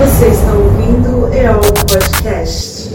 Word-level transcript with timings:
Você 0.00 0.28
está 0.28 0.54
ouvindo 0.54 1.30
EOL 1.34 1.60
Podcast. 1.60 2.88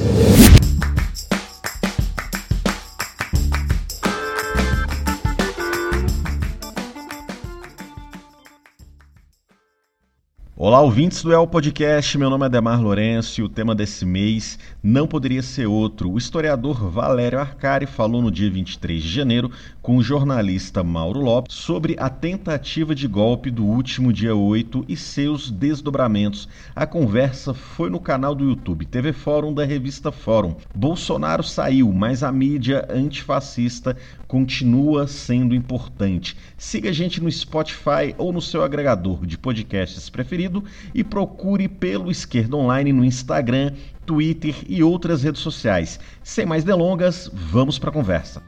Olá, 10.67 10.81
ouvintes 10.81 11.21
do 11.21 11.31
El 11.31 11.45
Podcast. 11.45 12.17
Meu 12.17 12.27
nome 12.27 12.43
é 12.43 12.49
Demar 12.49 12.81
Lourenço 12.81 13.39
e 13.39 13.43
o 13.43 13.47
tema 13.47 13.75
desse 13.75 14.03
mês 14.03 14.57
não 14.81 15.05
poderia 15.05 15.43
ser 15.43 15.67
outro. 15.67 16.11
O 16.11 16.17
historiador 16.17 16.89
Valério 16.89 17.39
Arcari 17.39 17.85
falou 17.85 18.19
no 18.19 18.31
dia 18.31 18.49
23 18.49 19.03
de 19.03 19.07
janeiro 19.07 19.51
com 19.79 19.95
o 19.95 20.01
jornalista 20.01 20.83
Mauro 20.83 21.19
Lopes 21.19 21.55
sobre 21.55 21.95
a 21.99 22.09
tentativa 22.09 22.95
de 22.95 23.07
golpe 23.07 23.51
do 23.51 23.63
último 23.63 24.11
dia 24.11 24.35
8 24.35 24.85
e 24.89 24.97
seus 24.97 25.51
desdobramentos. 25.51 26.49
A 26.75 26.87
conversa 26.87 27.53
foi 27.53 27.91
no 27.91 27.99
canal 27.99 28.33
do 28.33 28.49
YouTube 28.49 28.87
TV 28.87 29.13
Fórum 29.13 29.53
da 29.53 29.63
revista 29.63 30.11
Fórum. 30.11 30.55
Bolsonaro 30.73 31.43
saiu, 31.43 31.93
mas 31.93 32.23
a 32.23 32.31
mídia 32.31 32.87
antifascista 32.89 33.95
continua 34.27 35.05
sendo 35.05 35.53
importante. 35.53 36.35
Siga 36.57 36.89
a 36.89 36.93
gente 36.93 37.21
no 37.21 37.31
Spotify 37.31 38.15
ou 38.17 38.33
no 38.33 38.41
seu 38.41 38.63
agregador 38.63 39.27
de 39.27 39.37
podcasts 39.37 40.09
preferido 40.09 40.54
e 40.93 41.03
procure 41.03 41.67
pelo 41.67 42.11
Esquerda 42.11 42.55
Online 42.55 42.93
no 42.93 43.03
Instagram, 43.03 43.73
Twitter 44.05 44.55
e 44.67 44.83
outras 44.83 45.23
redes 45.23 45.41
sociais. 45.41 45.99
Sem 46.23 46.45
mais 46.45 46.63
delongas, 46.63 47.29
vamos 47.33 47.79
para 47.79 47.89
a 47.89 47.93
conversa. 47.93 48.41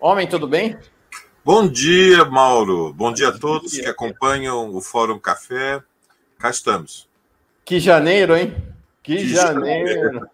Homem, 0.00 0.26
tudo 0.26 0.48
bem? 0.48 0.78
Bom 1.44 1.68
dia, 1.68 2.24
Mauro. 2.24 2.92
Bom 2.92 3.12
dia 3.12 3.28
a 3.28 3.38
todos 3.38 3.72
que 3.72 3.86
acompanham 3.86 4.74
o 4.74 4.80
Fórum 4.80 5.18
Café. 5.18 5.82
Cá 6.38 6.48
estamos. 6.48 7.09
Que 7.70 7.78
janeiro, 7.78 8.36
hein? 8.36 8.52
Que, 9.00 9.14
que 9.14 9.28
janeiro. 9.28 9.86
janeiro. 9.86 10.30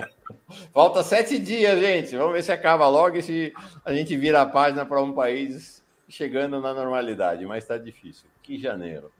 Falta 0.72 1.02
sete 1.02 1.38
dias, 1.38 1.78
gente. 1.78 2.16
Vamos 2.16 2.32
ver 2.32 2.42
se 2.42 2.52
acaba 2.52 2.88
logo 2.88 3.18
e 3.18 3.22
se 3.22 3.52
a 3.84 3.92
gente 3.92 4.16
vira 4.16 4.40
a 4.40 4.46
página 4.46 4.86
para 4.86 5.02
um 5.02 5.12
país 5.12 5.84
chegando 6.08 6.58
na 6.58 6.72
normalidade, 6.72 7.44
mas 7.44 7.64
está 7.64 7.76
difícil. 7.76 8.24
Que 8.42 8.58
janeiro. 8.58 9.12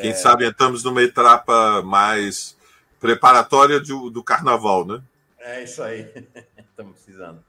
Quem 0.00 0.10
é... 0.10 0.14
sabe 0.14 0.46
estamos 0.46 0.84
numa 0.84 1.02
etapa 1.02 1.82
mais 1.82 2.56
preparatória 3.00 3.80
do, 3.80 4.08
do 4.08 4.22
carnaval, 4.22 4.86
né? 4.86 5.02
É 5.40 5.64
isso 5.64 5.82
aí. 5.82 6.08
Estamos 6.56 6.92
precisando. 6.92 7.42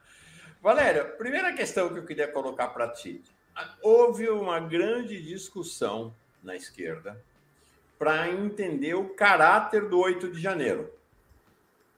Valério, 0.59 1.05
primeira 1.19 1.53
questão 1.53 1.89
que 1.89 1.99
eu 1.99 2.03
queria 2.03 2.27
colocar 2.27 2.69
para 2.69 2.87
ti. 2.87 3.21
Houve 3.83 4.27
uma 4.27 4.59
grande 4.59 5.21
discussão 5.21 6.15
na 6.43 6.55
esquerda 6.55 7.15
para 7.99 8.29
entender 8.31 8.95
o 8.95 9.09
caráter 9.09 9.89
do 9.89 9.99
8 9.99 10.31
de 10.31 10.41
janeiro. 10.41 10.89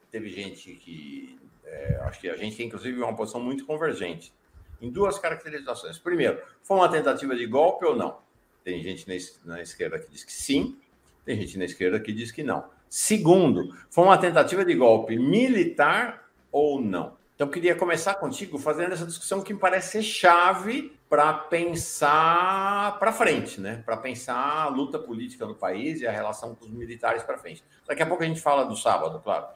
Teve 0.09 0.29
gente 0.29 0.73
que. 0.73 1.39
É, 1.63 2.01
acho 2.01 2.19
que 2.19 2.29
a 2.29 2.35
gente 2.35 2.57
tem, 2.57 2.65
inclusive, 2.65 2.99
uma 2.99 3.15
posição 3.15 3.39
muito 3.39 3.65
convergente 3.65 4.33
em 4.81 4.89
duas 4.89 5.19
caracterizações. 5.19 5.99
Primeiro, 5.99 6.41
foi 6.63 6.75
uma 6.75 6.89
tentativa 6.89 7.35
de 7.35 7.45
golpe 7.45 7.85
ou 7.85 7.95
não? 7.95 8.17
Tem 8.63 8.81
gente 8.81 9.07
na 9.45 9.61
esquerda 9.61 9.99
que 9.99 10.09
diz 10.09 10.23
que 10.23 10.33
sim, 10.33 10.77
tem 11.23 11.39
gente 11.39 11.57
na 11.57 11.65
esquerda 11.65 11.99
que 11.99 12.11
diz 12.11 12.31
que 12.31 12.43
não. 12.43 12.65
Segundo, 12.89 13.73
foi 13.89 14.03
uma 14.03 14.17
tentativa 14.17 14.65
de 14.65 14.73
golpe 14.75 15.17
militar 15.17 16.29
ou 16.51 16.81
não? 16.81 17.15
Então, 17.35 17.47
queria 17.47 17.75
começar 17.75 18.15
contigo 18.15 18.57
fazendo 18.57 18.93
essa 18.93 19.05
discussão 19.05 19.41
que 19.41 19.53
me 19.53 19.59
parece 19.59 19.91
ser 19.91 20.03
chave 20.03 20.93
para 21.11 21.33
pensar 21.33 22.97
para 22.97 23.11
frente, 23.11 23.59
né? 23.59 23.83
Para 23.85 23.97
pensar 23.97 24.63
a 24.63 24.69
luta 24.69 24.97
política 24.97 25.45
no 25.45 25.53
país 25.53 25.99
e 25.99 26.07
a 26.07 26.11
relação 26.11 26.55
com 26.55 26.63
os 26.63 26.71
militares 26.71 27.21
para 27.21 27.37
frente. 27.37 27.61
Daqui 27.85 28.01
a 28.01 28.05
pouco 28.05 28.23
a 28.23 28.25
gente 28.25 28.39
fala 28.39 28.63
do 28.63 28.77
sábado, 28.77 29.19
claro. 29.19 29.47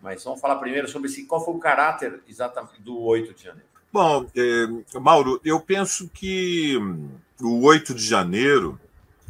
Mas 0.00 0.22
vamos 0.22 0.40
falar 0.40 0.54
primeiro 0.60 0.86
sobre 0.86 1.08
esse, 1.08 1.26
qual 1.26 1.44
foi 1.44 1.52
o 1.52 1.58
caráter 1.58 2.22
exatamente 2.28 2.80
do 2.80 2.96
8 3.00 3.34
de 3.34 3.42
janeiro. 3.42 3.66
Bom, 3.92 4.24
é, 4.36 5.00
Mauro, 5.00 5.40
eu 5.44 5.58
penso 5.58 6.08
que 6.08 6.78
o 7.40 7.64
8 7.64 7.92
de 7.92 8.06
janeiro, 8.06 8.78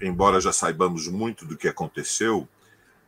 embora 0.03 0.39
já 0.39 0.53
saibamos 0.53 1.09
muito 1.09 1.47
do 1.47 1.57
que 1.57 1.67
aconteceu, 1.67 2.47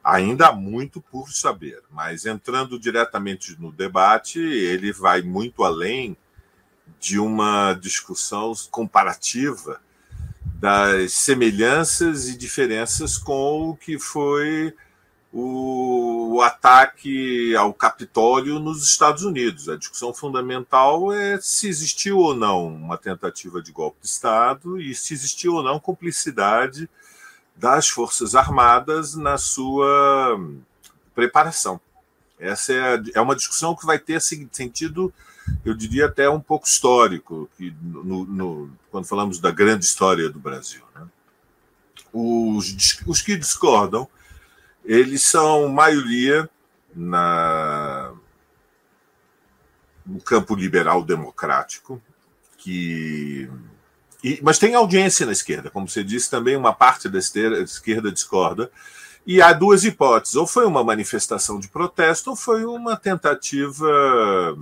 Ainda 0.05 0.49
há 0.49 0.53
muito 0.53 1.01
por 1.01 1.31
saber, 1.31 1.81
mas 1.89 2.27
entrando 2.27 2.77
diretamente 2.77 3.55
no 3.61 3.71
debate, 3.71 4.41
ele 4.41 4.93
vai 4.93 5.23
muito 5.23 5.63
além 5.63 6.17
de 7.01 7.19
uma 7.19 7.75
discussão 7.75 8.53
comparativa 8.71 9.81
das 10.61 11.13
semelhanças 11.13 12.29
e 12.29 12.37
diferenças 12.37 13.19
com 13.19 13.71
o 13.71 13.77
que 13.77 13.99
foi 13.99 14.75
o, 15.33 16.41
ataque 16.43 17.55
ao 17.57 17.73
Capitólio 17.73 18.59
nos 18.59 18.85
Estados 18.85 19.23
Unidos. 19.23 19.69
A 19.69 19.77
discussão 19.77 20.13
fundamental 20.13 21.13
é 21.13 21.39
se 21.41 21.69
existiu 21.69 22.19
ou 22.19 22.35
não 22.35 22.67
uma 22.67 22.99
tentativa 22.99 23.63
de 23.63 23.73
golpe 23.73 23.99
de 24.03 24.09
Estado 24.09 24.81
e 24.81 24.95
se 24.95 25.15
existiu 25.15 25.55
ou 25.55 25.63
não 25.63 25.81
cumplicidade 25.81 26.89
das 27.57 27.89
Forças 27.89 28.35
Armadas 28.35 29.15
na 29.15 29.39
sua 29.39 30.39
preparação. 31.15 31.81
Essa 32.39 32.73
é, 32.73 33.03
é 33.15 33.21
uma 33.21 33.37
discussão 33.37 33.75
que 33.77 33.87
vai 33.87 33.99
ter 33.99 34.21
sentido, 34.21 35.13
eu 35.65 35.75
diria, 35.75 36.07
até 36.07 36.29
um 36.29 36.41
pouco 36.41 36.67
histórico, 36.67 37.49
que 37.57 37.75
no, 37.81 38.25
no, 38.25 38.71
quando 38.91 39.07
falamos 39.07 39.39
da 39.39 39.51
grande 39.51 39.85
história 39.85 40.29
do 40.29 40.39
Brasil. 40.39 40.83
Né? 40.95 41.07
Os, 42.13 43.01
os 43.07 43.23
que 43.23 43.37
discordam, 43.37 44.09
eles 44.85 45.23
são 45.23 45.69
maioria 45.69 46.49
na, 46.95 48.13
no 50.05 50.21
campo 50.21 50.55
liberal 50.55 51.03
democrático, 51.05 52.03
que 52.59 53.49
e, 54.23 54.39
mas 54.41 54.59
tem 54.59 54.75
audiência 54.75 55.27
na 55.27 55.33
esquerda, 55.33 55.69
como 55.69 55.89
você 55.89 56.05
disse, 56.05 56.31
também 56.31 56.57
uma 56.57 56.73
parte 56.73 57.09
da 57.09 57.19
esquerda 57.19 58.13
discorda. 58.13 58.71
E 59.27 59.43
há 59.43 59.53
duas 59.53 59.85
hipóteses: 59.85 60.37
ou 60.37 60.47
foi 60.47 60.65
uma 60.65 60.85
manifestação 60.85 61.59
de 61.59 61.69
protesto, 61.69 62.31
ou 62.31 62.37
foi 62.37 62.65
uma 62.65 62.97
tentativa 62.97 64.57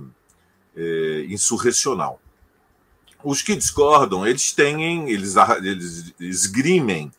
é, 0.75 1.25
insurrecional. 1.29 2.21
Os 3.23 3.41
que 3.41 3.55
discordam, 3.55 4.25
eles 4.25 4.51
têm, 4.51 5.09
eles, 5.09 5.35
eles 5.61 6.13
esgrimem, 6.19 7.11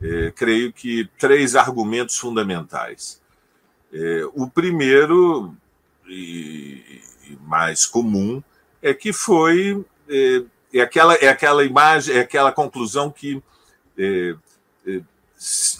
é, 0.00 0.30
creio 0.30 0.72
que, 0.72 1.08
três 1.18 1.56
argumentos 1.56 2.16
fundamentais. 2.16 3.20
É, 3.92 4.22
o 4.34 4.48
primeiro, 4.48 5.54
e, 6.06 7.02
e 7.28 7.38
mais 7.40 7.86
comum, 7.86 8.42
é 8.82 8.94
que 8.94 9.12
foi 9.12 9.84
é, 10.08 10.44
é 10.72 10.80
aquela, 10.80 11.14
é 11.14 11.28
aquela 11.28 11.64
imagem, 11.64 12.16
é 12.16 12.20
aquela 12.20 12.52
conclusão 12.52 13.10
que 13.10 13.42
é, 13.98 14.34
é, 14.86 15.00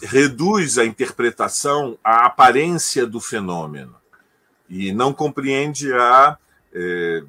reduz 0.03 0.77
a 0.77 0.85
interpretação 0.85 1.97
à 2.03 2.25
aparência 2.25 3.05
do 3.05 3.19
fenômeno 3.19 3.95
e 4.69 4.91
não 4.91 5.13
compreende 5.13 5.93
a 5.93 6.37
é, 6.73 7.23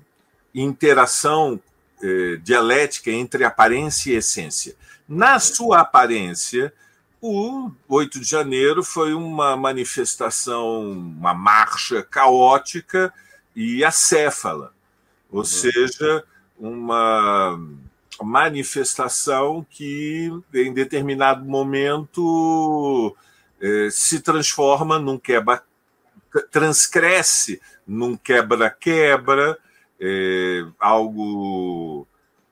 interação 0.54 1.60
é, 2.02 2.36
dialética 2.36 3.10
entre 3.10 3.44
aparência 3.44 4.12
e 4.12 4.16
essência. 4.16 4.74
Na 5.08 5.38
sua 5.38 5.80
aparência, 5.80 6.72
o 7.20 7.70
8 7.88 8.20
de 8.20 8.28
janeiro 8.28 8.82
foi 8.82 9.14
uma 9.14 9.56
manifestação, 9.56 10.90
uma 10.90 11.34
marcha 11.34 12.02
caótica 12.02 13.12
e 13.54 13.84
acéfala, 13.84 14.72
ou 15.30 15.38
uhum. 15.38 15.44
seja, 15.44 16.24
uma 16.58 17.58
manifestação 18.22 19.66
que, 19.68 20.30
em 20.54 20.72
determinado 20.72 21.44
momento, 21.44 23.16
eh, 23.60 23.88
se 23.90 24.20
transforma 24.20 24.98
num 24.98 25.18
quebra, 25.18 25.62
transcresce 26.50 27.60
num 27.88 28.16
quebra-quebra, 28.16 29.58
eh, 29.98 30.64
algo 30.78 32.06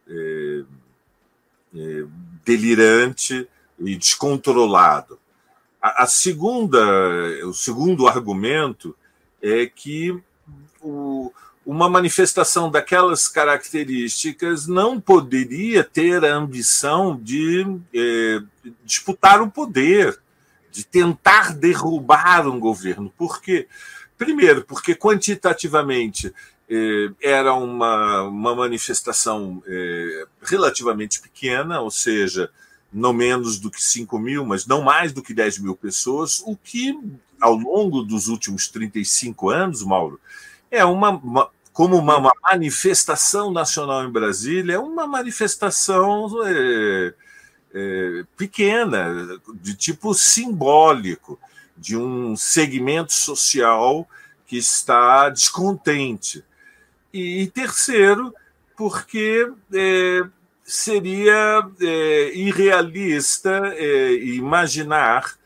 eh, 0.08 0.64
delirante 2.44 3.46
e 3.78 3.94
descontrolado. 3.96 5.18
A, 5.80 6.04
a 6.04 6.06
segunda, 6.06 6.80
o 7.44 7.52
segundo 7.52 8.08
argumento 8.08 8.96
é 9.42 9.66
que 9.66 10.18
o, 10.80 11.30
uma 11.66 11.88
manifestação 11.88 12.70
daquelas 12.70 13.26
características 13.26 14.68
não 14.68 15.00
poderia 15.00 15.82
ter 15.82 16.24
a 16.24 16.34
ambição 16.34 17.18
de 17.20 17.66
é, 17.92 18.40
disputar 18.84 19.42
o 19.42 19.50
poder, 19.50 20.16
de 20.70 20.84
tentar 20.84 21.52
derrubar 21.52 22.46
um 22.46 22.60
governo. 22.60 23.12
Por 23.18 23.42
quê? 23.42 23.66
Primeiro, 24.18 24.64
porque 24.64 24.94
quantitativamente 24.94 26.32
eh, 26.68 27.10
era 27.20 27.54
uma, 27.54 28.22
uma 28.22 28.54
manifestação 28.54 29.62
eh, 29.66 30.26
relativamente 30.42 31.20
pequena, 31.20 31.80
ou 31.80 31.90
seja, 31.90 32.50
não 32.92 33.12
menos 33.12 33.58
do 33.58 33.70
que 33.70 33.82
5 33.82 34.18
mil, 34.18 34.44
mas 34.44 34.66
não 34.66 34.82
mais 34.82 35.12
do 35.12 35.22
que 35.22 35.34
10 35.34 35.58
mil 35.58 35.76
pessoas, 35.76 36.42
o 36.46 36.56
que, 36.56 36.98
ao 37.40 37.54
longo 37.54 38.02
dos 38.02 38.28
últimos 38.28 38.68
35 38.68 39.50
anos, 39.50 39.82
Mauro, 39.82 40.20
é 40.70 40.84
uma, 40.84 41.10
uma 41.10 41.50
como 41.72 41.98
uma, 41.98 42.16
uma, 42.16 42.32
manifestação 42.42 43.52
nacional 43.52 44.02
em 44.02 44.10
Brasília, 44.10 44.76
é 44.76 44.78
uma 44.78 45.06
manifestação 45.06 46.26
é, 46.46 47.14
é, 47.74 48.24
pequena, 48.34 49.38
de 49.60 49.74
tipo 49.74 50.14
simbólico, 50.14 51.38
de 51.76 51.96
um 51.96 52.36
segmento 52.36 53.12
social 53.12 54.08
que 54.46 54.56
está 54.56 55.28
descontente. 55.28 56.44
E, 57.12 57.46
terceiro, 57.48 58.34
porque 58.76 59.50
é, 59.72 60.22
seria 60.62 61.66
é, 61.80 62.32
irrealista 62.34 63.72
é, 63.74 64.12
imaginar 64.14 65.36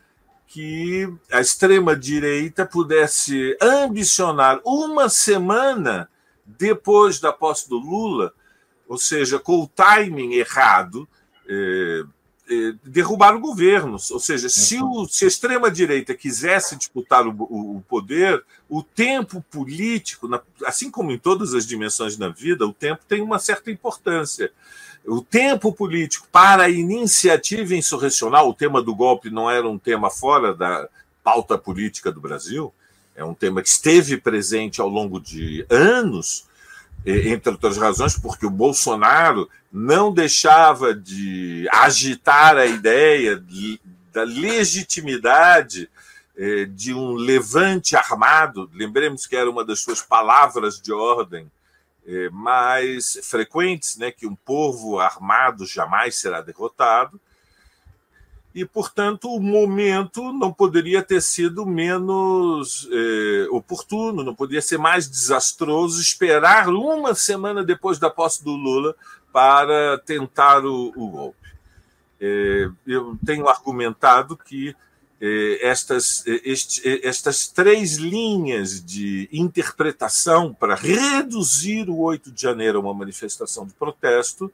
que 0.47 1.07
a 1.31 1.39
extrema-direita 1.39 2.65
pudesse 2.65 3.57
ambicionar 3.61 4.59
uma 4.65 5.07
semana 5.07 6.09
depois 6.45 7.19
da 7.19 7.31
posse 7.31 7.69
do 7.69 7.77
Lula, 7.77 8.33
ou 8.85 8.97
seja, 8.97 9.39
com 9.39 9.61
o 9.61 9.67
timing 9.67 10.33
errado, 10.33 11.07
é, 11.47 12.03
derrubar 12.83 13.35
o 13.35 13.39
governo. 13.39 13.97
Ou 14.11 14.19
seja, 14.19 14.49
se, 14.49 14.81
o, 14.81 15.07
se 15.07 15.25
a 15.25 15.27
extrema-direita 15.27 16.13
quisesse 16.13 16.75
disputar 16.75 17.25
o, 17.25 17.31
o, 17.31 17.77
o, 17.77 17.81
poder, 17.87 18.43
o 18.69 18.83
tempo 18.83 19.43
político, 19.49 20.27
na, 20.27 20.41
assim 20.65 20.91
como 20.91 21.11
em 21.11 21.17
todas 21.17 21.53
as 21.53 21.65
dimensões 21.65 22.17
da 22.17 22.29
vida, 22.29 22.65
o 22.65 22.73
tempo 22.73 23.01
tem 23.07 23.21
uma 23.21 23.39
certa 23.39 23.71
importância. 23.71 24.51
O 25.05 25.21
tempo 25.21 25.73
político 25.73 26.27
para 26.31 26.63
a 26.63 26.69
iniciativa 26.69 27.75
insurrecional, 27.75 28.47
o 28.47 28.53
tema 28.53 28.81
do 28.81 28.93
golpe 28.93 29.29
não 29.29 29.49
era 29.49 29.67
um 29.67 29.79
tema 29.79 30.09
fora 30.09 30.53
da 30.53 30.87
pauta 31.23 31.57
política 31.57 32.11
do 32.11 32.21
Brasil, 32.21 32.73
é 33.15 33.23
um 33.23 33.33
tema 33.33 33.61
que 33.61 33.69
esteve 33.69 34.17
presente 34.17 34.79
ao 34.79 34.87
longo 34.87 35.19
de 35.19 35.65
anos, 35.69 36.45
entre 37.05 37.51
outras 37.51 37.77
razões, 37.77 38.17
porque 38.17 38.45
o 38.45 38.49
Bolsonaro 38.51 39.49
não 39.71 40.13
deixava 40.13 40.93
de 40.93 41.67
agitar 41.71 42.57
a 42.57 42.65
ideia 42.65 43.43
da 44.11 44.23
legitimidade 44.23 45.89
eh, 46.37 46.65
de 46.65 46.93
um 46.93 47.13
levante 47.13 47.95
armado. 47.95 48.69
Lembremos 48.73 49.25
que 49.25 49.35
era 49.35 49.49
uma 49.49 49.65
das 49.65 49.79
suas 49.79 50.01
palavras 50.01 50.79
de 50.79 50.93
ordem 50.93 51.51
eh, 52.05 52.29
mais 52.31 53.19
frequentes, 53.23 53.97
né, 53.97 54.11
que 54.11 54.27
um 54.27 54.35
povo 54.35 54.99
armado 54.99 55.65
jamais 55.65 56.15
será 56.15 56.41
derrotado 56.41 57.19
e, 58.53 58.65
portanto, 58.65 59.33
o 59.33 59.39
momento 59.39 60.33
não 60.33 60.51
poderia 60.51 61.01
ter 61.01 61.21
sido 61.21 61.65
menos 61.65 62.87
eh, 62.91 63.47
oportuno, 63.49 64.23
não 64.23 64.35
poderia 64.35 64.61
ser 64.61 64.77
mais 64.77 65.09
desastroso 65.09 66.01
esperar 66.01 66.67
uma 66.67 67.15
semana 67.15 67.63
depois 67.63 67.97
da 67.97 68.09
posse 68.09 68.43
do 68.43 68.51
Lula 68.51 68.93
para 69.31 69.97
tentar 69.99 70.65
o, 70.65 70.91
o 70.95 71.07
golpe. 71.07 71.47
Eh, 72.19 72.69
eu 72.85 73.17
tenho 73.25 73.47
argumentado 73.47 74.35
que 74.35 74.75
eh, 75.21 75.59
estas, 75.61 76.23
este, 76.25 77.07
estas 77.07 77.47
três 77.47 77.95
linhas 77.95 78.83
de 78.83 79.29
interpretação 79.31 80.53
para 80.53 80.75
reduzir 80.75 81.89
o 81.89 81.99
8 81.99 82.29
de 82.31 82.41
janeiro 82.41 82.79
a 82.79 82.81
uma 82.81 82.93
manifestação 82.93 83.65
de 83.65 83.73
protesto 83.73 84.51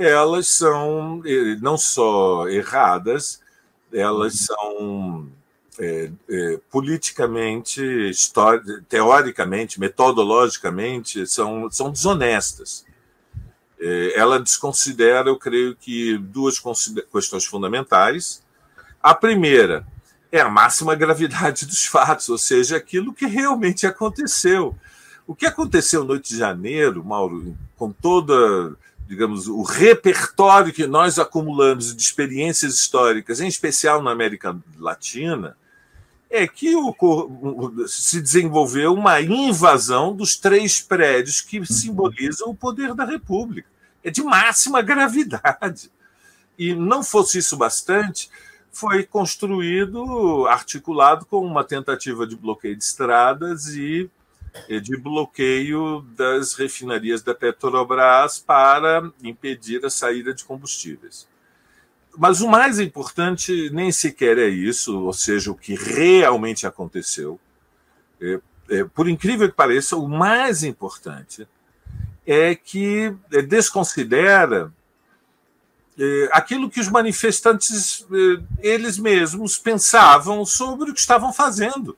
elas 0.00 0.48
são 0.48 1.22
eh, 1.26 1.56
não 1.60 1.76
só 1.76 2.48
erradas, 2.48 3.40
elas 3.92 4.48
uhum. 4.48 4.56
são 4.56 5.28
é, 5.78 6.10
é, 6.28 6.60
politicamente, 6.70 8.10
teoricamente, 8.88 9.78
metodologicamente, 9.78 11.26
são, 11.26 11.70
são 11.70 11.90
desonestas. 11.90 12.84
É, 13.78 14.18
ela 14.18 14.40
desconsidera, 14.40 15.28
eu 15.28 15.38
creio 15.38 15.76
que, 15.76 16.16
duas 16.18 16.60
questões 17.12 17.44
fundamentais. 17.44 18.42
A 19.02 19.14
primeira 19.14 19.86
é 20.32 20.40
a 20.40 20.48
máxima 20.48 20.94
gravidade 20.94 21.64
dos 21.66 21.86
fatos, 21.86 22.28
ou 22.28 22.38
seja, 22.38 22.76
aquilo 22.76 23.12
que 23.12 23.26
realmente 23.26 23.86
aconteceu. 23.86 24.76
O 25.26 25.34
que 25.34 25.46
aconteceu 25.46 26.04
no 26.04 26.12
8 26.12 26.28
de 26.28 26.38
janeiro, 26.38 27.04
Mauro, 27.04 27.56
com 27.76 27.92
toda 27.92 28.76
digamos, 29.10 29.48
o 29.48 29.62
repertório 29.62 30.72
que 30.72 30.86
nós 30.86 31.18
acumulamos 31.18 31.96
de 31.96 32.00
experiências 32.00 32.74
históricas, 32.74 33.40
em 33.40 33.48
especial 33.48 34.00
na 34.00 34.12
América 34.12 34.56
Latina, 34.78 35.56
é 36.30 36.46
que 36.46 36.72
se 37.88 38.20
desenvolveu 38.20 38.94
uma 38.94 39.20
invasão 39.20 40.14
dos 40.14 40.36
três 40.36 40.80
prédios 40.80 41.40
que 41.40 41.58
uhum. 41.58 41.64
simbolizam 41.64 42.50
o 42.50 42.54
poder 42.54 42.94
da 42.94 43.04
República. 43.04 43.68
É 44.04 44.12
de 44.12 44.22
máxima 44.22 44.80
gravidade. 44.80 45.90
E 46.56 46.72
não 46.72 47.02
fosse 47.02 47.38
isso 47.38 47.56
bastante, 47.56 48.30
foi 48.70 49.02
construído, 49.02 50.46
articulado 50.46 51.26
com 51.26 51.44
uma 51.44 51.64
tentativa 51.64 52.24
de 52.28 52.36
bloqueio 52.36 52.76
de 52.76 52.84
estradas 52.84 53.66
e 53.74 54.08
de 54.82 54.96
bloqueio 54.96 56.02
das 56.16 56.54
refinarias 56.54 57.22
da 57.22 57.34
Petrobras 57.34 58.38
para 58.38 59.10
impedir 59.22 59.84
a 59.84 59.90
saída 59.90 60.34
de 60.34 60.44
combustíveis. 60.44 61.28
Mas 62.16 62.40
o 62.40 62.48
mais 62.48 62.78
importante 62.80 63.70
nem 63.72 63.92
sequer 63.92 64.38
é 64.38 64.48
isso, 64.48 64.98
ou 65.00 65.12
seja, 65.12 65.50
o 65.50 65.54
que 65.54 65.74
realmente 65.74 66.66
aconteceu. 66.66 67.38
É, 68.20 68.40
é, 68.68 68.84
por 68.84 69.08
incrível 69.08 69.48
que 69.48 69.54
pareça, 69.54 69.96
o 69.96 70.08
mais 70.08 70.62
importante 70.62 71.46
é 72.26 72.54
que 72.54 73.14
é, 73.32 73.42
desconsidera 73.42 74.72
é, 75.98 76.28
aquilo 76.32 76.70
que 76.70 76.80
os 76.80 76.88
manifestantes 76.88 78.06
é, 78.12 78.42
eles 78.60 78.98
mesmos 78.98 79.56
pensavam 79.56 80.44
sobre 80.44 80.90
o 80.90 80.94
que 80.94 81.00
estavam 81.00 81.32
fazendo. 81.32 81.96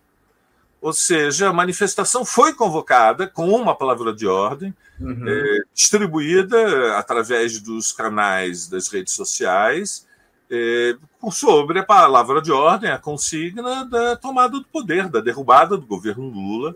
Ou 0.83 0.93
seja, 0.93 1.49
a 1.49 1.53
manifestação 1.53 2.25
foi 2.25 2.53
convocada 2.53 3.29
com 3.29 3.49
uma 3.49 3.73
palavra 3.73 4.13
de 4.13 4.27
ordem, 4.27 4.75
uhum. 5.01 5.29
é, 5.29 5.61
distribuída 5.73 6.99
através 6.99 7.61
dos 7.61 7.93
canais 7.93 8.67
das 8.67 8.89
redes 8.89 9.15
sociais, 9.15 10.05
é, 10.51 10.97
sobre 11.31 11.79
a 11.79 11.85
palavra 11.85 12.43
de 12.43 12.51
ordem, 12.51 12.91
a 12.91 12.99
consigna 12.99 13.85
da 13.85 14.17
tomada 14.17 14.59
do 14.59 14.65
poder, 14.65 15.09
da 15.09 15.21
derrubada 15.21 15.77
do 15.77 15.87
governo 15.87 16.29
Lula. 16.29 16.75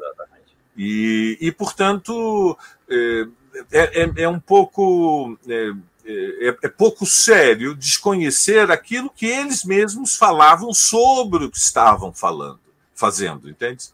E, 0.77 1.37
e, 1.41 1.51
portanto, 1.51 2.57
é, 2.89 3.27
é, 3.73 4.03
é, 4.03 4.13
é 4.23 4.29
um 4.29 4.39
pouco. 4.41 5.37
É, 5.49 5.73
é, 6.09 6.69
pouco 6.69 7.05
sério 7.05 7.75
desconhecer 7.75 8.71
aquilo 8.71 9.11
que 9.11 9.27
eles 9.27 9.65
mesmos 9.65 10.15
falavam 10.15 10.73
sobre 10.73 11.45
o 11.45 11.51
que 11.51 11.59
estavam 11.59 12.13
falando, 12.13 12.61
fazendo, 12.97 13.49
entende? 13.49 13.85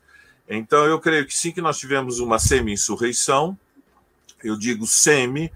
Então, 0.48 0.86
eu 0.86 0.98
creio 0.98 1.26
que 1.26 1.36
sim, 1.36 1.52
que 1.52 1.60
nós 1.60 1.78
tivemos 1.78 2.20
uma 2.20 2.38
semi-insurreição. 2.38 3.58
Eu 4.42 4.56
digo 4.56 4.86
semi, 4.86 5.52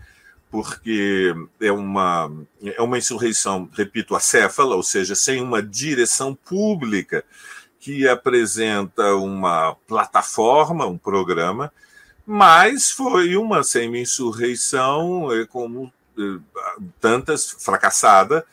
porque 0.50 1.34
é 1.60 1.72
uma, 1.72 2.30
é 2.62 2.82
uma 2.82 2.98
insurreição, 2.98 3.68
repito, 3.72 4.14
acéfala, 4.14 4.76
ou 4.76 4.82
seja, 4.82 5.14
sem 5.14 5.40
uma 5.40 5.62
direção 5.62 6.34
pública 6.34 7.24
que 7.80 8.08
apresenta 8.08 9.14
uma 9.14 9.76
plataforma, 9.86 10.86
um 10.86 10.98
programa, 10.98 11.72
mas 12.26 12.90
foi 12.90 13.36
uma 13.36 13.62
semi-insurreição, 13.62 15.32
eh, 15.32 15.46
como 15.46 15.92
eh, 16.18 16.40
tantas, 17.00 17.50
fracassada. 17.50 18.44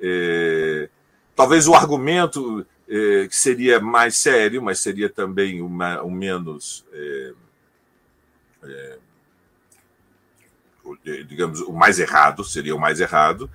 É, 0.00 0.88
talvez 1.34 1.66
o 1.66 1.74
argumento 1.74 2.64
é, 2.88 3.26
que 3.28 3.36
seria 3.36 3.80
mais 3.80 4.16
sério, 4.16 4.62
mas 4.62 4.80
seria 4.80 5.08
também 5.08 5.60
uma, 5.60 6.02
o 6.02 6.10
menos. 6.10 6.84
É, 6.92 7.32
é, 8.64 8.98
digamos, 11.28 11.60
o 11.60 11.72
mais 11.72 11.98
errado, 11.98 12.44
seria 12.44 12.74
o 12.74 12.80
mais 12.80 13.00
errado, 13.00 13.50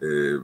é, 0.00 0.40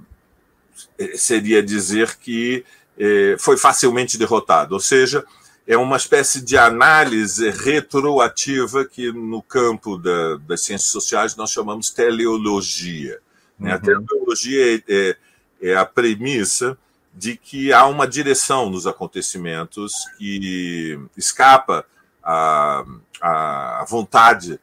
é, 0.98 1.16
seria 1.16 1.62
dizer 1.62 2.16
que 2.16 2.64
é, 2.98 3.36
foi 3.38 3.58
facilmente 3.58 4.16
derrotado, 4.16 4.74
ou 4.74 4.80
seja, 4.80 5.24
é 5.66 5.76
uma 5.76 5.96
espécie 5.96 6.40
de 6.40 6.56
análise 6.56 7.50
retroativa 7.50 8.84
que 8.84 9.12
no 9.12 9.42
campo 9.42 9.96
da, 9.96 10.36
das 10.38 10.62
ciências 10.62 10.90
sociais 10.90 11.36
nós 11.36 11.50
chamamos 11.50 11.90
teleologia. 11.90 13.20
Né? 13.58 13.70
Uhum. 13.70 13.76
A 13.76 13.78
teleologia 13.78 14.82
é, 14.88 15.16
é 15.60 15.76
a 15.76 15.84
premissa 15.84 16.76
de 17.12 17.36
que 17.36 17.72
há 17.72 17.86
uma 17.86 18.06
direção 18.06 18.70
nos 18.70 18.86
acontecimentos 18.86 19.92
que 20.16 20.98
escapa 21.16 21.84
à, 22.22 22.84
à 23.20 23.84
vontade 23.88 24.58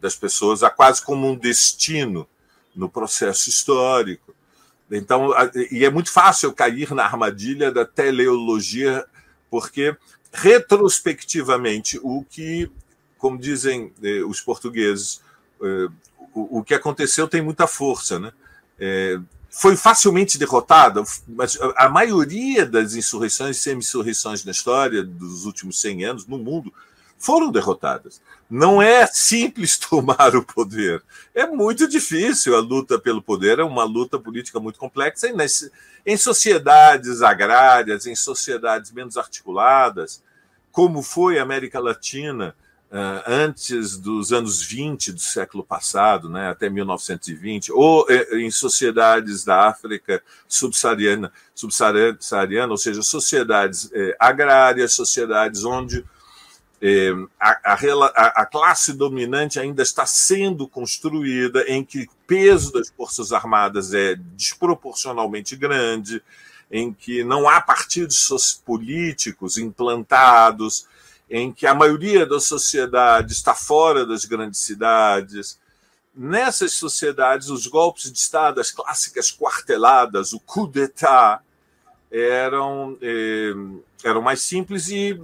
das 0.00 0.14
pessoas, 0.16 0.62
a 0.62 0.70
quase 0.70 1.02
como 1.02 1.26
um 1.26 1.36
destino 1.36 2.28
no 2.74 2.88
processo 2.88 3.48
histórico. 3.48 4.34
Então, 4.90 5.30
e 5.70 5.84
é 5.84 5.90
muito 5.90 6.10
fácil 6.10 6.52
cair 6.52 6.92
na 6.92 7.04
armadilha 7.04 7.70
da 7.70 7.84
teleologia, 7.84 9.04
porque 9.50 9.96
retrospectivamente 10.32 11.98
o 12.02 12.24
que, 12.24 12.70
como 13.18 13.38
dizem 13.38 13.92
eh, 14.02 14.22
os 14.24 14.40
portugueses, 14.40 15.22
eh, 15.62 15.88
o, 16.34 16.62
que 16.62 16.74
aconteceu 16.74 17.26
tem 17.26 17.42
muita 17.42 17.66
força, 17.66 18.18
né? 18.18 18.32
Foi 19.50 19.76
facilmente 19.76 20.38
derrotada, 20.38 21.02
mas 21.26 21.58
a 21.76 21.88
maioria 21.88 22.66
das 22.66 22.94
insurreições 22.94 23.56
e 23.56 23.60
semi-insurreições 23.60 24.44
na 24.44 24.52
história 24.52 25.02
dos 25.02 25.46
últimos 25.46 25.80
100 25.80 26.04
anos 26.04 26.26
no 26.26 26.38
mundo 26.38 26.72
foram 27.18 27.50
derrotadas. 27.50 28.20
Não 28.48 28.80
é 28.80 29.06
simples 29.06 29.76
tomar 29.78 30.36
o 30.36 30.44
poder. 30.44 31.02
É 31.34 31.46
muito 31.46 31.88
difícil. 31.88 32.56
A 32.56 32.60
luta 32.60 32.98
pelo 32.98 33.20
poder 33.20 33.58
é 33.58 33.64
uma 33.64 33.84
luta 33.84 34.18
política 34.18 34.60
muito 34.60 34.78
complexa. 34.78 35.28
em 36.06 36.16
sociedades 36.16 37.20
agrárias, 37.20 38.06
em 38.06 38.14
sociedades 38.14 38.92
menos 38.92 39.16
articuladas, 39.16 40.22
como 40.70 41.02
foi 41.02 41.38
a 41.38 41.42
América 41.42 41.80
Latina 41.80 42.54
antes 43.26 43.98
dos 43.98 44.32
anos 44.32 44.62
20 44.62 45.12
do 45.12 45.20
século 45.20 45.62
passado, 45.62 46.28
né, 46.30 46.48
até 46.48 46.70
1920, 46.70 47.70
ou 47.72 48.04
uh, 48.04 48.36
em 48.36 48.50
sociedades 48.50 49.44
da 49.44 49.68
África 49.68 50.22
subsaariana, 50.48 51.30
subsaariana 51.54 52.70
ou 52.70 52.78
seja, 52.78 53.02
sociedades 53.02 53.84
uh, 53.84 54.14
agrárias, 54.18 54.94
sociedades 54.94 55.64
onde 55.64 56.02
eh, 56.80 57.12
a, 57.40 57.72
a, 57.72 58.42
a, 58.42 58.46
classe 58.46 58.92
dominante 58.92 59.58
ainda 59.58 59.82
está 59.82 60.06
sendo 60.06 60.68
construída, 60.68 61.64
em 61.66 61.84
que 61.84 62.04
o 62.04 62.08
peso 62.24 62.72
das 62.72 62.88
Forças 62.88 63.32
Armadas 63.32 63.92
é 63.92 64.14
desproporcionalmente 64.14 65.56
grande, 65.56 66.22
em 66.70 66.92
que 66.92 67.24
não 67.24 67.48
há 67.48 67.60
partidos 67.60 68.62
políticos 68.64 69.58
implantados, 69.58 70.86
em 71.30 71.52
que 71.52 71.66
a 71.66 71.74
maioria 71.74 72.24
da 72.24 72.40
sociedade 72.40 73.32
está 73.32 73.54
fora 73.54 74.06
das 74.06 74.24
grandes 74.24 74.60
cidades. 74.60 75.58
Nessas 76.14 76.72
sociedades, 76.72 77.48
os 77.48 77.66
golpes 77.66 78.10
de 78.10 78.18
Estado, 78.18 78.60
as 78.60 78.70
clássicas 78.70 79.30
quarteladas, 79.30 80.32
o 80.32 80.40
coup 80.40 80.66
d'État, 80.66 81.40
eram, 82.10 82.96
eh, 83.02 83.54
eram 84.02 84.22
mais 84.22 84.40
simples 84.40 84.88
e 84.88 85.18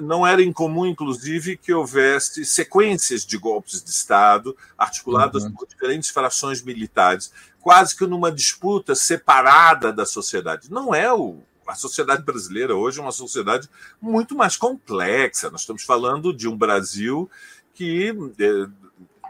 não 0.00 0.26
era 0.26 0.42
incomum, 0.42 0.86
inclusive, 0.86 1.56
que 1.56 1.72
houvesse 1.72 2.44
sequências 2.44 3.26
de 3.26 3.36
golpes 3.36 3.82
de 3.82 3.90
Estado 3.90 4.56
articuladas 4.78 5.42
uhum. 5.42 5.52
por 5.52 5.66
diferentes 5.66 6.10
frações 6.10 6.62
militares, 6.62 7.32
quase 7.60 7.96
que 7.96 8.06
numa 8.06 8.30
disputa 8.30 8.94
separada 8.94 9.92
da 9.92 10.06
sociedade. 10.06 10.70
Não 10.70 10.94
é 10.94 11.12
o, 11.12 11.42
a 11.66 11.74
sociedade 11.74 12.22
brasileira 12.22 12.74
hoje 12.74 12.98
é 12.98 13.02
uma 13.02 13.12
sociedade 13.12 13.68
muito 14.00 14.34
mais 14.34 14.56
complexa. 14.56 15.50
Nós 15.50 15.62
estamos 15.62 15.82
falando 15.82 16.32
de 16.32 16.48
um 16.48 16.56
Brasil 16.56 17.30
que, 17.74 18.14
eh, 18.38 18.66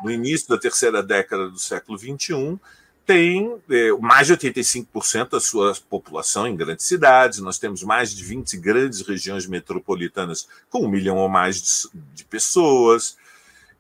no 0.03 0.11
início 0.11 0.49
da 0.49 0.59
terceira 0.59 1.03
década 1.03 1.49
do 1.49 1.59
século 1.59 1.99
XXI, 1.99 2.59
tem 3.05 3.57
eh, 3.71 3.93
mais 4.01 4.27
de 4.27 4.33
85% 4.35 5.31
da 5.31 5.41
sua 5.41 5.75
população 5.89 6.47
em 6.47 6.57
grandes 6.57 6.87
cidades. 6.87 7.41
Nós 7.41 7.59
temos 7.59 7.83
mais 7.83 8.15
de 8.15 8.25
20 8.25 8.57
grandes 8.59 9.03
regiões 9.03 9.47
metropolitanas 9.47 10.49
com 10.71 10.85
um 10.85 10.89
milhão 10.89 11.17
ou 11.19 11.29
mais 11.29 11.89
de 12.15 12.25
pessoas. 12.25 13.17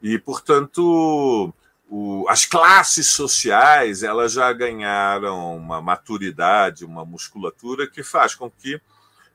E, 0.02 0.18
portanto, 0.18 1.54
o, 1.94 2.26
as 2.26 2.46
classes 2.46 3.08
sociais 3.08 4.02
elas 4.02 4.32
já 4.32 4.50
ganharam 4.50 5.54
uma 5.54 5.82
maturidade, 5.82 6.86
uma 6.86 7.04
musculatura 7.04 7.86
que 7.86 8.02
faz 8.02 8.34
com 8.34 8.50
que 8.50 8.80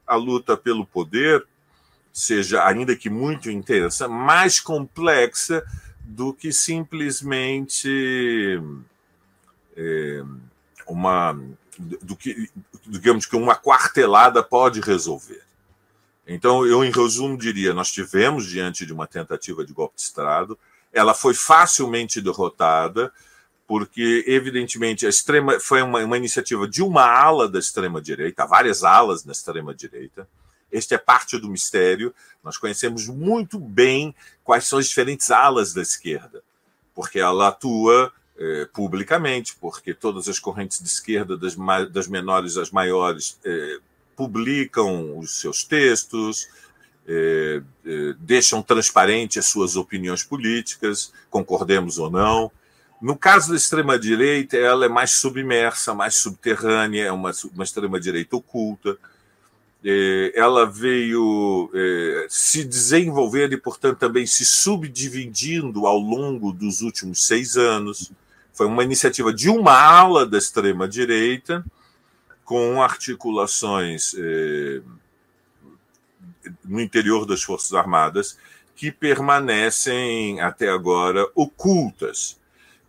a 0.08 0.16
luta 0.16 0.58
pelo 0.58 0.84
poder 0.84 1.46
seja, 2.12 2.66
ainda 2.66 2.96
que 2.96 3.12
muito 3.12 3.52
intensa, 3.52 4.08
mais 4.08 4.60
complexa 4.60 5.64
do 6.02 6.34
que 6.34 6.52
simplesmente 6.52 8.60
é, 9.76 10.24
uma 10.88 11.40
do 11.78 12.16
que 12.16 12.50
digamos 12.88 13.28
que 13.28 13.36
uma 13.36 13.56
quartelada 13.56 14.42
pode 14.42 14.82
resolver. 14.82 15.44
Então, 16.26 16.66
eu 16.66 16.84
em 16.84 16.90
resumo 16.90 17.38
diria, 17.38 17.72
nós 17.72 17.92
tivemos 17.92 18.48
diante 18.48 18.84
de 18.84 18.94
uma 18.94 19.06
tentativa 19.06 19.64
de 19.64 19.74
golpe 19.74 19.98
de 19.98 20.02
Estado, 20.02 20.58
ela 20.98 21.13
foi 21.13 21.34
facilmente 21.34 22.20
derrotada, 22.22 23.12
porque, 23.68 24.24
evidentemente, 24.27 25.06
a 25.06 25.10
extrema 25.10 25.60
foi 25.60 25.82
uma, 25.82 26.00
uma 26.04 26.18
iniciativa 26.18 26.68
de 26.68 26.82
uma 26.82 27.04
ala 27.06 27.48
da 27.48 27.60
extrema-direita, 27.60 28.46
várias 28.46 28.84
alas 28.84 29.24
da 29.24 29.32
extrema-direita. 29.32 30.27
Este 30.72 30.96
é 30.96 30.98
parte 30.98 31.38
do 31.38 31.50
mistério. 31.50 32.13
Nós 32.44 32.58
conhecemos 32.58 33.08
muito 33.08 33.60
bem 33.60 34.16
quais 34.44 34.66
são 34.66 34.80
as 34.80 34.88
diferentes 34.88 35.32
alas 35.32 35.74
da 35.74 35.82
esquerda, 35.82 36.42
porque 36.96 37.20
ela 37.20 37.50
atua 37.50 38.12
eh, 38.38 38.68
publicamente, 38.74 39.56
porque 39.60 39.94
todas 39.94 40.27
as 40.27 40.39
correntes 40.39 40.80
de 40.80 40.88
esquerda, 40.88 41.38
das, 41.38 41.56
das 41.92 42.08
menores 42.08 42.58
às 42.58 42.72
maiores, 42.72 43.39
eh, 43.44 43.80
publicam 44.16 45.18
os 45.20 45.39
seus 45.39 45.63
textos, 45.63 46.48
é, 47.08 47.62
é, 47.86 48.16
deixam 48.20 48.62
transparente 48.62 49.40
as 49.40 49.46
suas 49.46 49.76
opiniões 49.76 50.24
políticas, 50.24 51.14
concordemos 51.30 51.98
ou 51.98 52.12
não. 52.12 52.52
No 53.02 53.16
caso 53.16 53.52
da 53.52 53.56
extrema-direita, 53.56 54.58
ela 54.58 54.86
é 54.86 54.90
mais 54.90 55.12
submersa, 55.12 55.94
mais 55.94 56.16
subterrânea, 56.16 57.06
é 57.06 57.12
uma, 57.12 57.32
uma 57.54 57.64
extrema-direita 57.64 58.36
oculta. 58.36 58.98
É, 59.86 60.34
ela 60.36 60.66
veio 60.66 61.70
é, 61.74 62.26
se 62.28 62.64
desenvolvendo 62.64 63.54
e, 63.54 63.58
portanto, 63.58 64.00
também 64.00 64.26
se 64.26 64.44
subdividindo 64.44 65.86
ao 65.86 66.00
longo 66.00 66.52
dos 66.52 66.82
últimos 66.82 67.26
seis 67.26 67.56
anos. 67.56 68.12
Foi 68.52 68.66
uma 68.66 68.84
iniciativa 68.84 69.32
de 69.32 69.50
uma 69.50 69.80
ala 69.80 70.26
da 70.26 70.40
extrema-direita, 70.40 71.64
com 72.44 72.82
articulações 72.82 74.16
é, 74.18 74.82
no 76.63 76.82
interior 76.82 77.25
das 77.25 77.44
Forças 77.44 77.74
Armadas 77.74 78.38
que 78.75 78.92
permanecem 78.92 80.39
até 80.39 80.70
agora 80.70 81.27
ocultas. 81.34 82.39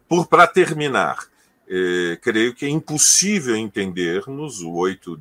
Por 0.06 0.26
para 0.26 0.46
terminar, 0.46 1.26
eh, 1.66 2.18
creio 2.20 2.54
que 2.54 2.66
é 2.66 2.68
impossível 2.68 3.56
entendermos 3.56 4.60
o 4.60 4.72
8, 4.72 5.18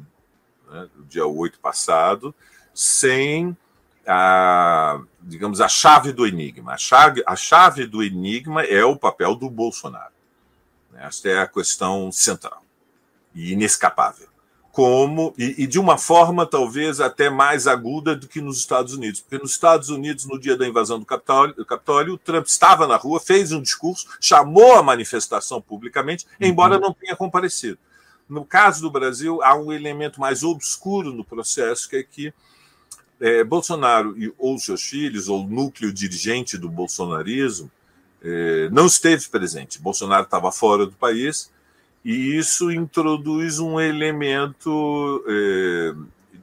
né, 0.70 0.90
o 1.00 1.04
dia 1.04 1.26
8 1.26 1.60
passado, 1.60 2.36
sem 2.74 3.56
a, 4.06 5.02
digamos, 5.22 5.62
a 5.62 5.70
chave 5.70 6.12
do 6.12 6.28
enigma. 6.28 6.74
A 6.74 6.78
chave, 6.78 7.24
a 7.26 7.36
chave 7.36 7.86
do 7.86 8.04
enigma 8.04 8.64
é 8.64 8.84
o 8.84 8.98
papel 8.98 9.36
do 9.36 9.50
Bolsonaro. 9.50 10.14
Esta 10.96 11.30
é 11.30 11.40
a 11.40 11.48
questão 11.48 12.12
central 12.12 12.64
e 13.34 13.54
inescapável 13.54 14.37
como 14.78 15.34
e, 15.40 15.64
e, 15.64 15.66
de 15.66 15.80
uma 15.80 15.98
forma 15.98 16.46
talvez 16.46 17.02
até 17.02 17.32
mais 17.32 17.66
aguda 17.66 18.16
do 18.16 18.28
que 18.28 18.40
nos 18.40 18.60
Estados 18.60 18.94
Unidos, 18.94 19.22
porque 19.22 19.40
nos 19.40 19.50
Estados 19.50 19.90
Unidos 19.90 20.26
no 20.26 20.40
dia 20.40 20.56
da 20.56 20.68
invasão 20.68 21.00
do 21.00 21.06
Capitólio, 21.06 21.56
do 21.56 21.66
Capitólio 21.66 22.14
o 22.14 22.18
Trump 22.20 22.46
estava 22.46 22.86
na 22.86 22.96
rua, 22.96 23.20
fez 23.20 23.52
um 23.52 23.60
discurso, 23.60 24.06
chamou 24.22 24.76
a 24.76 24.84
manifestação 24.84 25.60
publicamente, 25.60 26.28
embora 26.40 26.76
uhum. 26.76 26.82
não 26.82 26.94
tenha 26.94 27.16
comparecido. 27.16 27.80
No 28.30 28.46
caso 28.46 28.84
do 28.84 28.92
Brasil 28.92 29.42
há 29.42 29.56
um 29.56 29.74
elemento 29.74 30.22
mais 30.22 30.44
obscuro 30.44 31.12
no 31.12 31.26
processo 31.26 31.90
que 31.90 31.96
é 31.96 32.04
que 32.04 32.34
é, 33.20 33.44
Bolsonaro 33.44 34.14
e, 34.16 34.32
ou 34.38 34.60
seus 34.60 34.84
filhos 34.84 35.28
ou 35.28 35.44
o 35.44 35.48
núcleo 35.48 35.92
dirigente 35.92 36.56
do 36.56 36.70
bolsonarismo 36.70 37.72
é, 38.22 38.70
não 38.70 38.86
esteve 38.86 39.28
presente. 39.28 39.82
Bolsonaro 39.82 40.26
estava 40.26 40.52
fora 40.52 40.86
do 40.86 40.94
país 40.94 41.50
e 42.08 42.38
isso 42.38 42.72
introduz 42.72 43.60
um 43.60 43.78
elemento 43.78 45.22
é, 45.28 45.94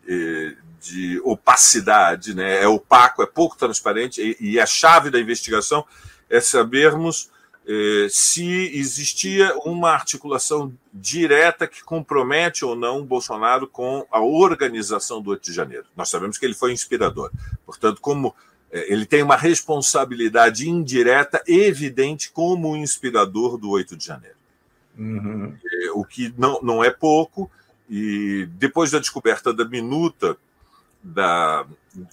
é, 0.06 0.54
de 0.78 1.18
opacidade, 1.24 2.34
né? 2.34 2.62
é 2.62 2.68
opaco, 2.68 3.22
é 3.22 3.26
pouco 3.26 3.56
transparente, 3.56 4.20
e, 4.20 4.50
e 4.50 4.60
a 4.60 4.66
chave 4.66 5.08
da 5.08 5.18
investigação 5.18 5.82
é 6.28 6.38
sabermos 6.38 7.30
é, 7.66 8.08
se 8.10 8.76
existia 8.78 9.56
uma 9.64 9.92
articulação 9.92 10.70
direta 10.92 11.66
que 11.66 11.82
compromete 11.82 12.62
ou 12.62 12.76
não 12.76 13.02
Bolsonaro 13.02 13.66
com 13.66 14.06
a 14.10 14.20
organização 14.20 15.22
do 15.22 15.30
8 15.30 15.44
de 15.44 15.52
janeiro. 15.54 15.86
Nós 15.96 16.10
sabemos 16.10 16.36
que 16.36 16.44
ele 16.44 16.52
foi 16.52 16.74
inspirador. 16.74 17.30
Portanto, 17.64 18.02
como 18.02 18.34
é, 18.70 18.92
ele 18.92 19.06
tem 19.06 19.22
uma 19.22 19.36
responsabilidade 19.36 20.68
indireta 20.68 21.42
evidente 21.46 22.30
como 22.30 22.76
inspirador 22.76 23.56
do 23.56 23.70
8 23.70 23.96
de 23.96 24.04
janeiro. 24.04 24.43
Uhum. 24.96 25.56
É, 25.64 25.90
o 25.92 26.04
que 26.04 26.32
não, 26.38 26.60
não 26.62 26.84
é 26.84 26.90
pouco, 26.90 27.50
E 27.88 28.48
depois 28.52 28.90
da 28.90 28.98
descoberta 28.98 29.52
da 29.52 29.64
minuta 29.64 30.36
da, 31.02 31.66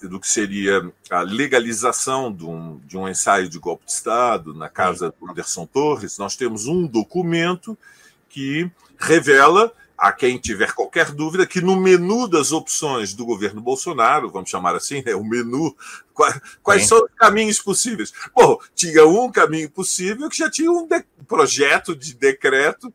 do 0.04 0.20
que 0.20 0.28
seria 0.28 0.92
a 1.10 1.22
legalização 1.22 2.32
de 2.32 2.46
um, 2.46 2.78
de 2.80 2.98
um 2.98 3.08
ensaio 3.08 3.48
de 3.48 3.58
golpe 3.58 3.86
de 3.86 3.92
Estado 3.92 4.54
na 4.54 4.68
casa 4.68 5.14
do 5.18 5.30
Anderson 5.30 5.66
Torres, 5.66 6.18
nós 6.18 6.36
temos 6.36 6.68
um 6.68 6.86
documento 6.86 7.78
que 8.28 8.70
revela 8.98 9.74
a 10.02 10.12
quem 10.12 10.40
tiver 10.40 10.74
qualquer 10.74 11.12
dúvida 11.12 11.46
que 11.46 11.62
no 11.62 11.80
menu 11.80 12.28
das 12.28 12.52
opções 12.52 13.14
do 13.14 13.24
governo 13.24 13.62
Bolsonaro, 13.62 14.32
vamos 14.32 14.50
chamar 14.50 14.76
assim, 14.76 15.04
é 15.06 15.16
o 15.16 15.24
menu, 15.24 15.78
quais, 16.12 16.42
quais 16.64 16.88
são 16.88 17.04
os 17.04 17.12
caminhos 17.16 17.60
possíveis? 17.60 18.12
Bom, 18.36 18.58
tinha 18.74 19.06
um 19.06 19.32
caminho 19.32 19.70
possível 19.70 20.28
que 20.28 20.38
já 20.38 20.50
tinha 20.50 20.72
um 20.72 20.90
projeto 21.28 21.96
de 21.96 22.16
decreto 22.16 22.92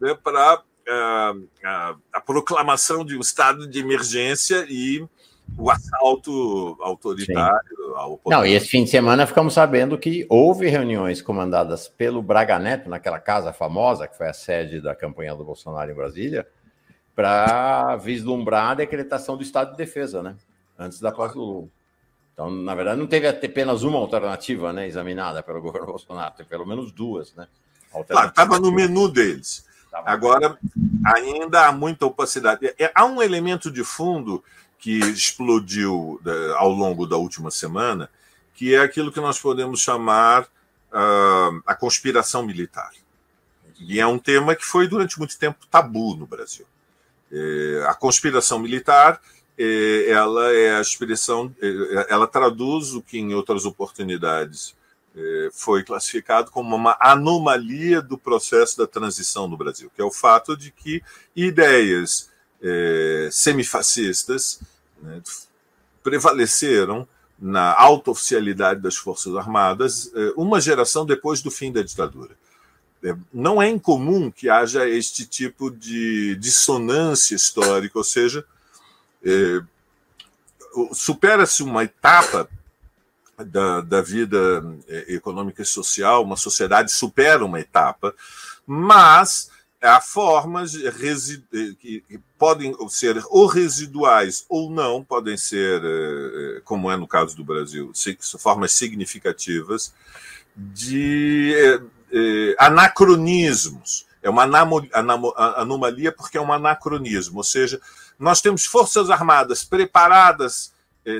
né, 0.00 0.12
para 0.20 0.56
uh, 0.58 1.38
uh, 1.38 2.00
a 2.12 2.20
proclamação 2.20 3.04
de 3.04 3.16
um 3.16 3.20
estado 3.20 3.68
de 3.68 3.78
emergência 3.78 4.66
e 4.68 5.06
o 5.56 5.70
assalto 5.70 6.76
autoritário 6.80 7.94
ao 7.96 8.18
poder. 8.18 8.36
Não, 8.36 8.46
e 8.46 8.52
esse 8.52 8.68
fim 8.68 8.84
de 8.84 8.90
semana 8.90 9.26
ficamos 9.26 9.54
sabendo 9.54 9.98
que 9.98 10.26
houve 10.28 10.68
reuniões 10.68 11.20
comandadas 11.20 11.88
pelo 11.88 12.22
Braga 12.22 12.58
Neto, 12.58 12.88
naquela 12.88 13.18
casa 13.18 13.52
famosa, 13.52 14.08
que 14.08 14.16
foi 14.16 14.28
a 14.28 14.32
sede 14.32 14.80
da 14.80 14.94
campanha 14.94 15.34
do 15.34 15.44
Bolsonaro 15.44 15.90
em 15.90 15.94
Brasília, 15.94 16.46
para 17.14 17.96
vislumbrar 17.96 18.70
a 18.70 18.74
decretação 18.74 19.36
do 19.36 19.42
estado 19.42 19.72
de 19.72 19.76
defesa, 19.76 20.22
né? 20.22 20.36
Antes 20.78 21.00
da 21.00 21.12
posse 21.12 21.34
do 21.34 21.44
Lula. 21.44 21.68
Então, 22.32 22.50
na 22.50 22.74
verdade, 22.74 22.98
não 22.98 23.06
teve 23.06 23.28
apenas 23.28 23.82
uma 23.82 23.98
alternativa 23.98 24.72
né, 24.72 24.86
examinada 24.86 25.42
pelo 25.42 25.60
governo 25.62 25.88
Bolsonaro, 25.88 26.34
teve 26.34 26.48
pelo 26.48 26.66
menos 26.66 26.90
duas, 26.90 27.34
né? 27.34 27.46
Estava 28.08 28.58
no 28.58 28.72
menu 28.72 29.08
deles. 29.08 29.68
Agora, 29.92 30.56
ainda 31.04 31.66
há 31.66 31.72
muita 31.72 32.06
opacidade. 32.06 32.72
É, 32.78 32.90
há 32.94 33.04
um 33.04 33.20
elemento 33.20 33.70
de 33.70 33.82
fundo 33.82 34.42
que 34.80 34.98
explodiu 34.98 36.20
né, 36.24 36.32
ao 36.56 36.70
longo 36.70 37.06
da 37.06 37.16
última 37.16 37.50
semana, 37.50 38.10
que 38.54 38.74
é 38.74 38.80
aquilo 38.80 39.12
que 39.12 39.20
nós 39.20 39.38
podemos 39.38 39.80
chamar 39.80 40.44
uh, 40.44 41.62
a 41.66 41.74
conspiração 41.74 42.44
militar. 42.44 42.90
E 43.78 44.00
é 44.00 44.06
um 44.06 44.18
tema 44.18 44.54
que 44.54 44.64
foi 44.64 44.88
durante 44.88 45.18
muito 45.18 45.38
tempo 45.38 45.66
tabu 45.70 46.16
no 46.16 46.26
Brasil. 46.26 46.66
É, 47.32 47.84
a 47.86 47.94
conspiração 47.94 48.58
militar 48.58 49.20
é, 49.56 50.10
ela 50.10 50.52
é 50.52 50.76
a 50.76 50.80
expressão, 50.80 51.54
é, 51.62 52.06
ela 52.10 52.26
traduz 52.26 52.92
o 52.92 53.00
que 53.00 53.18
em 53.18 53.34
outras 53.34 53.64
oportunidades 53.64 54.78
foi 55.52 55.82
classificado 55.82 56.52
como 56.52 56.76
uma 56.76 56.96
anomalia 57.00 58.00
do 58.00 58.16
processo 58.16 58.78
da 58.78 58.86
transição 58.86 59.48
no 59.48 59.56
Brasil, 59.56 59.90
que 59.92 60.00
é 60.00 60.04
o 60.04 60.10
fato 60.10 60.56
de 60.56 60.70
que 60.70 61.02
ideias 61.34 62.29
é, 62.62 63.28
semifascistas 63.32 64.60
né, 65.00 65.22
prevaleceram 66.02 67.06
na 67.38 67.74
alta 67.74 68.10
oficialidade 68.10 68.80
das 68.80 68.96
Forças 68.96 69.34
Armadas 69.34 70.10
é, 70.14 70.32
uma 70.36 70.60
geração 70.60 71.06
depois 71.06 71.40
do 71.40 71.50
fim 71.50 71.72
da 71.72 71.82
ditadura. 71.82 72.36
É, 73.02 73.16
não 73.32 73.62
é 73.62 73.68
incomum 73.68 74.30
que 74.30 74.50
haja 74.50 74.86
este 74.88 75.26
tipo 75.26 75.70
de 75.70 76.36
dissonância 76.36 77.34
histórica, 77.34 77.98
ou 77.98 78.04
seja, 78.04 78.44
supera-se 80.92 81.62
uma 81.62 81.84
etapa 81.84 82.48
da, 83.38 83.80
da 83.80 84.02
vida 84.02 84.62
econômica 85.08 85.62
e 85.62 85.66
social, 85.66 86.22
uma 86.22 86.36
sociedade 86.36 86.92
supera 86.92 87.44
uma 87.44 87.60
etapa, 87.60 88.14
mas 88.66 89.49
há 89.82 90.00
formas 90.00 90.72
que 91.78 92.20
podem 92.38 92.74
ser 92.88 93.22
ou 93.28 93.46
residuais 93.46 94.44
ou 94.48 94.70
não, 94.70 95.02
podem 95.02 95.36
ser, 95.36 95.82
eh, 95.82 96.56
eh, 96.58 96.60
como 96.64 96.90
é 96.90 96.96
no 96.96 97.08
caso 97.08 97.34
do 97.34 97.44
Brasil, 97.44 97.90
formas 98.38 98.72
significativas 98.72 99.94
de 100.54 101.54
eh, 102.12 102.54
anacronismos. 102.58 104.06
É 104.22 104.28
uma 104.28 104.42
anomalia 105.56 106.12
porque 106.12 106.36
é 106.36 106.40
um 106.40 106.52
anacronismo, 106.52 107.38
ou 107.38 107.44
seja, 107.44 107.80
nós 108.18 108.42
temos 108.42 108.66
forças 108.66 109.08
armadas 109.08 109.64
preparadas, 109.64 110.74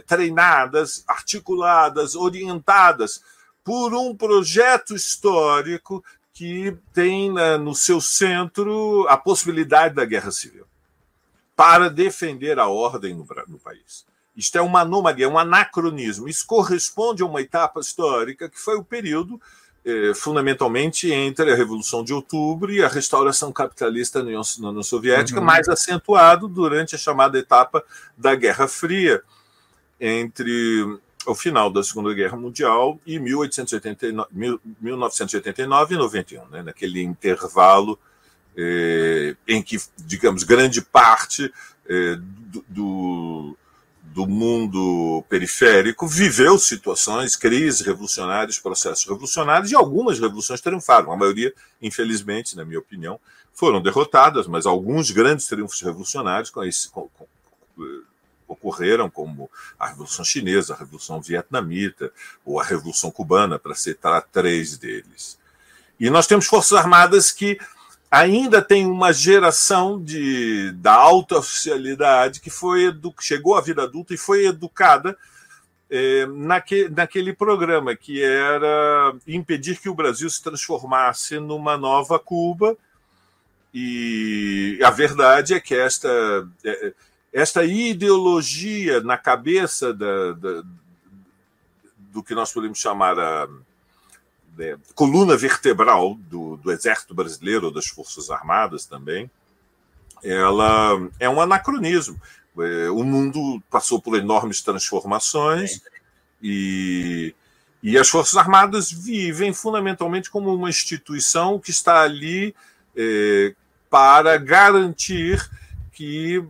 treinadas, 0.06 1.02
articuladas, 1.08 2.14
orientadas 2.14 3.22
por 3.64 3.94
um 3.94 4.14
projeto 4.14 4.94
histórico 4.94 6.04
que 6.40 6.74
tem 6.94 7.30
né, 7.30 7.58
no 7.58 7.74
seu 7.74 8.00
centro 8.00 9.06
a 9.10 9.16
possibilidade 9.18 9.94
da 9.94 10.06
guerra 10.06 10.30
civil 10.30 10.64
para 11.54 11.90
defender 11.90 12.58
a 12.58 12.66
ordem 12.66 13.12
no, 13.12 13.26
no 13.46 13.58
país. 13.58 14.06
Isto 14.34 14.56
é 14.56 14.62
uma 14.62 14.80
anomalia, 14.80 15.26
é 15.26 15.28
um 15.28 15.38
anacronismo. 15.38 16.26
Isso 16.26 16.46
corresponde 16.46 17.22
a 17.22 17.26
uma 17.26 17.42
etapa 17.42 17.80
histórica 17.80 18.48
que 18.48 18.58
foi 18.58 18.76
o 18.76 18.82
período, 18.82 19.38
eh, 19.84 20.12
fundamentalmente, 20.14 21.12
entre 21.12 21.52
a 21.52 21.54
Revolução 21.54 22.02
de 22.02 22.14
Outubro 22.14 22.72
e 22.72 22.82
a 22.82 22.88
restauração 22.88 23.52
capitalista 23.52 24.20
na 24.20 24.28
União, 24.28 24.42
na 24.60 24.68
União 24.70 24.82
Soviética, 24.82 25.40
uhum. 25.40 25.44
mais 25.44 25.68
acentuado 25.68 26.48
durante 26.48 26.94
a 26.94 26.98
chamada 26.98 27.38
etapa 27.38 27.84
da 28.16 28.34
Guerra 28.34 28.66
Fria, 28.66 29.22
entre 30.00 30.98
o 31.26 31.34
final 31.34 31.70
da 31.70 31.82
Segunda 31.82 32.14
Guerra 32.14 32.36
Mundial 32.36 32.98
e 33.06 33.18
1889, 33.18 34.28
1989 34.80 35.94
e 35.94 35.98
91, 35.98 36.46
né, 36.48 36.62
naquele 36.62 37.02
intervalo 37.02 37.98
eh, 38.56 39.36
em 39.46 39.62
que, 39.62 39.78
digamos, 39.98 40.42
grande 40.42 40.80
parte 40.80 41.52
eh, 41.88 42.16
do, 42.68 43.56
do 44.02 44.26
mundo 44.26 45.24
periférico 45.28 46.06
viveu 46.06 46.58
situações, 46.58 47.36
crises 47.36 47.80
revolucionárias, 47.80 48.58
processos 48.58 49.04
revolucionários, 49.04 49.70
e 49.70 49.76
algumas 49.76 50.18
revoluções 50.18 50.60
triunfaram. 50.60 51.12
A 51.12 51.16
maioria, 51.16 51.54
infelizmente, 51.80 52.56
na 52.56 52.64
minha 52.64 52.80
opinião, 52.80 53.20
foram 53.52 53.80
derrotadas, 53.80 54.46
mas 54.46 54.66
alguns 54.66 55.10
grandes 55.10 55.46
triunfos 55.46 55.80
revolucionários 55.80 56.50
com 56.50 56.64
esse, 56.64 56.88
com, 56.88 57.08
com, 57.16 57.26
ocorreram, 58.50 59.08
como 59.08 59.50
a 59.78 59.88
Revolução 59.88 60.24
Chinesa, 60.24 60.74
a 60.74 60.76
Revolução 60.76 61.20
Vietnamita 61.20 62.12
ou 62.44 62.60
a 62.60 62.64
Revolução 62.64 63.10
Cubana, 63.10 63.58
para 63.58 63.74
citar 63.74 64.26
três 64.32 64.76
deles. 64.76 65.38
E 65.98 66.10
nós 66.10 66.26
temos 66.26 66.46
Forças 66.46 66.78
Armadas 66.78 67.30
que 67.30 67.58
ainda 68.10 68.60
tem 68.60 68.86
uma 68.86 69.12
geração 69.12 70.02
de, 70.02 70.72
da 70.72 70.94
alta 70.94 71.38
oficialidade 71.38 72.40
que 72.40 72.50
foi 72.50 72.92
chegou 73.20 73.56
à 73.56 73.60
vida 73.60 73.84
adulta 73.84 74.12
e 74.12 74.18
foi 74.18 74.46
educada 74.46 75.16
é, 75.90 76.24
naque, 76.26 76.88
naquele 76.88 77.32
programa, 77.32 77.96
que 77.96 78.22
era 78.22 79.14
impedir 79.26 79.78
que 79.78 79.88
o 79.88 79.94
Brasil 79.94 80.30
se 80.30 80.42
transformasse 80.42 81.38
numa 81.38 81.76
nova 81.76 82.18
Cuba. 82.18 82.76
E 83.74 84.78
a 84.82 84.90
verdade 84.90 85.54
é 85.54 85.60
que 85.60 85.74
esta. 85.74 86.08
É, 86.64 86.92
esta 87.32 87.64
ideologia 87.64 89.00
na 89.00 89.16
cabeça 89.16 89.94
da, 89.94 90.32
da, 90.32 90.62
do 91.96 92.22
que 92.22 92.34
nós 92.34 92.52
podemos 92.52 92.78
chamar 92.78 93.18
a 93.18 93.48
né, 94.56 94.76
coluna 94.94 95.36
vertebral 95.36 96.14
do, 96.14 96.56
do 96.56 96.72
Exército 96.72 97.14
Brasileiro 97.14 97.66
ou 97.66 97.72
das 97.72 97.86
Forças 97.86 98.30
Armadas 98.30 98.84
também, 98.84 99.30
ela 100.22 101.08
é 101.18 101.28
um 101.28 101.40
anacronismo. 101.40 102.20
É, 102.58 102.90
o 102.90 103.02
mundo 103.04 103.62
passou 103.70 104.02
por 104.02 104.18
enormes 104.18 104.60
transformações 104.60 105.80
e, 106.42 107.34
e 107.82 107.96
as 107.96 108.08
Forças 108.08 108.36
Armadas 108.36 108.90
vivem 108.90 109.52
fundamentalmente 109.54 110.30
como 110.30 110.52
uma 110.54 110.68
instituição 110.68 111.58
que 111.58 111.70
está 111.70 112.02
ali 112.02 112.54
é, 112.96 113.54
para 113.88 114.36
garantir 114.36 115.40
que 116.00 116.42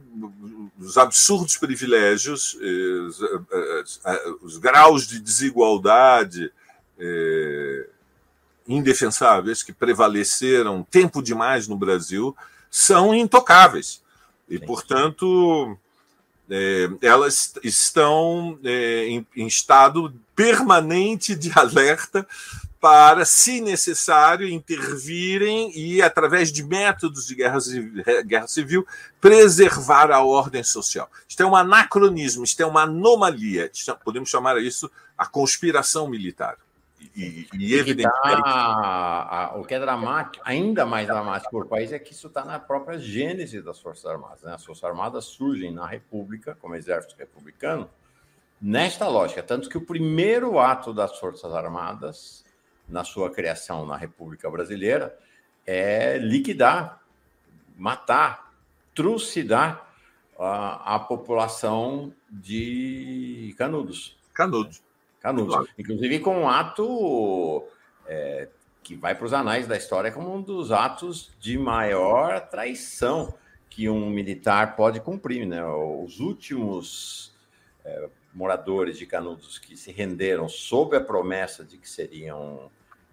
os 0.79 0.97
absurdos 0.97 1.57
privilégios, 1.57 2.55
os, 2.55 3.21
eh, 3.21 3.85
eh, 4.05 4.35
os 4.43 4.57
graus 4.59 5.09
de 5.09 5.19
desigualdade 5.19 6.53
indefensáveis 8.69 9.65
que 9.65 9.73
prevaleceram 9.73 10.87
tempo 10.89 11.21
demais 11.21 11.67
no 11.67 11.77
Brasil 11.77 12.37
são 12.71 13.13
intocáveis. 13.13 14.01
E, 14.49 14.59
portanto, 14.59 15.77
elas 17.01 17.55
estão 17.65 18.57
em 18.63 19.47
estado 19.47 20.15
permanente 20.37 21.35
de 21.35 21.51
alerta 21.59 22.25
para, 22.81 23.27
se 23.27 23.61
necessário, 23.61 24.49
intervirem 24.49 25.71
e, 25.77 26.01
através 26.01 26.51
de 26.51 26.65
métodos 26.65 27.27
de 27.27 27.35
guerra, 27.35 27.59
guerra 28.25 28.47
civil, 28.47 28.87
preservar 29.21 30.11
a 30.11 30.25
ordem 30.25 30.65
social. 30.65 31.11
Isto 31.29 31.43
é 31.43 31.47
um 31.47 31.55
anacronismo, 31.55 32.43
isto 32.43 32.63
é 32.63 32.67
uma 32.67 32.83
anomalia, 32.83 33.71
podemos 34.03 34.31
chamar 34.31 34.59
isso 34.59 34.91
a 35.17 35.27
conspiração 35.27 36.09
militar. 36.09 36.57
E, 37.15 37.49
e 37.55 37.75
evidentemente. 37.75 38.43
Tá, 38.43 39.53
o 39.57 39.65
que 39.65 39.75
é 39.75 39.81
dramático, 39.81 40.43
ainda 40.47 40.87
mais 40.87 41.07
dramático 41.07 41.51
para 41.51 41.67
o 41.67 41.69
país, 41.69 41.93
é 41.93 41.99
que 41.99 42.13
isso 42.13 42.29
está 42.29 42.45
na 42.45 42.59
própria 42.59 42.99
gênese 42.99 43.61
das 43.61 43.79
Forças 43.79 44.07
Armadas. 44.07 44.43
Né? 44.43 44.55
As 44.55 44.65
Forças 44.65 44.85
Armadas 44.85 45.25
surgem 45.25 45.73
na 45.73 45.87
República, 45.87 46.57
como 46.61 46.75
exército 46.75 47.17
republicano, 47.19 47.91
nesta 48.61 49.09
lógica. 49.09 49.43
Tanto 49.43 49.69
que 49.69 49.79
o 49.79 49.85
primeiro 49.85 50.59
ato 50.59 50.93
das 50.93 51.19
Forças 51.19 51.53
Armadas, 51.53 52.45
na 52.91 53.05
sua 53.05 53.31
criação 53.31 53.87
na 53.87 53.97
República 53.97 54.51
Brasileira, 54.51 55.17
é 55.67 56.19
liquidar, 56.19 57.01
matar, 57.77 58.53
trucidar 58.95 59.89
a, 60.39 60.97
a 60.97 60.99
população 60.99 62.13
de 62.29 63.55
Canudos. 63.57 64.17
Canudos. 64.35 64.83
Canudos. 65.21 65.55
Claro. 65.55 65.69
Inclusive 65.79 66.19
com 66.21 66.41
um 66.41 66.49
ato 66.49 67.65
é, 68.07 68.49
que 68.83 68.95
vai 68.95 69.15
para 69.15 69.27
os 69.27 69.33
anais 69.33 69.67
da 69.67 69.77
história 69.77 70.11
como 70.11 70.35
um 70.35 70.41
dos 70.41 70.73
atos 70.73 71.31
de 71.39 71.59
maior 71.59 72.41
traição 72.49 73.35
que 73.69 73.89
um 73.89 74.11
militar 74.11 74.77
pode 74.77 75.01
cumprir. 75.01 75.47
Né? 75.47 75.65
Os 75.65 76.21
últimos 76.21 77.33
é, 77.85 78.09
moradores 78.35 78.99
de 78.99 79.07
Canudos 79.07 79.59
que 79.59 79.77
se 79.77 79.93
renderam 79.93 80.49
sob 80.49 80.97
a 80.97 81.01
promessa 81.01 81.65
de 81.65 81.77
que 81.77 81.89
seriam 81.89 82.71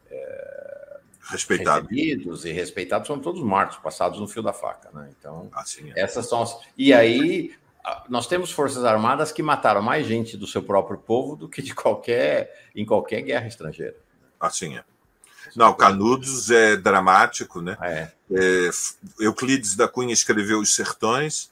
é, 0.09 0.99
respeitados. 1.29 1.89
recebidos 1.89 2.45
e 2.45 2.51
respeitados 2.51 3.07
são 3.07 3.19
todos 3.19 3.41
mortos, 3.41 3.77
passados 3.77 4.19
no 4.19 4.27
fio 4.27 4.43
da 4.43 4.53
faca. 4.53 4.89
Né? 4.93 5.09
Então, 5.17 5.49
assim 5.53 5.91
é. 5.95 6.01
essas 6.01 6.27
são 6.27 6.41
as... 6.41 6.57
E 6.77 6.93
aí 6.93 7.55
nós 8.09 8.27
temos 8.27 8.51
forças 8.51 8.83
armadas 8.83 9.31
que 9.31 9.41
mataram 9.41 9.81
mais 9.81 10.05
gente 10.05 10.37
do 10.37 10.47
seu 10.47 10.61
próprio 10.61 10.97
povo 10.97 11.35
do 11.35 11.47
que 11.47 11.61
de 11.61 11.73
qualquer 11.73 12.69
em 12.75 12.85
qualquer 12.85 13.21
guerra 13.21 13.47
estrangeira. 13.47 13.95
Assim 14.39 14.77
é. 14.77 14.83
Não, 15.55 15.73
Canudos 15.73 16.51
é 16.51 16.75
dramático, 16.75 17.61
né? 17.61 17.77
É. 17.81 18.11
É, 18.31 18.69
Euclides 19.19 19.75
da 19.75 19.87
Cunha 19.87 20.13
escreveu 20.13 20.59
Os 20.59 20.75
Sertões, 20.75 21.49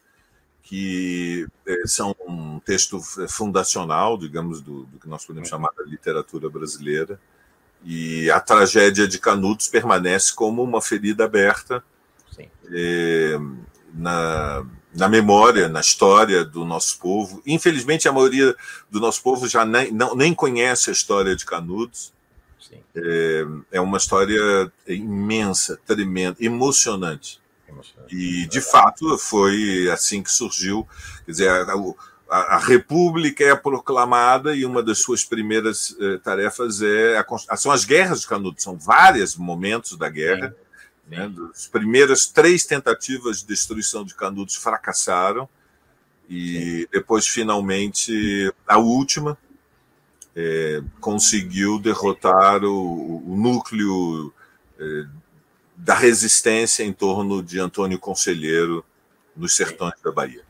que 0.61 1.47
é, 1.65 1.87
são 1.87 2.15
um 2.27 2.59
texto 2.59 2.99
fundacional, 3.29 4.17
digamos, 4.17 4.61
do, 4.61 4.83
do 4.85 4.99
que 4.99 5.07
nós 5.07 5.25
podemos 5.25 5.47
chamar 5.47 5.71
da 5.77 5.83
literatura 5.83 6.49
brasileira. 6.49 7.19
E 7.85 8.31
a 8.31 8.39
tragédia 8.39 9.07
de 9.07 9.19
Canudos 9.19 9.67
permanece 9.67 10.33
como 10.33 10.63
uma 10.63 10.81
ferida 10.81 11.25
aberta 11.25 11.83
na, 13.93 14.65
na 14.93 15.07
memória, 15.07 15.69
na 15.69 15.81
história 15.81 16.43
do 16.43 16.65
nosso 16.65 16.97
povo. 16.99 17.43
Infelizmente, 17.45 18.07
a 18.07 18.11
maioria 18.11 18.55
do 18.89 18.99
nosso 18.99 19.21
povo 19.21 19.47
já 19.47 19.63
nem, 19.63 19.91
não, 19.91 20.15
nem 20.15 20.33
conhece 20.33 20.89
a 20.89 20.93
história 20.93 21.35
de 21.35 21.45
Canudos. 21.45 22.13
É, 22.95 23.45
é, 23.73 23.81
uma 23.81 23.97
história 23.97 24.71
imensa, 24.87 25.79
tremenda, 25.85 26.37
emocionante. 26.39 27.39
emocionante. 27.69 28.15
E, 28.15 28.47
de 28.47 28.59
fato, 28.59 29.17
foi 29.17 29.89
assim 29.91 30.23
que 30.23 30.31
surgiu. 30.31 30.87
Quer 31.25 31.31
dizer, 31.31 31.49
a, 31.49 31.73
a, 31.73 31.93
a 32.29 32.57
República 32.57 33.43
é 33.43 33.55
proclamada 33.55 34.55
e 34.55 34.65
uma 34.65 34.81
das 34.81 34.99
suas 34.99 35.23
primeiras 35.23 35.95
eh, 35.99 36.17
tarefas 36.17 36.81
é 36.81 37.17
a, 37.17 37.57
são 37.57 37.71
as 37.71 37.85
guerras 37.85 38.21
de 38.21 38.27
Canudos. 38.27 38.63
São 38.63 38.77
vários 38.77 39.35
momentos 39.35 39.95
da 39.97 40.09
guerra. 40.09 40.49
Sim 40.49 40.65
né? 41.07 41.31
As 41.53 41.67
primeiras 41.67 42.25
três 42.25 42.65
tentativas 42.65 43.39
de 43.39 43.47
destruição 43.47 44.03
de 44.03 44.15
Canudos 44.15 44.55
fracassaram 44.55 45.47
e 46.27 46.81
Sim. 46.81 46.87
depois, 46.91 47.27
finalmente, 47.27 48.51
a 48.67 48.77
última 48.77 49.37
é, 50.35 50.81
conseguiu 50.99 51.79
derrotar 51.79 52.63
o, 52.63 53.23
o 53.31 53.35
núcleo 53.37 54.33
é, 54.79 55.05
da 55.75 55.93
resistência 55.93 56.83
em 56.83 56.91
torno 56.91 57.43
de 57.43 57.59
Antônio 57.59 57.99
Conselheiro 57.99 58.83
nos 59.35 59.55
sertões 59.55 59.93
da 60.03 60.11
Bahia. 60.11 60.43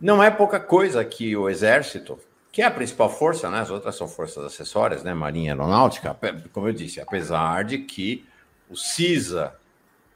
Não 0.00 0.22
é 0.22 0.30
pouca 0.30 0.58
coisa 0.58 1.04
que 1.04 1.36
o 1.36 1.48
Exército, 1.48 2.18
que 2.50 2.62
é 2.62 2.64
a 2.64 2.70
principal 2.70 3.10
força, 3.10 3.50
né? 3.50 3.60
as 3.60 3.70
outras 3.70 3.96
são 3.96 4.08
forças 4.08 4.44
acessórias, 4.44 5.04
né? 5.04 5.12
Marinha 5.12 5.52
Aeronáutica, 5.52 6.16
como 6.52 6.68
eu 6.68 6.72
disse, 6.72 7.00
apesar 7.00 7.64
de 7.64 7.78
que 7.78 8.26
o 8.68 8.76
CISA 8.76 9.54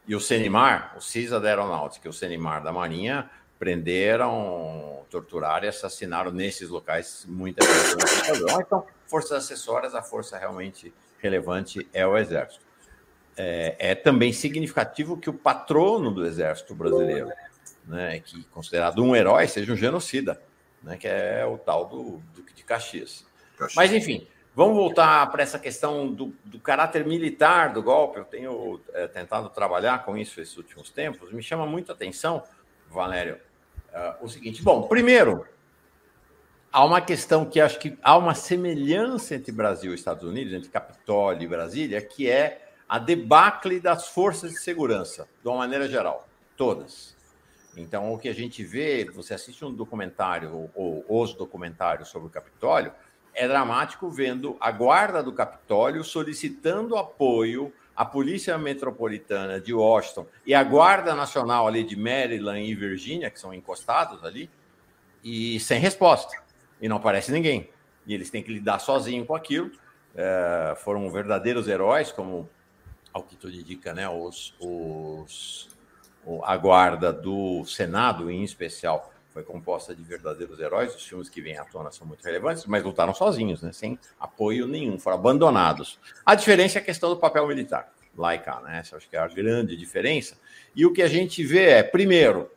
e 0.06 0.14
o 0.14 0.20
Senimar, 0.20 0.94
o 0.96 1.00
CISA 1.00 1.38
da 1.38 1.48
Aeronáutica 1.48 2.08
e 2.08 2.10
o 2.10 2.12
Senimar 2.12 2.62
da 2.62 2.72
Marinha 2.72 3.28
prenderam, 3.58 5.02
torturaram 5.10 5.64
e 5.64 5.68
assassinaram 5.68 6.30
nesses 6.30 6.68
locais 6.68 7.24
muita 7.28 7.64
gente. 7.64 8.42
Então, 8.60 8.84
forças 9.06 9.44
acessórias, 9.44 9.94
a 9.94 10.02
força 10.02 10.38
realmente 10.38 10.92
relevante 11.20 11.88
é 11.92 12.06
o 12.06 12.16
Exército. 12.16 12.64
É, 13.36 13.76
é, 13.78 13.94
também 13.94 14.32
significativo 14.32 15.16
que 15.16 15.28
o 15.28 15.32
patrono 15.32 16.10
do 16.10 16.24
Exército 16.24 16.74
brasileiro, 16.74 17.30
né, 17.86 18.20
que 18.20 18.40
é 18.40 18.44
considerado 18.50 19.02
um 19.02 19.14
herói, 19.14 19.46
seja 19.46 19.72
um 19.72 19.76
genocida, 19.76 20.40
né, 20.82 20.96
que 20.96 21.06
é 21.06 21.44
o 21.44 21.58
tal 21.58 21.86
do 21.86 22.22
Duque 22.34 22.54
de 22.54 22.62
Caxias. 22.64 23.26
Caxias. 23.56 23.74
Mas, 23.74 23.92
enfim, 23.92 24.26
Vamos 24.56 24.76
voltar 24.76 25.28
para 25.32 25.42
essa 25.42 25.58
questão 25.58 26.06
do, 26.12 26.32
do, 26.44 26.60
caráter 26.60 27.04
militar 27.04 27.72
do 27.72 27.82
golpe. 27.82 28.20
Eu 28.20 28.24
tenho 28.24 28.80
é, 28.92 29.08
tentado 29.08 29.48
trabalhar 29.48 30.04
com 30.04 30.16
isso 30.16 30.40
esses 30.40 30.56
últimos 30.56 30.90
tempos. 30.90 31.32
Me 31.32 31.42
chama 31.42 31.66
muito 31.66 31.90
a 31.90 31.94
atenção, 31.94 32.40
Valério, 32.88 33.40
uh, 33.92 34.24
o 34.24 34.28
seguinte: 34.28 34.62
bom, 34.62 34.86
primeiro, 34.86 35.44
há 36.70 36.84
uma 36.84 37.00
questão 37.00 37.44
que 37.44 37.60
acho 37.60 37.80
que 37.80 37.98
há 38.00 38.16
uma 38.16 38.32
semelhança 38.32 39.34
entre 39.34 39.50
Brasil 39.50 39.90
e 39.90 39.96
Estados 39.96 40.22
Unidos, 40.22 40.52
entre 40.52 40.68
Capitólio 40.70 41.42
e 41.42 41.48
Brasília, 41.48 42.00
que 42.00 42.30
é 42.30 42.68
a 42.88 43.00
debacle 43.00 43.80
das 43.80 44.06
forças 44.10 44.52
de 44.52 44.60
segurança, 44.60 45.26
de 45.42 45.48
uma 45.48 45.58
maneira 45.58 45.88
geral, 45.88 46.28
todas. 46.56 47.16
Então, 47.76 48.12
o 48.12 48.18
que 48.18 48.28
a 48.28 48.34
gente 48.34 48.62
vê, 48.62 49.04
você 49.04 49.34
assiste 49.34 49.64
um 49.64 49.72
documentário 49.72 50.70
ou, 50.74 51.04
ou 51.08 51.22
os 51.22 51.34
documentários 51.34 52.08
sobre 52.08 52.28
o 52.28 52.30
Capitólio, 52.30 52.92
é 53.34 53.48
dramático 53.48 54.08
vendo 54.08 54.56
a 54.60 54.70
guarda 54.70 55.22
do 55.22 55.32
Capitólio 55.32 56.04
solicitando 56.04 56.96
apoio 56.96 57.72
à 57.96 58.04
Polícia 58.04 58.56
Metropolitana 58.56 59.60
de 59.60 59.74
Washington 59.74 60.26
e 60.46 60.54
a 60.54 60.62
Guarda 60.62 61.14
Nacional 61.14 61.66
ali 61.66 61.82
de 61.82 61.96
Maryland 61.96 62.60
e 62.60 62.74
Virgínia, 62.74 63.30
que 63.30 63.40
são 63.40 63.52
encostados 63.52 64.24
ali, 64.24 64.48
e 65.22 65.58
sem 65.60 65.80
resposta. 65.80 66.36
E 66.80 66.88
não 66.88 66.96
aparece 66.96 67.32
ninguém. 67.32 67.70
E 68.06 68.14
eles 68.14 68.30
têm 68.30 68.42
que 68.42 68.52
lidar 68.52 68.78
sozinhos 68.78 69.26
com 69.26 69.34
aquilo. 69.34 69.70
É, 70.14 70.74
foram 70.78 71.10
verdadeiros 71.10 71.66
heróis, 71.66 72.12
como 72.12 72.48
ao 73.12 73.22
que 73.22 73.36
tudo 73.36 73.54
indica, 73.54 73.94
né? 73.94 74.08
Os, 74.08 74.54
os, 74.60 75.73
a 76.44 76.56
guarda 76.56 77.12
do 77.12 77.64
Senado, 77.64 78.30
em 78.30 78.42
especial, 78.42 79.12
foi 79.30 79.42
composta 79.42 79.94
de 79.94 80.02
verdadeiros 80.02 80.60
heróis. 80.60 80.94
Os 80.94 81.04
filmes 81.04 81.28
que 81.28 81.40
vêm 81.40 81.58
à 81.58 81.64
tona 81.64 81.90
são 81.90 82.06
muito 82.06 82.22
relevantes, 82.24 82.64
mas 82.66 82.84
lutaram 82.84 83.12
sozinhos, 83.12 83.62
né? 83.62 83.72
sem 83.72 83.98
apoio 84.18 84.66
nenhum, 84.66 84.98
foram 84.98 85.16
abandonados. 85.16 85.98
A 86.24 86.34
diferença 86.34 86.78
é 86.78 86.80
a 86.80 86.84
questão 86.84 87.10
do 87.10 87.16
papel 87.16 87.46
militar, 87.46 87.92
lá 88.16 88.34
e 88.34 88.38
cá, 88.38 88.60
né? 88.60 88.78
Essa 88.78 88.96
acho 88.96 89.08
que 89.08 89.16
é 89.16 89.18
a 89.18 89.26
grande 89.26 89.76
diferença. 89.76 90.36
E 90.74 90.86
o 90.86 90.92
que 90.92 91.02
a 91.02 91.08
gente 91.08 91.44
vê 91.44 91.70
é, 91.70 91.82
primeiro, 91.82 92.48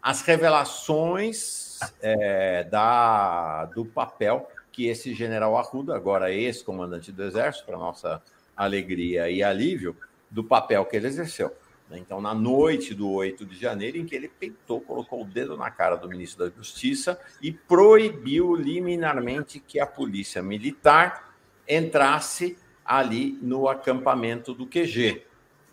as 0.00 0.22
revelações 0.22 1.78
é, 2.00 2.64
da, 2.64 3.66
do 3.66 3.84
papel 3.84 4.48
que 4.72 4.88
esse 4.88 5.12
general 5.12 5.56
Arruda, 5.58 5.94
agora 5.94 6.32
ex-comandante 6.32 7.12
do 7.12 7.22
Exército, 7.22 7.66
para 7.66 7.76
nossa 7.76 8.22
alegria 8.56 9.30
e 9.30 9.42
alívio, 9.42 9.94
do 10.30 10.42
papel 10.42 10.84
que 10.86 10.96
ele 10.96 11.06
exerceu. 11.06 11.54
Né? 11.92 11.98
Então, 11.98 12.20
na 12.20 12.34
noite 12.34 12.94
do 12.94 13.10
8 13.10 13.44
de 13.44 13.56
janeiro, 13.58 13.98
em 13.98 14.06
que 14.06 14.16
ele 14.16 14.28
peitou, 14.28 14.80
colocou 14.80 15.22
o 15.22 15.26
dedo 15.26 15.56
na 15.56 15.70
cara 15.70 15.94
do 15.94 16.08
ministro 16.08 16.48
da 16.48 16.56
Justiça 16.56 17.20
e 17.40 17.52
proibiu 17.52 18.56
liminarmente 18.56 19.60
que 19.60 19.78
a 19.78 19.86
polícia 19.86 20.42
militar 20.42 21.36
entrasse 21.68 22.56
ali 22.84 23.38
no 23.42 23.68
acampamento 23.68 24.54
do 24.54 24.66
QG. 24.66 25.22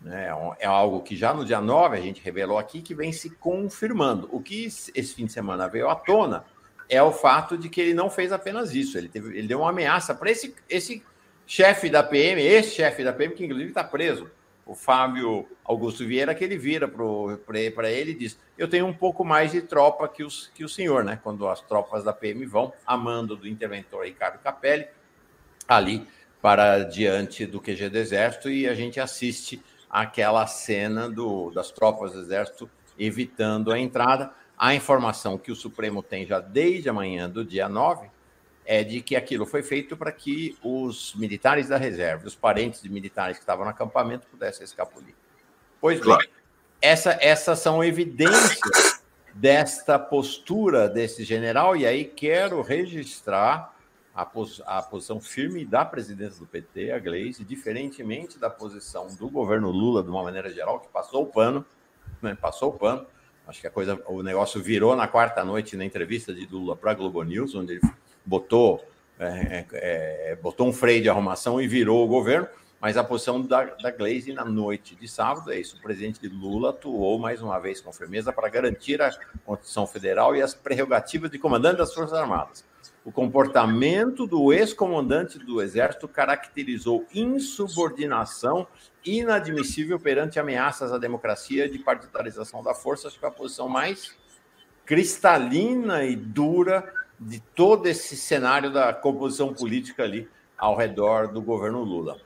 Né? 0.02 0.28
É 0.58 0.66
algo 0.66 1.00
que 1.00 1.16
já 1.16 1.32
no 1.32 1.44
dia 1.44 1.60
9 1.60 1.96
a 1.96 2.00
gente 2.00 2.22
revelou 2.22 2.58
aqui 2.58 2.82
que 2.82 2.94
vem 2.94 3.12
se 3.12 3.30
confirmando. 3.30 4.28
O 4.30 4.40
que 4.40 4.66
esse 4.66 5.14
fim 5.14 5.24
de 5.24 5.32
semana 5.32 5.68
veio 5.68 5.88
à 5.88 5.94
tona 5.94 6.44
é 6.88 7.02
o 7.02 7.12
fato 7.12 7.56
de 7.56 7.68
que 7.68 7.80
ele 7.80 7.94
não 7.94 8.10
fez 8.10 8.30
apenas 8.32 8.74
isso, 8.74 8.98
ele, 8.98 9.08
teve, 9.08 9.38
ele 9.38 9.46
deu 9.46 9.60
uma 9.60 9.70
ameaça 9.70 10.12
para 10.12 10.28
esse, 10.28 10.54
esse 10.68 11.02
chefe 11.46 11.88
da 11.88 12.02
PM, 12.02 12.42
esse 12.42 12.74
chefe 12.74 13.04
da 13.04 13.12
PM, 13.12 13.32
que 13.32 13.44
inclusive 13.44 13.70
está 13.70 13.84
preso 13.84 14.28
o 14.70 14.74
Fábio 14.76 15.48
Augusto 15.64 16.06
Vieira, 16.06 16.32
que 16.32 16.44
ele 16.44 16.56
vira 16.56 16.88
para 16.88 17.90
ele 17.90 18.12
e 18.12 18.14
diz: 18.14 18.38
Eu 18.56 18.68
tenho 18.68 18.86
um 18.86 18.92
pouco 18.92 19.24
mais 19.24 19.50
de 19.50 19.60
tropa 19.62 20.06
que, 20.06 20.22
os, 20.22 20.46
que 20.54 20.62
o 20.62 20.68
senhor, 20.68 21.02
né? 21.02 21.18
Quando 21.20 21.48
as 21.48 21.60
tropas 21.60 22.04
da 22.04 22.12
PM 22.12 22.46
vão, 22.46 22.72
a 22.86 22.96
mando 22.96 23.34
do 23.34 23.48
interventor 23.48 24.04
Ricardo 24.04 24.38
Capelli, 24.38 24.86
ali 25.66 26.06
para 26.40 26.84
diante 26.84 27.46
do 27.46 27.60
QG 27.60 27.88
do 27.88 27.98
Exército, 27.98 28.48
e 28.48 28.68
a 28.68 28.74
gente 28.74 29.00
assiste 29.00 29.60
aquela 29.90 30.46
cena 30.46 31.10
do, 31.10 31.50
das 31.50 31.72
tropas 31.72 32.12
do 32.12 32.20
Exército 32.20 32.70
evitando 32.96 33.72
a 33.72 33.78
entrada. 33.78 34.32
A 34.56 34.72
informação 34.72 35.36
que 35.36 35.50
o 35.50 35.56
Supremo 35.56 36.00
tem 36.00 36.24
já 36.24 36.38
desde 36.38 36.88
a 36.88 36.92
manhã 36.92 37.28
do 37.28 37.44
dia 37.44 37.68
9 37.68 38.08
é 38.72 38.84
de 38.84 39.00
que 39.00 39.16
aquilo 39.16 39.44
foi 39.44 39.64
feito 39.64 39.96
para 39.96 40.12
que 40.12 40.56
os 40.62 41.12
militares 41.16 41.66
da 41.66 41.76
reserva, 41.76 42.28
os 42.28 42.36
parentes 42.36 42.80
de 42.80 42.88
militares 42.88 43.36
que 43.36 43.42
estavam 43.42 43.64
no 43.64 43.70
acampamento, 43.72 44.28
pudessem 44.28 44.62
escapulir. 44.62 45.12
Pois 45.80 45.98
claro. 45.98 46.20
bem, 46.20 46.30
essa, 46.80 47.18
essas 47.20 47.58
são 47.58 47.82
evidências 47.82 49.02
desta 49.34 49.98
postura 49.98 50.88
desse 50.88 51.24
general, 51.24 51.76
e 51.76 51.84
aí 51.84 52.04
quero 52.04 52.62
registrar 52.62 53.76
a, 54.14 54.24
pos, 54.24 54.62
a 54.64 54.80
posição 54.80 55.20
firme 55.20 55.64
da 55.64 55.84
presidência 55.84 56.38
do 56.38 56.46
PT, 56.46 56.92
a 56.92 57.00
Gleisi, 57.00 57.44
diferentemente 57.44 58.38
da 58.38 58.48
posição 58.48 59.08
do 59.16 59.28
governo 59.28 59.72
Lula, 59.72 60.00
de 60.00 60.10
uma 60.10 60.22
maneira 60.22 60.48
geral, 60.48 60.78
que 60.78 60.86
passou 60.86 61.24
o 61.24 61.26
pano, 61.26 61.66
né, 62.22 62.38
passou 62.40 62.70
o 62.70 62.78
pano. 62.78 63.04
Acho 63.48 63.60
que 63.60 63.66
a 63.66 63.70
coisa, 63.70 64.00
o 64.06 64.22
negócio 64.22 64.62
virou 64.62 64.94
na 64.94 65.08
quarta 65.08 65.44
noite 65.44 65.76
na 65.76 65.84
entrevista 65.84 66.32
de 66.32 66.46
Lula 66.46 66.76
para 66.76 66.92
a 66.92 66.94
Globo 66.94 67.20
News, 67.24 67.56
onde 67.56 67.72
ele 67.72 67.80
botou, 68.30 68.84
é, 69.18 69.26
é, 69.26 69.66
é, 69.72 70.36
botou 70.36 70.68
um 70.68 70.72
freio 70.72 71.02
de 71.02 71.08
arrumação 71.10 71.60
e 71.60 71.66
virou 71.66 72.04
o 72.04 72.06
governo. 72.06 72.46
Mas 72.80 72.96
a 72.96 73.04
posição 73.04 73.42
da, 73.42 73.64
da 73.64 73.90
Glaze 73.90 74.32
na 74.32 74.44
noite 74.44 74.94
de 74.94 75.06
sábado 75.06 75.52
é 75.52 75.58
isso: 75.58 75.76
o 75.76 75.82
presidente 75.82 76.26
Lula 76.28 76.70
atuou 76.70 77.18
mais 77.18 77.42
uma 77.42 77.58
vez 77.58 77.80
com 77.80 77.92
firmeza 77.92 78.32
para 78.32 78.48
garantir 78.48 79.02
a 79.02 79.10
Constituição 79.44 79.86
Federal 79.86 80.34
e 80.34 80.40
as 80.40 80.54
prerrogativas 80.54 81.30
de 81.30 81.38
comandante 81.38 81.78
das 81.78 81.92
Forças 81.92 82.16
Armadas. 82.16 82.64
O 83.04 83.10
comportamento 83.10 84.26
do 84.26 84.52
ex-comandante 84.52 85.38
do 85.38 85.60
Exército 85.60 86.06
caracterizou 86.06 87.04
insubordinação 87.14 88.66
inadmissível 89.04 89.98
perante 89.98 90.38
ameaças 90.38 90.92
à 90.92 90.98
democracia 90.98 91.68
de 91.68 91.78
partidarização 91.78 92.62
da 92.62 92.74
força. 92.74 93.08
Acho 93.08 93.18
que 93.18 93.26
a 93.26 93.30
posição 93.30 93.68
mais 93.68 94.14
cristalina 94.86 96.04
e 96.04 96.16
dura 96.16 96.92
de 97.20 97.38
todo 97.54 97.86
esse 97.86 98.16
cenário 98.16 98.72
da 98.72 98.94
composição 98.94 99.52
política 99.52 100.02
ali 100.02 100.26
ao 100.56 100.74
redor 100.74 101.28
do 101.28 101.42
governo 101.42 101.82
Lula. 101.82 102.18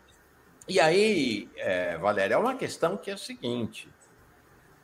E 0.68 0.78
aí, 0.78 1.50
é, 1.56 1.98
Valéria, 1.98 2.34
é 2.34 2.38
uma 2.38 2.54
questão 2.54 2.96
que 2.96 3.10
é 3.10 3.14
o 3.14 3.18
seguinte: 3.18 3.88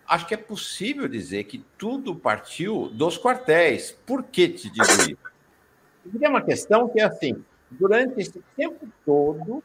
acho 0.06 0.26
que 0.26 0.34
é 0.34 0.36
possível 0.36 1.06
dizer 1.06 1.44
que 1.44 1.64
tudo 1.78 2.14
partiu 2.14 2.88
dos 2.88 3.16
quartéis. 3.16 3.92
Por 4.04 4.24
que 4.24 4.48
te 4.48 4.68
digo 4.68 4.84
isso? 4.84 5.16
Porque 6.02 6.26
é 6.26 6.28
uma 6.28 6.42
questão 6.42 6.88
que 6.88 7.00
é 7.00 7.04
assim: 7.04 7.44
durante 7.70 8.20
esse 8.20 8.42
tempo 8.56 8.88
todo, 9.06 9.62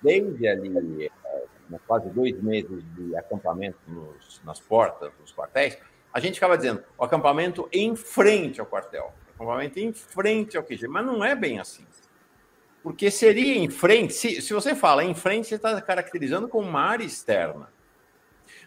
desde 0.00 0.46
ali, 0.46 1.10
é, 1.24 1.78
quase 1.86 2.08
dois 2.10 2.40
meses 2.40 2.82
de 2.94 3.16
acampamento 3.16 3.78
nos, 3.88 4.40
nas 4.44 4.60
portas 4.60 5.12
dos 5.20 5.32
quartéis, 5.32 5.76
a 6.12 6.20
gente 6.20 6.34
ficava 6.34 6.56
dizendo 6.56 6.82
o 6.96 7.04
acampamento 7.04 7.68
em 7.72 7.94
frente 7.94 8.60
ao 8.60 8.66
quartel, 8.66 9.12
acampamento 9.40 9.80
em 9.80 9.92
frente 9.92 10.56
ao 10.56 10.62
QG, 10.62 10.86
mas 10.86 11.04
não 11.04 11.24
é 11.24 11.34
bem 11.34 11.58
assim. 11.58 11.84
Porque 12.82 13.10
seria 13.10 13.56
em 13.56 13.68
frente, 13.68 14.12
se, 14.12 14.40
se 14.40 14.52
você 14.52 14.74
fala 14.74 15.04
em 15.04 15.14
frente, 15.14 15.48
você 15.48 15.56
está 15.56 15.80
caracterizando 15.80 16.48
como 16.48 16.68
uma 16.68 16.80
área 16.80 17.04
externa. 17.04 17.68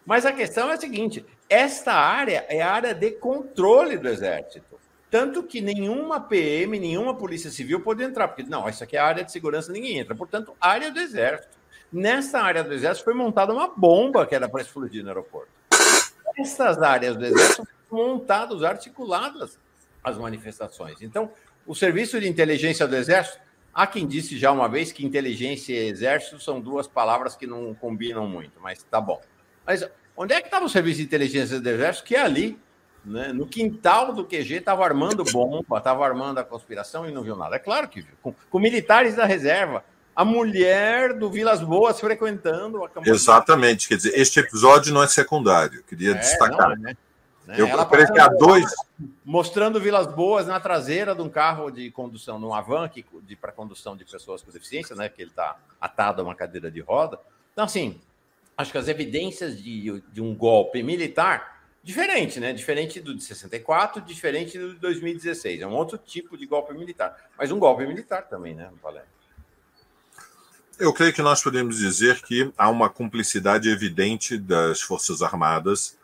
Mas 0.05 0.25
a 0.25 0.31
questão 0.31 0.69
é 0.69 0.73
a 0.73 0.77
seguinte: 0.77 1.25
esta 1.49 1.93
área 1.93 2.45
é 2.49 2.61
a 2.61 2.71
área 2.71 2.93
de 2.93 3.11
controle 3.11 3.97
do 3.97 4.07
Exército. 4.07 4.79
Tanto 5.09 5.43
que 5.43 5.61
nenhuma 5.61 6.19
PM, 6.19 6.79
nenhuma 6.79 7.15
Polícia 7.15 7.51
Civil 7.51 7.79
pode 7.81 8.03
entrar, 8.03 8.27
porque 8.27 8.43
não, 8.43 8.67
isso 8.67 8.83
aqui 8.83 8.97
é 8.97 8.99
área 8.99 9.23
de 9.23 9.31
segurança, 9.31 9.71
ninguém 9.71 9.99
entra. 9.99 10.15
Portanto, 10.15 10.55
área 10.59 10.91
do 10.91 10.99
Exército. 10.99 11.61
Nessa 11.91 12.39
área 12.39 12.63
do 12.63 12.73
Exército 12.73 13.05
foi 13.05 13.13
montada 13.13 13.53
uma 13.53 13.67
bomba 13.67 14.25
que 14.25 14.33
era 14.33 14.49
para 14.49 14.61
explodir 14.61 15.03
no 15.03 15.09
aeroporto. 15.09 15.51
Essas 16.37 16.81
áreas 16.81 17.15
do 17.15 17.23
Exército 17.23 17.67
foram 17.87 18.07
montadas, 18.07 18.63
articuladas 18.63 19.59
as 20.03 20.17
manifestações. 20.17 21.01
Então, 21.01 21.31
o 21.65 21.73
Serviço 21.73 22.19
de 22.19 22.27
Inteligência 22.27 22.87
do 22.87 22.95
Exército 22.95 23.39
Há 23.73 23.87
quem 23.87 24.05
disse 24.05 24.37
já 24.37 24.51
uma 24.51 24.69
vez 24.69 24.91
que 24.91 25.03
inteligência 25.03 25.73
e 25.73 25.89
exército 25.89 26.39
são 26.39 26.61
duas 26.61 26.85
palavras 26.85 27.35
que 27.35 27.47
não 27.47 27.73
combinam 27.73 28.27
muito, 28.27 28.59
mas 28.61 28.83
tá 28.83 29.01
bom. 29.01 29.19
Mas 29.65 29.83
onde 30.15 30.33
é 30.33 30.41
que 30.41 30.47
estava 30.47 30.65
o 30.65 30.69
serviço 30.69 30.97
de 30.97 31.05
inteligência 31.05 31.59
do 31.59 31.67
exército? 31.67 32.05
Que 32.05 32.15
é 32.15 32.21
ali, 32.21 32.59
né, 33.03 33.33
no 33.33 33.47
quintal 33.47 34.13
do 34.13 34.25
QG, 34.25 34.57
estava 34.57 34.85
armando 34.85 35.23
bomba, 35.23 35.79
estava 35.79 36.05
armando 36.05 36.37
a 36.37 36.43
conspiração 36.43 37.09
e 37.09 37.11
não 37.11 37.23
viu 37.23 37.35
nada. 37.35 37.55
É 37.55 37.59
claro 37.59 37.87
que 37.87 38.01
viu. 38.01 38.13
Com, 38.21 38.35
com 38.51 38.59
militares 38.59 39.15
da 39.15 39.25
reserva. 39.25 39.83
A 40.15 40.23
mulher 40.23 41.17
do 41.17 41.27
Vilas 41.31 41.59
Boas 41.59 41.99
frequentando 41.99 42.83
a 42.83 42.87
campanha. 42.87 43.15
Exatamente. 43.15 43.87
Quer 43.87 43.95
dizer, 43.95 44.13
este 44.13 44.39
episódio 44.39 44.93
não 44.93 45.01
é 45.01 45.07
secundário. 45.07 45.83
Queria 45.85 46.11
é, 46.11 46.13
destacar. 46.13 46.69
Não, 46.69 46.75
né? 46.75 46.95
Né? 47.45 47.55
Eu 47.57 47.67
Ela 47.67 47.85
creio 47.85 48.11
que 48.11 48.19
há 48.19 48.27
dois. 48.27 48.65
Mostrando 49.25 49.79
Vilas 49.79 50.07
Boas 50.07 50.47
na 50.47 50.59
traseira 50.59 51.13
de 51.13 51.21
um 51.21 51.29
carro 51.29 51.69
de 51.69 51.91
condução, 51.91 52.39
numa 52.39 52.61
van 52.61 52.89
para 53.39 53.51
condução 53.51 53.95
de 53.95 54.05
pessoas 54.05 54.41
com 54.41 54.51
deficiência, 54.51 54.95
né? 54.95 55.09
Que 55.09 55.21
ele 55.21 55.31
está 55.31 55.57
atado 55.79 56.21
a 56.21 56.25
uma 56.25 56.35
cadeira 56.35 56.71
de 56.71 56.79
roda. 56.79 57.19
Então, 57.51 57.65
assim, 57.65 57.99
acho 58.57 58.71
que 58.71 58.77
as 58.77 58.87
evidências 58.87 59.61
de, 59.61 60.01
de 60.11 60.21
um 60.21 60.33
golpe 60.33 60.81
militar, 60.81 61.61
diferente, 61.83 62.39
né? 62.39 62.53
Diferente 62.53 63.01
do 63.01 63.13
de 63.13 63.23
64, 63.23 64.01
diferente 64.01 64.57
do 64.57 64.73
de 64.73 64.79
2016. 64.79 65.61
É 65.61 65.67
um 65.67 65.73
outro 65.73 65.97
tipo 65.97 66.37
de 66.37 66.45
golpe 66.45 66.73
militar. 66.73 67.29
Mas 67.37 67.51
um 67.51 67.59
golpe 67.59 67.85
militar 67.85 68.23
também, 68.23 68.53
né, 68.53 68.69
Valério? 68.81 69.09
Eu 70.79 70.91
creio 70.91 71.13
que 71.13 71.21
nós 71.21 71.41
podemos 71.41 71.77
dizer 71.77 72.21
que 72.23 72.51
há 72.57 72.69
uma 72.69 72.89
cumplicidade 72.89 73.69
evidente 73.69 74.37
das 74.37 74.81
Forças 74.81 75.21
Armadas 75.21 75.97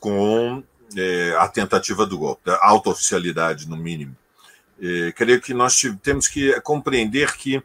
com 0.00 0.64
é, 0.96 1.36
a 1.38 1.46
tentativa 1.46 2.06
do 2.06 2.18
golpe, 2.18 2.50
a 2.50 2.68
auto-oficialidade, 2.68 3.68
no 3.68 3.76
mínimo. 3.76 4.16
É, 4.82 5.12
creio 5.12 5.40
que 5.40 5.52
nós 5.52 5.80
temos 6.02 6.26
que 6.26 6.58
compreender 6.62 7.36
que 7.36 7.62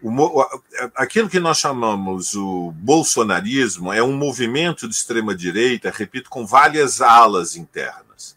o, 0.00 0.46
aquilo 0.94 1.28
que 1.28 1.40
nós 1.40 1.58
chamamos 1.58 2.34
o 2.34 2.70
bolsonarismo 2.76 3.92
é 3.92 4.02
um 4.02 4.12
movimento 4.12 4.86
de 4.86 4.94
extrema-direita, 4.94 5.90
repito, 5.90 6.30
com 6.30 6.46
várias 6.46 7.00
alas 7.00 7.56
internas. 7.56 8.36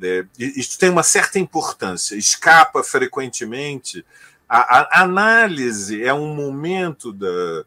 É, 0.00 0.24
isso 0.38 0.78
tem 0.78 0.90
uma 0.90 1.02
certa 1.02 1.38
importância, 1.38 2.14
escapa 2.16 2.84
frequentemente. 2.84 4.04
A, 4.48 5.00
a 5.00 5.02
análise 5.02 6.02
é 6.02 6.12
um 6.12 6.34
momento 6.34 7.12
da, 7.12 7.64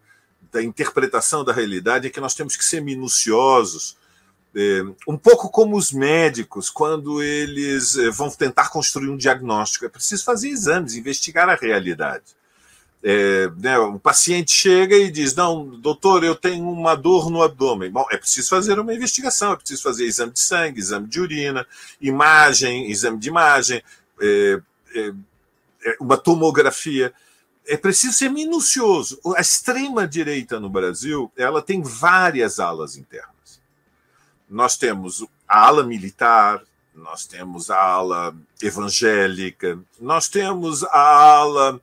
da 0.52 0.64
interpretação 0.64 1.44
da 1.44 1.52
realidade 1.52 2.08
em 2.08 2.12
que 2.12 2.22
nós 2.22 2.36
temos 2.36 2.56
que 2.56 2.64
ser 2.64 2.82
minuciosos 2.82 3.98
um 5.08 5.18
pouco 5.18 5.50
como 5.50 5.78
os 5.78 5.92
médicos, 5.92 6.70
quando 6.70 7.22
eles 7.22 7.96
é, 7.98 8.10
vão 8.10 8.30
tentar 8.30 8.70
construir 8.70 9.10
um 9.10 9.18
diagnóstico. 9.18 9.86
É 9.86 9.90
preciso 9.90 10.24
fazer 10.24 10.50
exames, 10.50 10.96
investigar 10.96 11.50
a 11.50 11.56
realidade. 11.56 12.36
É, 13.04 13.48
né, 13.58 13.78
o 13.78 14.00
paciente 14.00 14.52
chega 14.54 14.96
e 14.96 15.12
diz: 15.12 15.36
Não, 15.36 15.66
doutor, 15.80 16.24
eu 16.24 16.36
tenho 16.36 16.68
uma 16.68 16.96
dor 16.96 17.30
no 17.30 17.44
abdômen. 17.44 17.92
Bom, 17.92 18.06
é 18.10 18.18
preciso 18.18 18.50
fazer 18.50 18.80
uma 18.80 18.94
investigação, 18.94 19.54
é 19.54 19.56
preciso 19.56 19.84
fazer 19.84 20.06
exame 20.06 20.32
de 20.32 20.40
sangue, 20.40 20.80
exame 20.80 21.08
de 21.08 21.20
urina, 21.20 21.66
imagem, 22.02 22.90
exame 22.90 23.20
de 23.20 23.30
imagem, 23.30 23.84
é, 24.20 24.62
é, 24.96 25.14
é 25.86 25.98
uma 26.00 26.18
tomografia. 26.18 27.14
É 27.68 27.78
preciso 27.78 28.14
ser 28.14 28.30
minucioso. 28.30 29.20
A 29.36 29.42
extrema-direita 29.42 30.60
no 30.60 30.70
Brasil 30.70 31.32
ela 31.38 31.62
tem 31.62 31.84
várias 31.84 32.60
alas 32.60 32.96
internas 32.96 33.37
nós 34.50 34.78
temos 34.78 35.26
a 35.48 35.68
ala 35.68 35.84
militar, 35.84 36.62
nós 36.94 37.26
temos 37.26 37.70
a 37.70 37.80
ala 37.80 38.36
evangélica, 38.62 39.80
nós 40.00 40.28
temos 40.28 40.84
a 40.84 41.00
ala 41.00 41.82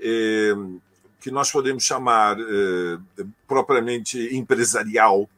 eh, 0.00 0.54
que 1.20 1.30
nós 1.30 1.50
podemos 1.50 1.84
chamar 1.84 2.36
eh, 2.40 3.24
propriamente 3.46 4.34
empresarial, 4.34 5.28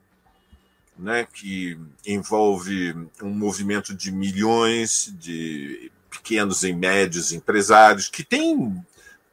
né, 0.98 1.26
que 1.32 1.78
envolve 2.06 2.94
um 3.20 3.30
movimento 3.30 3.94
de 3.94 4.10
milhões 4.12 5.12
de 5.18 5.90
pequenos 6.08 6.62
e 6.62 6.72
médios 6.72 7.32
empresários 7.32 8.08
que 8.08 8.22
tem 8.22 8.82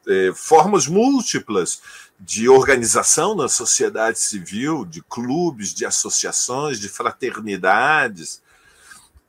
eh, 0.08 0.32
formas 0.36 0.88
múltiplas 0.88 1.82
de 2.24 2.48
organização 2.48 3.36
na 3.36 3.50
sociedade 3.50 4.20
civil, 4.20 4.86
de 4.86 5.02
clubes, 5.02 5.74
de 5.74 5.86
associações, 5.86 6.80
de 6.80 6.88
fraternidades. 6.88 8.44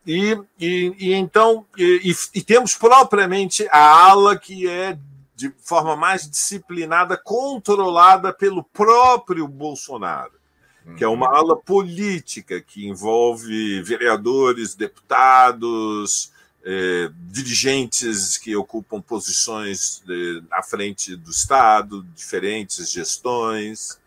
E, 0.06 0.38
e, 0.60 0.94
e 0.98 1.12
então, 1.14 1.64
e, 1.76 2.14
e, 2.34 2.42
temos 2.42 2.74
propriamente 2.74 3.66
a 3.70 4.10
ala 4.10 4.36
que 4.36 4.68
é 4.68 4.98
de 5.34 5.52
forma 5.64 5.96
mais 5.96 6.28
disciplinada, 6.28 7.16
controlada 7.16 8.32
pelo 8.32 8.62
próprio 8.62 9.48
Bolsonaro, 9.48 10.32
que 10.96 11.02
é 11.02 11.08
uma 11.08 11.30
uhum. 11.30 11.36
ala 11.36 11.56
política 11.56 12.60
que 12.60 12.86
envolve 12.86 13.80
vereadores, 13.82 14.74
deputados, 14.74 16.31
é, 16.64 17.10
dirigentes 17.30 18.38
que 18.38 18.54
ocupam 18.54 19.00
posições 19.00 20.02
de, 20.06 20.42
à 20.50 20.62
frente 20.62 21.16
do 21.16 21.30
Estado, 21.30 22.04
diferentes 22.14 22.90
gestões. 22.90 24.00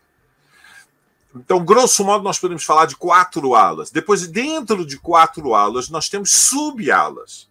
Então, 1.34 1.64
grosso 1.64 2.02
modo, 2.04 2.24
nós 2.24 2.38
podemos 2.38 2.64
falar 2.64 2.86
de 2.86 2.96
quatro 2.96 3.54
alas. 3.54 3.90
Depois, 3.90 4.26
dentro 4.26 4.86
de 4.86 4.98
quatro 4.98 5.54
alas, 5.54 5.90
nós 5.90 6.08
temos 6.08 6.32
sub-alas. 6.32 7.48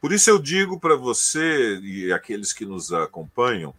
Por 0.00 0.12
isso 0.12 0.28
eu 0.28 0.38
digo 0.38 0.78
para 0.78 0.96
você 0.96 1.78
e 1.78 2.12
aqueles 2.12 2.52
que 2.52 2.66
nos 2.66 2.92
acompanham 2.92 3.72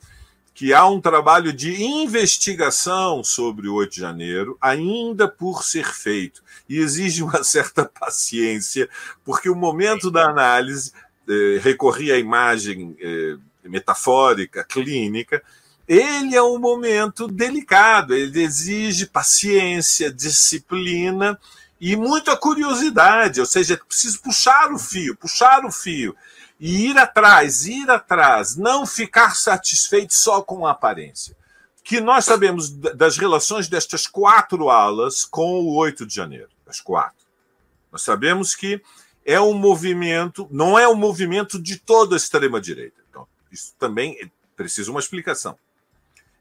que 0.56 0.74
há 0.74 0.88
um 0.88 1.02
trabalho 1.02 1.52
de 1.52 1.84
investigação 1.84 3.22
sobre 3.26 3.68
o 3.68 3.74
8 3.74 3.96
de 3.96 4.00
janeiro 4.00 4.58
ainda 4.62 5.28
por 5.28 5.66
ser 5.66 5.86
feito. 5.86 6.42
E 6.68 6.78
exige 6.78 7.22
uma 7.22 7.44
certa 7.44 7.84
paciência, 8.00 8.90
porque 9.26 9.50
o 9.50 9.56
momento 9.56 10.10
da 10.10 10.30
análise 10.30 10.94
eh, 11.28 11.60
recorrer 11.62 12.14
à 12.14 12.18
imagem 12.18 12.96
eh, 13.02 13.36
metafórica, 13.66 14.64
clínica, 14.64 15.44
ele 15.86 16.34
é 16.34 16.42
um 16.42 16.58
momento 16.58 17.28
delicado, 17.28 18.16
ele 18.16 18.42
exige 18.42 19.08
paciência, 19.08 20.10
disciplina 20.10 21.38
e 21.82 21.98
muita 21.98 22.38
curiosidade, 22.38 23.42
ou 23.42 23.46
seja, 23.46 23.74
é 23.74 23.78
preciso 23.78 24.22
puxar 24.22 24.72
o 24.72 24.80
fio, 24.80 25.18
puxar 25.18 25.66
o 25.66 25.72
fio 25.72 26.16
e 26.66 26.88
ir 26.88 26.98
atrás, 26.98 27.68
ir 27.68 27.88
atrás, 27.92 28.56
não 28.56 28.88
ficar 28.88 29.36
satisfeito 29.36 30.16
só 30.16 30.42
com 30.42 30.66
a 30.66 30.72
aparência. 30.72 31.38
Que 31.84 32.02
nós 32.02 32.26
sabemos 32.26 32.72
das 32.72 33.20
relações 33.20 33.68
destas 33.68 34.08
quatro 34.08 34.68
alas 34.72 35.24
com 35.24 35.60
o 35.60 35.76
8 35.76 36.08
de 36.08 36.16
janeiro, 36.16 36.50
as 36.66 36.82
quatro. 36.82 37.24
Nós 37.92 38.02
sabemos 38.02 38.56
que 38.56 38.82
é 39.24 39.40
um 39.40 39.54
movimento, 39.54 40.48
não 40.50 40.78
é 40.78 40.88
um 40.88 40.96
movimento 40.96 41.62
de 41.62 41.78
toda 41.78 42.16
a 42.16 42.18
extrema-direita. 42.18 43.00
Então, 43.12 43.28
isso 43.52 43.76
também 43.78 44.32
precisa 44.56 44.90
uma 44.90 45.00
explicação. 45.00 45.56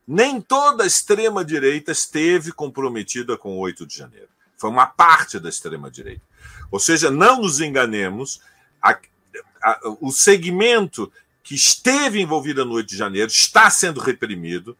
Nem 0.09 0.41
toda 0.41 0.85
a 0.85 0.87
extrema-direita 0.87 1.93
esteve 1.93 2.51
comprometida 2.51 3.37
com 3.37 3.59
o 3.59 3.59
8 3.59 3.87
de 3.87 3.95
janeiro. 3.95 4.29
Foi 4.57 4.71
uma 4.71 4.87
parte 4.87 5.39
da 5.39 5.51
extrema-direita. 5.51 6.23
Ou 6.71 6.81
seja, 6.81 7.11
não 7.11 7.43
nos 7.43 7.61
enganemos, 7.61 8.41
a, 9.65 9.81
o 10.01 10.13
segmento 10.13 11.11
que 11.43 11.55
esteve 11.55 12.21
envolvido 12.21 12.65
no 12.65 12.75
8 12.75 12.89
de 12.89 12.97
janeiro 12.97 13.31
está 13.31 13.69
sendo 13.71 14.01
reprimido, 14.01 14.77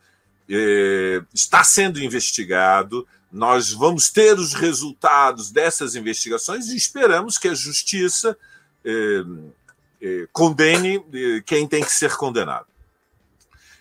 é, 0.49 1.23
está 1.33 1.65
sendo 1.65 2.03
investigado. 2.03 3.07
Nós 3.33 3.73
vamos 3.73 4.11
ter 4.11 4.39
os 4.39 4.55
resultados 4.55 5.51
dessas 5.51 5.95
investigações 5.95 6.69
e 6.69 6.77
esperamos 6.77 7.39
que 7.39 7.49
a 7.49 7.55
justiça 7.55 8.37
é, 8.85 9.25
é, 10.01 10.29
condene 10.33 11.03
é, 11.13 11.41
quem 11.45 11.67
tem 11.67 11.83
que 11.83 11.93
ser 11.93 12.15
condenado. 12.17 12.67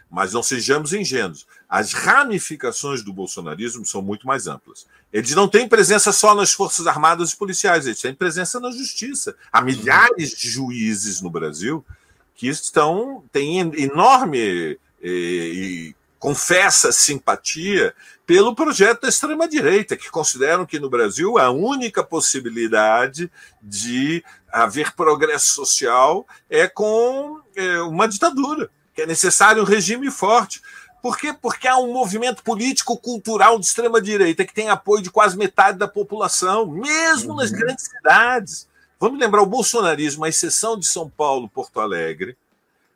Mas 0.10 0.32
não 0.32 0.44
sejamos 0.44 0.94
ingênuos. 0.94 1.46
As 1.68 1.94
ramificações 1.94 3.04
do 3.04 3.12
bolsonarismo 3.12 3.86
são 3.86 4.02
muito 4.02 4.28
mais 4.28 4.48
amplas. 4.48 4.86
Eles 5.14 5.36
não 5.36 5.48
têm 5.48 5.70
presença 5.70 6.12
só 6.12 6.34
nas 6.34 6.52
Forças 6.52 6.88
Armadas 6.88 7.32
e 7.32 7.38
policiais, 7.38 7.86
eles 7.86 8.02
têm 8.02 8.16
presença 8.16 8.60
na 8.60 8.72
justiça. 8.72 9.36
Há 9.52 9.62
milhares 9.62 10.32
de 10.32 10.50
juízes 10.50 11.22
no 11.22 11.30
Brasil 11.30 11.86
que 12.34 12.48
estão 12.48 13.24
têm 13.32 13.60
enorme 13.80 14.80
e, 15.02 15.10
e 15.12 15.96
confessa 16.18 16.92
simpatia 16.92 17.94
pelo 18.26 18.56
projeto 18.56 19.02
da 19.02 19.10
extrema-direita, 19.10 19.96
que 19.96 20.10
consideram 20.10 20.66
que 20.66 20.80
no 20.80 20.90
Brasil 20.90 21.38
a 21.38 21.52
única 21.52 22.04
possibilidade 22.04 23.32
de 23.62 24.24
haver 24.52 24.94
progresso 24.94 25.54
social 25.54 26.26
é 26.50 26.68
com 26.68 27.40
é, 27.56 27.82
uma 27.82 28.08
ditadura 28.08 28.72
que 28.94 29.02
é 29.02 29.06
necessário 29.06 29.62
um 29.62 29.66
regime 29.66 30.10
forte. 30.12 30.62
Por 31.04 31.18
quê? 31.18 31.34
Porque 31.34 31.68
há 31.68 31.78
um 31.78 31.92
movimento 31.92 32.42
político-cultural 32.42 33.60
de 33.60 33.66
extrema-direita 33.66 34.46
que 34.46 34.54
tem 34.54 34.70
apoio 34.70 35.04
de 35.04 35.12
quase 35.12 35.38
metade 35.38 35.78
da 35.78 35.86
população, 35.86 36.66
mesmo 36.66 37.32
uhum. 37.32 37.36
nas 37.36 37.52
grandes 37.52 37.90
cidades. 37.90 38.70
Vamos 38.98 39.20
lembrar, 39.20 39.42
o 39.42 39.46
bolsonarismo, 39.46 40.24
à 40.24 40.30
exceção 40.30 40.80
de 40.80 40.88
São 40.88 41.10
Paulo, 41.10 41.50
Porto 41.50 41.82
Alegre, 41.82 42.38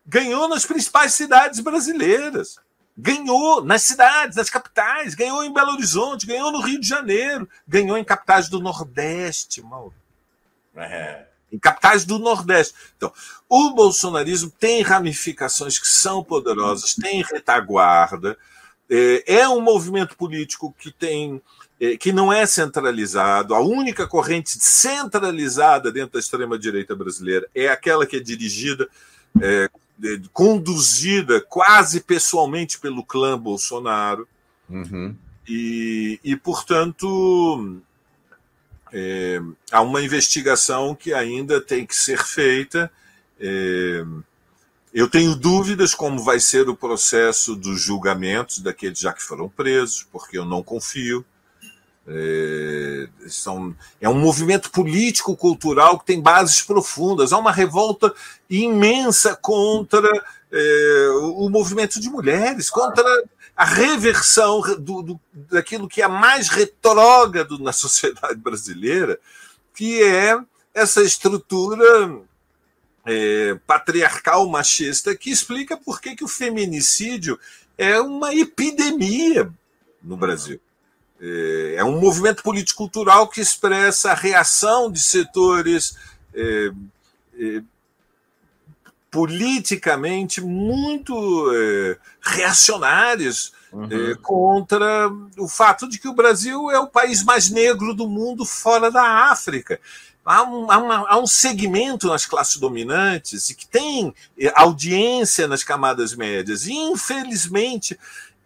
ganhou 0.06 0.48
nas 0.48 0.66
principais 0.66 1.16
cidades 1.16 1.60
brasileiras. 1.60 2.58
Ganhou 2.98 3.62
nas 3.62 3.82
cidades, 3.82 4.38
nas 4.38 4.50
capitais, 4.50 5.14
ganhou 5.14 5.44
em 5.44 5.52
Belo 5.52 5.74
Horizonte, 5.74 6.26
ganhou 6.26 6.50
no 6.50 6.62
Rio 6.62 6.80
de 6.80 6.88
Janeiro, 6.88 7.48
ganhou 7.68 7.98
em 7.98 8.06
capitais 8.06 8.48
do 8.48 8.62
Nordeste, 8.62 9.62
Mauro. 9.62 9.94
É 10.78 11.26
em 11.52 11.58
capitais 11.58 12.06
do 12.06 12.20
Nordeste. 12.20 12.74
Então, 12.96 13.12
o 13.50 13.74
bolsonarismo 13.74 14.52
tem 14.60 14.82
ramificações 14.82 15.80
que 15.80 15.88
são 15.88 16.24
poderosas, 16.24 16.96
tem 16.96 17.24
retaguarda, 17.24 18.38
é, 18.90 19.40
é 19.40 19.50
um 19.50 19.62
movimento 19.62 20.16
político 20.16 20.74
que 20.78 20.92
tem 20.92 21.42
é, 21.80 21.96
que 21.96 22.12
não 22.12 22.34
é 22.34 22.46
centralizado. 22.46 23.54
A 23.54 23.60
única 23.60 24.08
corrente 24.08 24.50
centralizada 24.50 25.92
dentro 25.92 26.14
da 26.14 26.20
extrema 26.20 26.58
direita 26.58 26.96
brasileira 26.96 27.48
é 27.54 27.68
aquela 27.68 28.06
que 28.06 28.16
é 28.16 28.20
dirigida, 28.20 28.88
é, 29.40 29.70
conduzida 30.34 31.40
quase 31.42 32.02
pessoalmente 32.02 32.80
pelo 32.80 33.04
clã 33.04 33.38
Bolsonaro. 33.38 34.28
Uhum. 34.70 35.16
E, 35.48 36.20
e, 36.24 36.36
portanto, 36.36 37.80
é, 38.94 39.42
há 39.72 39.82
uma 39.82 40.02
investigação 40.02 40.96
que 40.96 41.14
ainda 41.14 41.60
tem 41.62 41.86
que 41.86 41.96
ser 41.96 42.24
feita. 42.24 42.92
É, 43.40 44.04
eu 44.94 45.10
tenho 45.10 45.36
dúvidas 45.36 45.94
como 45.94 46.24
vai 46.24 46.40
ser 46.40 46.70
o 46.70 46.76
processo 46.76 47.56
dos 47.56 47.82
julgamentos 47.82 48.60
daqueles 48.60 49.00
já 49.00 49.14
que 49.14 49.22
foram 49.22 49.50
presos, 49.50 50.08
porque 50.12 50.38
eu 50.38 50.46
não 50.46 50.64
confio. 50.64 51.26
É, 52.10 53.10
são, 53.28 53.76
é 54.00 54.08
um 54.08 54.18
movimento 54.18 54.72
político-cultural 54.72 56.00
que 56.00 56.06
tem 56.06 56.22
bases 56.22 56.62
profundas. 56.62 57.34
Há 57.34 57.38
uma 57.38 57.52
revolta 57.52 58.14
imensa 58.50 59.36
contra 59.36 60.08
é, 60.52 61.10
o 61.36 61.50
movimento 61.50 62.00
de 62.00 62.10
mulheres, 62.10 62.70
contra 62.70 63.04
a 63.58 63.66
reversão 63.66 64.62
do, 64.80 65.02
do, 65.02 65.20
daquilo 65.34 65.88
que 65.88 66.04
é 66.04 66.08
mais 66.08 66.48
retrógrado 66.48 67.58
na 67.58 67.74
sociedade 67.74 68.36
brasileira, 68.36 69.20
que 69.74 70.04
é 70.04 70.40
essa 70.76 71.02
estrutura 71.02 72.22
é, 73.04 73.58
patriarcal 73.66 74.48
machista 74.48 75.16
que 75.16 75.32
explica 75.32 75.76
por 75.76 76.00
que, 76.00 76.16
que 76.16 76.24
o 76.24 76.28
feminicídio 76.28 77.40
é 77.76 78.00
uma 78.00 78.36
epidemia 78.36 79.52
no 80.04 80.16
Brasil. 80.16 80.60
É, 81.20 81.76
é 81.78 81.84
um 81.84 82.00
movimento 82.00 82.44
político-cultural 82.44 83.28
que 83.28 83.42
expressa 83.42 84.12
a 84.12 84.16
reação 84.16 84.92
de 84.92 85.02
setores 85.02 85.98
é, 86.32 86.72
é, 87.40 87.64
politicamente 89.18 90.42
muito 90.42 91.52
é, 91.52 91.98
reacionários 92.22 93.52
uhum. 93.74 94.12
é, 94.12 94.16
contra 94.22 95.10
o 95.40 95.48
fato 95.48 95.90
de 95.90 95.98
que 95.98 96.08
o 96.08 96.14
Brasil 96.14 96.70
é 96.70 96.78
o 96.78 96.86
país 96.86 97.24
mais 97.24 97.50
negro 97.50 97.96
do 97.96 98.08
mundo 98.08 98.46
fora 98.46 98.92
da 98.92 99.32
África. 99.32 99.80
Há 100.24 100.44
um, 100.44 100.72
há, 100.72 100.78
uma, 100.78 101.10
há 101.10 101.18
um 101.18 101.26
segmento 101.26 102.08
nas 102.10 102.28
classes 102.28 102.58
dominantes 102.58 103.52
que 103.58 103.66
tem 103.66 104.14
é, 104.40 104.54
audiência 104.54 105.48
nas 105.48 105.64
camadas 105.64 106.14
médias, 106.14 106.68
e 106.68 106.74
infelizmente 106.74 107.98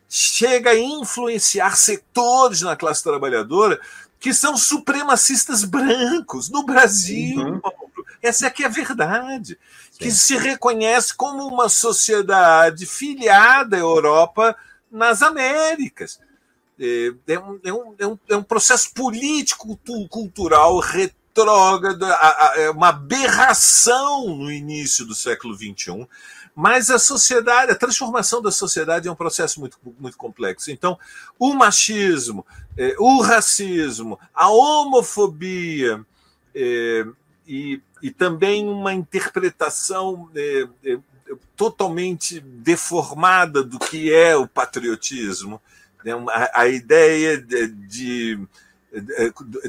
chega 0.07 0.69
a 0.69 0.79
influenciar 0.79 1.75
setores 1.75 2.61
na 2.61 2.77
classe 2.77 3.03
trabalhadora 3.03 3.77
que 4.21 4.33
são 4.33 4.55
supremacistas 4.55 5.65
brancos 5.65 6.49
no 6.49 6.63
Brasil. 6.63 7.41
Uhum. 7.41 7.61
Essa 8.21 8.47
é 8.47 8.49
que 8.49 8.63
é 8.63 8.65
a 8.65 8.69
verdade 8.69 9.57
que 9.99 10.11
se 10.11 10.35
reconhece 10.35 11.15
como 11.15 11.45
uma 11.45 11.69
sociedade 11.69 12.85
filiada 12.85 13.75
à 13.75 13.79
Europa 13.79 14.55
nas 14.91 15.21
Américas. 15.21 16.19
É, 16.79 17.13
é, 17.27 17.39
um, 17.39 17.59
é, 17.63 17.73
um, 17.73 17.95
é, 17.99 18.07
um, 18.07 18.19
é 18.29 18.35
um 18.35 18.43
processo 18.43 18.91
político, 18.93 19.79
cultural 20.09 20.79
retrógrado, 20.79 22.03
é 22.55 22.71
uma 22.71 22.89
aberração 22.89 24.35
no 24.35 24.51
início 24.51 25.05
do 25.05 25.13
século 25.13 25.55
XXI, 25.55 26.07
mas 26.55 26.89
a 26.89 26.97
sociedade, 26.97 27.71
a 27.71 27.75
transformação 27.75 28.41
da 28.41 28.51
sociedade 28.51 29.07
é 29.07 29.11
um 29.11 29.15
processo 29.15 29.59
muito, 29.59 29.77
muito 29.99 30.17
complexo. 30.17 30.71
Então, 30.71 30.97
o 31.37 31.53
machismo, 31.53 32.45
é, 32.75 32.95
o 32.97 33.21
racismo, 33.21 34.19
a 34.33 34.49
homofobia, 34.49 36.03
é, 36.53 37.05
e, 37.47 37.81
e 38.01 38.09
também 38.09 38.67
uma 38.67 38.93
interpretação 38.93 40.29
é, 40.35 40.67
é, 40.85 40.97
totalmente 41.55 42.39
deformada 42.39 43.63
do 43.63 43.77
que 43.77 44.13
é 44.13 44.35
o 44.35 44.47
patriotismo. 44.47 45.61
Né? 46.03 46.13
A, 46.29 46.61
a 46.61 46.67
ideia 46.67 47.37
de, 47.37 47.67
de, 47.67 48.39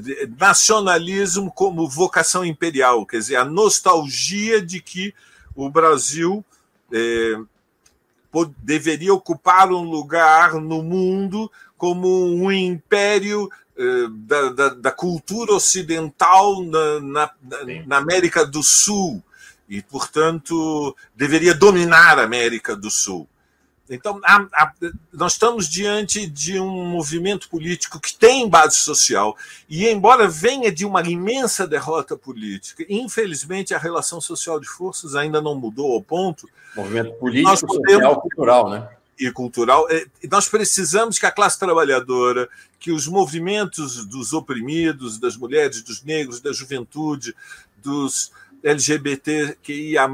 de, 0.01 0.31
nacionalismo 0.39 1.53
como 1.53 1.89
vocação 1.89 2.45
imperial, 2.45 3.05
quer 3.07 3.19
dizer, 3.19 3.37
a 3.37 3.45
nostalgia 3.45 4.65
de 4.65 4.81
que 4.81 5.15
o 5.55 5.69
Brasil 5.69 6.45
é, 6.93 7.39
deveria 8.59 9.13
ocupar 9.13 9.71
um 9.71 9.83
lugar 9.83 10.55
no 10.55 10.83
mundo 10.83 11.51
como 11.77 12.09
um 12.09 12.51
império 12.51 13.51
da, 14.11 14.49
da, 14.51 14.69
da, 14.69 14.91
cultura 14.91 15.55
ocidental 15.55 16.63
na, 16.63 17.01
na, 17.01 17.31
na, 17.87 17.97
América 17.97 18.45
do 18.45 18.63
Sul 18.63 19.23
e, 19.69 19.81
portanto, 19.81 20.95
deveria 21.17 21.55
dominar 21.55 22.19
a 22.19 22.25
América 22.25 22.77
do 22.77 22.91
Sul. 22.91 23.27
Então, 23.89 24.21
a, 24.25 24.47
a, 24.53 24.73
nós 25.13 25.33
estamos 25.33 25.69
diante 25.69 26.27
de 26.27 26.59
um 26.59 26.87
movimento 26.87 27.49
político 27.49 28.01
que 28.01 28.15
tem 28.15 28.49
base 28.49 28.77
social, 28.77 29.37
e 29.69 29.89
embora 29.89 30.29
venha 30.29 30.71
de 30.71 30.87
uma 30.87 31.03
imensa 31.03 31.67
derrota 31.67 32.17
política, 32.17 32.85
infelizmente 32.89 33.75
a 33.75 33.79
relação 33.79 34.21
social 34.21 34.61
de 34.61 34.69
forças 34.69 35.15
ainda 35.15 35.41
não 35.41 35.55
mudou 35.55 35.93
ao 35.93 36.03
ponto. 36.03 36.49
Movimento 36.77 37.13
político, 37.15 37.67
podemos, 37.67 38.01
social, 38.01 38.21
cultural, 38.21 38.71
né? 38.71 38.89
E 39.27 39.33
cultural. 39.33 39.87
É, 39.91 40.07
nós 40.31 40.49
precisamos 40.49 41.19
que 41.19 41.27
a 41.27 41.31
classe 41.31 41.59
trabalhadora, 41.59 42.49
que 42.79 42.91
os 42.91 43.07
movimentos 43.07 44.05
dos 44.05 44.33
oprimidos, 44.33 45.19
das 45.19 45.37
mulheres, 45.37 45.83
dos 45.83 46.03
negros, 46.03 46.41
da 46.41 46.53
juventude, 46.53 47.35
dos 47.83 48.33
LGBTQIA+, 48.63 50.09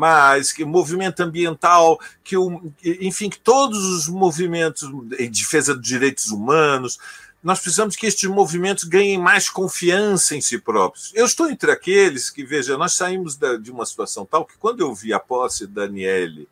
que 0.55 0.65
o 0.65 0.69
movimento 0.69 1.21
ambiental, 1.21 1.99
que 2.25 2.37
o, 2.37 2.73
enfim, 2.85 3.29
que 3.29 3.39
todos 3.39 3.79
os 3.85 4.09
movimentos 4.09 4.91
em 5.19 5.31
defesa 5.31 5.75
dos 5.75 5.87
direitos 5.87 6.29
humanos, 6.29 6.99
nós 7.43 7.61
precisamos 7.61 7.95
que 7.95 8.07
estes 8.07 8.29
movimentos 8.29 8.85
ganhem 8.85 9.19
mais 9.19 9.49
confiança 9.49 10.35
em 10.35 10.41
si 10.41 10.59
próprios. 10.59 11.13
Eu 11.15 11.25
estou 11.25 11.49
entre 11.49 11.71
aqueles 11.71 12.31
que, 12.31 12.45
veja, 12.45 12.77
nós 12.77 12.95
saímos 12.95 13.37
da, 13.37 13.57
de 13.57 13.71
uma 13.71 13.87
situação 13.87 14.27
tal 14.27 14.45
que 14.45 14.57
quando 14.59 14.81
eu 14.81 14.95
vi 14.95 15.13
a 15.13 15.21
posse 15.21 15.67
da 15.67 15.83
Daniele 15.83 16.49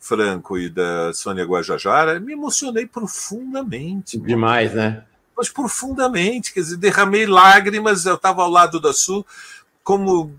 Franco 0.00 0.58
e 0.58 0.70
da 0.70 1.12
Sônia 1.12 1.44
Guajajara, 1.44 2.18
me 2.18 2.32
emocionei 2.32 2.86
profundamente. 2.86 4.18
Demais, 4.18 4.74
né? 4.74 5.04
Mas 5.36 5.50
profundamente, 5.50 6.52
quer 6.52 6.60
dizer, 6.60 6.78
derramei 6.78 7.26
lágrimas, 7.26 8.06
eu 8.06 8.14
estava 8.14 8.42
ao 8.42 8.50
lado 8.50 8.80
da 8.80 8.92
Sul, 8.92 9.24
como 9.84 10.34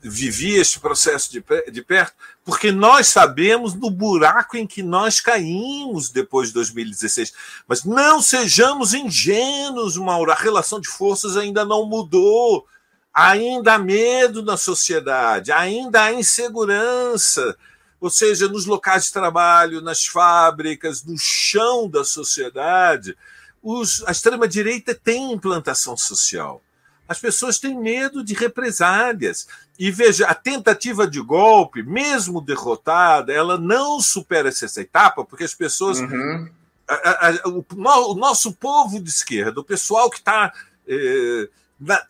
vivi 0.00 0.54
este 0.54 0.78
processo 0.78 1.30
de, 1.30 1.42
de 1.70 1.82
perto, 1.82 2.14
porque 2.44 2.70
nós 2.70 3.08
sabemos 3.08 3.74
do 3.74 3.90
buraco 3.90 4.56
em 4.56 4.66
que 4.66 4.82
nós 4.82 5.20
caímos 5.20 6.10
depois 6.10 6.48
de 6.48 6.54
2016. 6.54 7.32
Mas 7.66 7.84
não 7.84 8.22
sejamos 8.22 8.94
ingênuos, 8.94 9.96
Mauro, 9.96 10.30
a 10.30 10.36
relação 10.36 10.80
de 10.80 10.88
forças 10.88 11.36
ainda 11.36 11.64
não 11.64 11.86
mudou. 11.86 12.66
Ainda 13.12 13.74
há 13.74 13.78
medo 13.78 14.44
na 14.44 14.56
sociedade, 14.56 15.50
ainda 15.50 16.04
há 16.04 16.12
insegurança, 16.12 17.56
ou 18.00 18.10
seja, 18.10 18.48
nos 18.48 18.66
locais 18.66 19.06
de 19.06 19.12
trabalho, 19.12 19.80
nas 19.80 20.06
fábricas, 20.06 21.04
no 21.04 21.16
chão 21.18 21.88
da 21.88 22.04
sociedade. 22.04 23.16
Os, 23.62 24.04
a 24.06 24.12
extrema-direita 24.12 24.94
tem 24.94 25.32
implantação 25.32 25.96
social. 25.96 26.62
As 27.08 27.18
pessoas 27.18 27.58
têm 27.58 27.78
medo 27.78 28.22
de 28.22 28.34
represálias. 28.34 29.48
E 29.78 29.90
veja, 29.90 30.26
a 30.26 30.34
tentativa 30.34 31.06
de 31.06 31.20
golpe, 31.20 31.82
mesmo 31.82 32.40
derrotada, 32.40 33.32
ela 33.32 33.56
não 33.58 34.00
supera 34.00 34.50
essa 34.50 34.80
etapa, 34.80 35.24
porque 35.24 35.44
as 35.44 35.54
pessoas. 35.54 35.98
Uhum. 35.98 36.50
A, 36.86 37.28
a, 37.28 37.48
o, 37.48 37.64
o, 38.12 38.14
nosso 38.14 38.52
povo 38.52 39.00
de 39.00 39.10
esquerda, 39.10 39.60
o 39.60 39.64
pessoal 39.64 40.10
que 40.10 40.18
está. 40.18 40.52
Eh, 40.86 41.48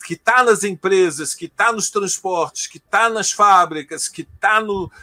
que 0.03 0.15
está 0.15 0.43
nas 0.43 0.63
empresas, 0.63 1.35
que 1.35 1.45
está 1.45 1.71
nos 1.71 1.91
transportes, 1.91 2.65
que 2.65 2.77
está 2.77 3.07
nas 3.07 3.31
fábricas, 3.31 4.07
que 4.07 4.23
está 4.23 4.59
eh, 4.59 4.99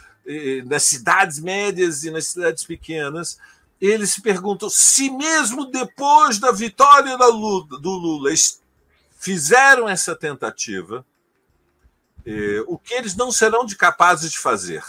nas 0.65 0.83
cidades 0.83 1.39
médias 1.39 2.03
e 2.03 2.11
nas 2.11 2.27
cidades 2.27 2.63
pequenas, 2.63 3.37
eles 3.79 4.11
se 4.11 4.21
perguntam 4.21 4.69
se 4.69 5.09
mesmo 5.09 5.65
depois 5.65 6.39
da 6.39 6.51
vitória 6.51 7.17
da 7.17 7.27
Lula, 7.27 7.79
do 7.79 7.91
Lula 7.91 8.31
fizeram 9.17 9.87
essa 9.87 10.15
tentativa, 10.15 11.05
eh, 12.25 12.63
o 12.67 12.77
que 12.77 12.93
eles 12.93 13.15
não 13.15 13.31
serão 13.31 13.65
de 13.65 13.75
capazes 13.75 14.31
de 14.31 14.39
fazer. 14.39 14.83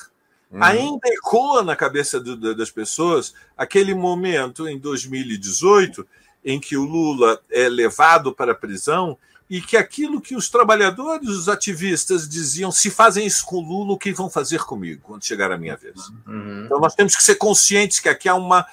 Uhum. 0.51 0.63
Ainda 0.63 1.09
ecoa 1.09 1.63
na 1.63 1.77
cabeça 1.77 2.19
do, 2.19 2.55
das 2.55 2.71
pessoas 2.71 3.35
aquele 3.57 3.95
momento 3.95 4.67
em 4.67 4.79
2018 4.79 6.07
em 6.45 6.59
que 6.59 6.77
o 6.77 6.85
Lula 6.85 7.41
é 7.51 7.69
levado 7.69 8.35
para 8.35 8.53
a 8.53 8.55
prisão 8.55 9.19
e 9.51 9.63
que 9.63 9.77
aquilo 9.77 10.21
que 10.21 10.37
os 10.37 10.51
trabalhadores, 10.51 11.29
os 11.31 11.49
ativistas 11.49 12.29
diziam, 12.29 12.71
se 12.71 12.91
fazem 12.91 13.27
isso 13.27 13.45
com 13.47 13.57
o 13.57 13.61
Lula, 13.61 13.95
o 13.95 13.99
que 13.99 14.13
vão 14.13 14.29
fazer 14.29 14.65
comigo 14.65 15.03
quando 15.03 15.25
chegar 15.25 15.51
a 15.51 15.57
minha 15.57 15.77
vez? 15.77 16.09
Uhum. 16.27 16.65
Então 16.67 16.79
nós 16.79 16.95
temos 16.95 17.17
que 17.17 17.23
ser 17.23 17.37
conscientes 17.37 17.99
que 17.99 18.09
aqui 18.09 18.29
há 18.29 18.35
uma 18.35 18.67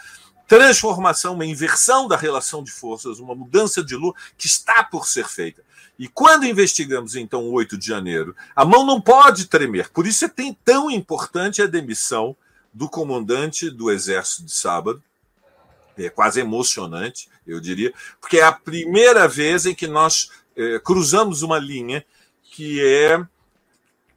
transformação, 0.47 1.33
uma 1.33 1.45
inversão 1.45 2.07
da 2.07 2.17
relação 2.17 2.63
de 2.63 2.71
forças, 2.71 3.19
uma 3.19 3.33
mudança 3.33 3.83
de 3.83 3.95
lua 3.95 4.13
que 4.37 4.47
está 4.47 4.83
por 4.83 5.07
ser 5.07 5.27
feita. 5.27 5.63
E 5.97 6.07
quando 6.07 6.45
investigamos, 6.45 7.15
então, 7.15 7.43
o 7.43 7.53
8 7.53 7.77
de 7.77 7.87
janeiro, 7.87 8.35
a 8.55 8.65
mão 8.65 8.85
não 8.85 8.99
pode 8.99 9.45
tremer. 9.45 9.89
Por 9.89 10.05
isso 10.05 10.25
é 10.25 10.31
tão 10.63 10.91
importante 10.91 11.61
a 11.61 11.67
demissão 11.67 12.35
do 12.73 12.89
comandante 12.89 13.69
do 13.69 13.89
Exército 13.89 14.43
de 14.43 14.51
sábado. 14.51 15.01
É 15.97 16.09
quase 16.09 16.41
emocionante, 16.41 17.29
eu 17.47 17.61
diria, 17.61 17.93
porque 18.19 18.39
é 18.39 18.43
a 18.43 18.51
primeira 18.51 19.29
vez 19.29 19.65
em 19.65 19.73
que 19.73 19.87
nós 19.87 20.29
é, 20.55 20.79
cruzamos 20.79 21.41
uma 21.41 21.59
linha 21.59 22.05
que 22.43 22.83
é. 22.85 23.21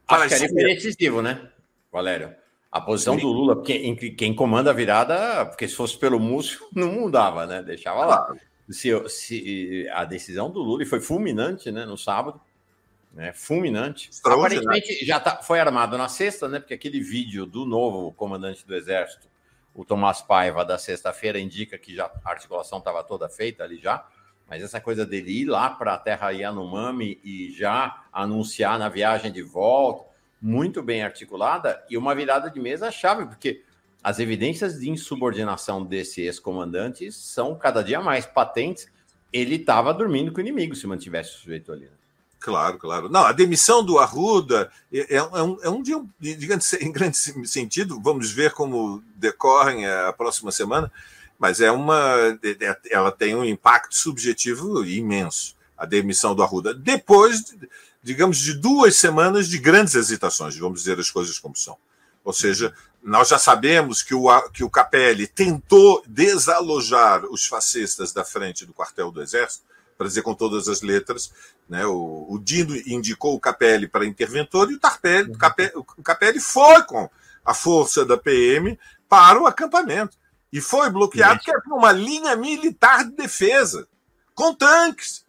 Acho 0.07 0.37
que 0.37 0.45
é 0.45 0.75
decisivo, 0.75 1.21
né, 1.21 1.49
Valério? 1.91 2.35
A 2.71 2.79
posição 2.79 3.15
Sim. 3.15 3.21
do 3.21 3.27
Lula, 3.31 3.55
porque 3.55 4.11
quem 4.11 4.33
comanda 4.33 4.69
a 4.69 4.73
virada, 4.73 5.45
porque 5.45 5.67
se 5.67 5.75
fosse 5.75 5.97
pelo 5.97 6.19
Múcio, 6.19 6.67
não 6.73 6.91
mudava, 6.91 7.45
né? 7.45 7.63
Deixava 7.63 8.05
lá. 8.05 8.35
Se, 8.69 8.91
se, 9.09 9.87
a 9.91 10.05
decisão 10.05 10.51
do 10.51 10.59
Lula 10.59 10.85
foi 10.85 10.99
fulminante, 10.99 11.71
né? 11.71 11.85
No 11.85 11.97
sábado, 11.97 12.39
né? 13.11 13.33
Fulminante. 13.33 14.11
Aparentemente 14.23 15.03
já 15.03 15.19
tá, 15.19 15.41
foi 15.41 15.59
armado 15.59 15.97
na 15.97 16.07
sexta, 16.07 16.47
né? 16.47 16.59
Porque 16.59 16.75
aquele 16.75 16.99
vídeo 16.99 17.45
do 17.45 17.65
novo 17.65 18.11
comandante 18.13 18.65
do 18.65 18.75
Exército, 18.75 19.27
o 19.73 19.83
Tomás 19.83 20.21
Paiva, 20.21 20.63
da 20.63 20.77
sexta-feira, 20.77 21.39
indica 21.39 21.77
que 21.77 21.95
já 21.95 22.11
a 22.23 22.29
articulação 22.29 22.77
estava 22.77 23.03
toda 23.03 23.27
feita 23.27 23.63
ali 23.63 23.79
já. 23.79 24.05
Mas 24.49 24.63
essa 24.63 24.81
coisa 24.81 25.05
dele 25.05 25.41
ir 25.41 25.45
lá 25.45 25.69
para 25.69 25.93
a 25.93 25.97
terra 25.97 26.31
Yanomami 26.31 27.19
e 27.23 27.51
já 27.51 28.03
anunciar 28.11 28.79
na 28.79 28.89
viagem 28.89 29.31
de 29.31 29.41
volta 29.41 30.09
muito 30.41 30.81
bem 30.81 31.03
articulada 31.03 31.83
e 31.89 31.97
uma 31.97 32.15
virada 32.15 32.49
de 32.49 32.59
mesa 32.59 32.89
chave, 32.91 33.25
porque 33.25 33.61
as 34.01 34.19
evidências 34.19 34.79
de 34.79 34.89
insubordinação 34.89 35.83
desse 35.83 36.21
ex-comandante 36.21 37.11
são 37.11 37.55
cada 37.55 37.83
dia 37.83 37.99
mais 37.99 38.25
patentes. 38.25 38.87
Ele 39.31 39.55
estava 39.55 39.93
dormindo 39.93 40.31
com 40.31 40.37
o 40.37 40.41
inimigo 40.41 40.75
se 40.75 40.87
mantivesse 40.87 41.31
o 41.31 41.39
sujeito 41.39 41.71
ali. 41.71 41.85
Né? 41.85 41.91
Claro, 42.39 42.77
claro. 42.77 43.09
Não, 43.09 43.25
a 43.25 43.33
demissão 43.33 43.83
do 43.83 43.99
Arruda 43.99 44.71
é, 44.91 45.17
é, 45.17 45.23
um, 45.23 45.57
é 45.61 45.69
um, 45.69 45.83
de, 45.83 45.93
em 46.81 46.91
grande 46.91 47.17
sentido, 47.17 47.99
vamos 48.01 48.31
ver 48.31 48.53
como 48.53 49.03
decorrem 49.15 49.85
a 49.85 50.13
próxima 50.13 50.51
semana, 50.51 50.89
mas 51.39 51.61
é 51.61 51.71
uma. 51.71 52.37
Ela 52.91 53.11
tem 53.11 53.33
um 53.33 53.45
impacto 53.45 53.95
subjetivo 53.95 54.85
imenso, 54.85 55.55
a 55.75 55.85
demissão 55.85 56.35
do 56.35 56.43
Arruda. 56.43 56.73
Depois 56.73 57.55
digamos, 58.01 58.37
de 58.37 58.53
duas 58.53 58.95
semanas 58.95 59.47
de 59.47 59.57
grandes 59.57 59.95
hesitações, 59.95 60.57
vamos 60.57 60.79
dizer 60.81 60.99
as 60.99 61.11
coisas 61.11 61.37
como 61.37 61.55
são. 61.55 61.77
Ou 62.23 62.33
seja, 62.33 62.73
nós 63.03 63.29
já 63.29 63.37
sabemos 63.37 64.01
que 64.01 64.13
o, 64.13 64.49
que 64.49 64.63
o 64.63 64.69
Capelli 64.69 65.27
tentou 65.27 66.03
desalojar 66.07 67.25
os 67.25 67.45
fascistas 67.45 68.11
da 68.11 68.23
frente 68.23 68.65
do 68.65 68.73
quartel 68.73 69.11
do 69.11 69.21
Exército, 69.21 69.63
para 69.97 70.07
dizer 70.07 70.21
com 70.21 70.33
todas 70.33 70.69
as 70.69 70.81
letras, 70.81 71.31
né? 71.67 71.85
o, 71.85 72.25
o 72.29 72.39
Dino 72.39 72.73
indicou 72.87 73.35
o 73.35 73.39
Capelli 73.39 73.85
para 73.85 74.05
interventor 74.05 74.71
e 74.71 74.75
o, 74.75 74.79
Tarpelli, 74.79 75.31
o, 75.31 75.37
Capelli, 75.37 75.71
o 75.75 76.03
Capelli 76.03 76.39
foi 76.39 76.83
com 76.83 77.09
a 77.43 77.53
força 77.53 78.05
da 78.05 78.17
PM 78.17 78.79
para 79.09 79.41
o 79.41 79.45
acampamento. 79.45 80.17
E 80.51 80.59
foi 80.59 80.89
bloqueado, 80.89 81.39
que 81.41 81.51
é 81.51 81.55
uma 81.67 81.91
linha 81.91 82.35
militar 82.35 83.05
de 83.05 83.11
defesa, 83.11 83.87
com 84.33 84.53
tanques. 84.53 85.23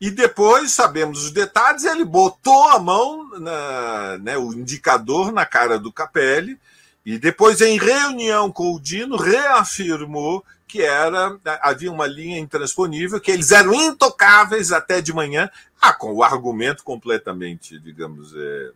E 0.00 0.10
depois, 0.10 0.72
sabemos 0.72 1.24
os 1.24 1.30
detalhes, 1.30 1.84
ele 1.84 2.04
botou 2.04 2.68
a 2.68 2.78
mão, 2.78 3.28
na, 3.38 4.18
né, 4.18 4.36
o 4.36 4.52
indicador 4.52 5.32
na 5.32 5.46
cara 5.46 5.78
do 5.78 5.92
Capelli, 5.92 6.58
e 7.04 7.18
depois, 7.18 7.60
em 7.60 7.78
reunião 7.78 8.50
com 8.50 8.74
o 8.74 8.80
Dino, 8.80 9.16
reafirmou 9.16 10.44
que 10.66 10.82
era 10.82 11.38
havia 11.62 11.90
uma 11.90 12.06
linha 12.06 12.38
intransponível, 12.38 13.20
que 13.20 13.30
eles 13.30 13.52
eram 13.52 13.72
intocáveis 13.72 14.72
até 14.72 15.00
de 15.00 15.12
manhã, 15.12 15.48
ah, 15.80 15.92
com 15.92 16.12
o 16.12 16.22
argumento 16.22 16.82
completamente, 16.82 17.78
digamos, 17.78 18.34
é, 18.36 18.70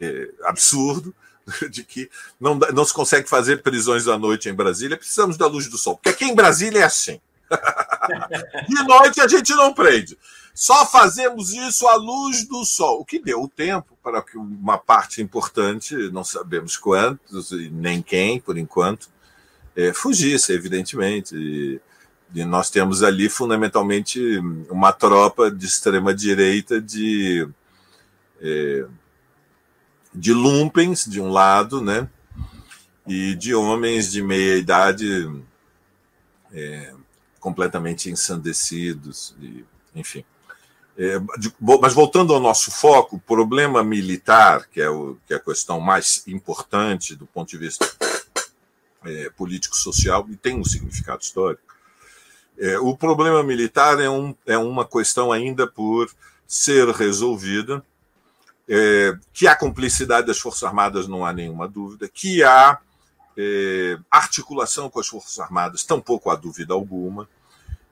é, 0.00 0.30
absurdo, 0.44 1.14
de 1.70 1.84
que 1.84 2.10
não, 2.40 2.54
não 2.54 2.84
se 2.84 2.92
consegue 2.92 3.28
fazer 3.28 3.62
prisões 3.62 4.06
à 4.08 4.18
noite 4.18 4.48
em 4.48 4.54
Brasília, 4.54 4.96
precisamos 4.96 5.36
da 5.36 5.46
luz 5.46 5.68
do 5.68 5.78
sol. 5.78 5.96
Porque 5.96 6.10
aqui 6.10 6.24
em 6.24 6.34
Brasília 6.34 6.80
é 6.80 6.84
assim. 6.84 7.20
de 8.68 8.82
noite 8.84 9.20
a 9.20 9.28
gente 9.28 9.52
não 9.54 9.72
prende. 9.72 10.16
Só 10.54 10.84
fazemos 10.84 11.52
isso 11.52 11.86
à 11.88 11.94
luz 11.94 12.46
do 12.46 12.64
sol, 12.64 13.00
o 13.00 13.04
que 13.04 13.18
deu 13.18 13.50
tempo 13.54 13.96
para 14.02 14.20
que 14.20 14.36
uma 14.36 14.76
parte 14.78 15.22
importante, 15.22 15.94
não 16.10 16.24
sabemos 16.24 16.76
quantos 16.76 17.50
e 17.52 17.70
nem 17.70 18.02
quem, 18.02 18.40
por 18.40 18.58
enquanto, 18.58 19.08
é, 19.76 19.92
fugisse, 19.92 20.52
evidentemente. 20.52 21.36
E, 21.36 21.80
e 22.34 22.44
nós 22.44 22.70
temos 22.70 23.02
ali, 23.02 23.28
fundamentalmente, 23.28 24.38
uma 24.68 24.92
tropa 24.92 25.50
de 25.50 25.66
extrema-direita 25.66 26.80
de. 26.80 27.48
É, 28.40 28.86
de 30.14 30.32
lumpens, 30.32 31.04
de 31.04 31.20
um 31.20 31.30
lado, 31.30 31.80
né? 31.80 32.08
E 33.06 33.34
de 33.34 33.54
homens 33.54 34.10
de 34.10 34.22
meia 34.22 34.56
idade 34.56 35.30
é, 36.52 36.92
completamente 37.38 38.10
ensandecidos, 38.10 39.34
e, 39.40 39.64
enfim. 39.94 40.24
É, 40.96 41.18
de, 41.38 41.52
mas 41.80 41.94
voltando 41.94 42.34
ao 42.34 42.40
nosso 42.40 42.70
foco, 42.70 43.16
o 43.16 43.20
problema 43.20 43.82
militar, 43.82 44.68
que 44.68 44.80
é, 44.80 44.90
o, 44.90 45.16
que 45.26 45.32
é 45.32 45.36
a 45.36 45.40
questão 45.40 45.80
mais 45.80 46.22
importante 46.26 47.16
do 47.16 47.26
ponto 47.26 47.48
de 47.48 47.58
vista 47.58 47.90
é, 49.04 49.30
político-social, 49.30 50.26
e 50.28 50.36
tem 50.36 50.58
um 50.58 50.64
significado 50.64 51.22
histórico, 51.22 51.62
é, 52.58 52.78
o 52.78 52.94
problema 52.94 53.42
militar 53.42 53.98
é, 53.98 54.10
um, 54.10 54.34
é 54.44 54.58
uma 54.58 54.86
questão 54.86 55.32
ainda 55.32 55.66
por 55.66 56.10
ser 56.46 56.86
resolvida, 56.88 57.82
é, 58.72 59.18
que 59.32 59.48
há 59.48 59.56
cumplicidade 59.56 60.28
das 60.28 60.38
Forças 60.38 60.62
Armadas, 60.62 61.08
não 61.08 61.26
há 61.26 61.32
nenhuma 61.32 61.66
dúvida, 61.66 62.08
que 62.08 62.44
há 62.44 62.78
é, 63.36 63.98
articulação 64.08 64.88
com 64.88 65.00
as 65.00 65.08
Forças 65.08 65.40
Armadas, 65.40 65.82
tampouco 65.82 66.30
há 66.30 66.36
dúvida 66.36 66.72
alguma, 66.72 67.28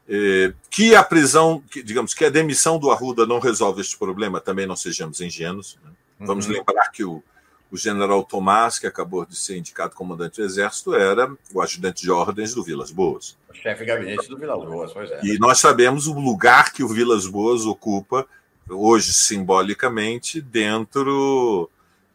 é, 0.08 0.54
que 0.70 0.94
a 0.94 1.02
prisão, 1.02 1.60
que, 1.68 1.82
digamos 1.82 2.14
que 2.14 2.24
a 2.24 2.30
demissão 2.30 2.78
do 2.78 2.92
Arruda 2.92 3.26
não 3.26 3.40
resolve 3.40 3.80
este 3.80 3.98
problema, 3.98 4.40
também 4.40 4.66
não 4.66 4.76
sejamos 4.76 5.20
ingênuos. 5.20 5.76
Né? 5.84 5.90
Vamos 6.20 6.46
uhum. 6.46 6.52
lembrar 6.52 6.90
que 6.92 7.04
o, 7.04 7.22
o 7.72 7.76
general 7.76 8.22
Tomás, 8.22 8.78
que 8.78 8.86
acabou 8.86 9.26
de 9.26 9.36
ser 9.36 9.58
indicado 9.58 9.96
comandante 9.96 10.36
do 10.36 10.44
Exército, 10.44 10.94
era 10.94 11.30
o 11.52 11.60
ajudante 11.60 12.02
de 12.02 12.10
ordens 12.10 12.54
do 12.54 12.62
Vilas 12.62 12.92
Boas. 12.92 13.36
O 13.50 13.54
chefe 13.54 13.80
de 13.80 13.86
gabinete 13.86 14.28
do 14.28 14.38
Vilas 14.38 14.64
Boas, 14.64 14.92
pois 14.92 15.10
é. 15.10 15.20
E 15.24 15.38
nós 15.40 15.58
sabemos 15.58 16.06
o 16.06 16.14
lugar 16.18 16.72
que 16.72 16.84
o 16.84 16.88
Vilas 16.88 17.26
Boas 17.26 17.66
ocupa, 17.66 18.26
hoje 18.68 19.12
simbolicamente, 19.12 20.40
dentro 20.40 21.70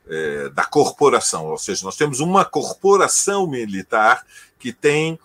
é, 0.07 0.49
da 0.49 0.65
corporação. 0.65 1.47
Ou 1.47 1.57
seja, 1.57 1.85
nós 1.85 1.95
temos 1.95 2.19
uma 2.19 2.45
corporação 2.45 3.47
militar 3.47 4.25
que 4.59 4.71
tem 4.71 5.19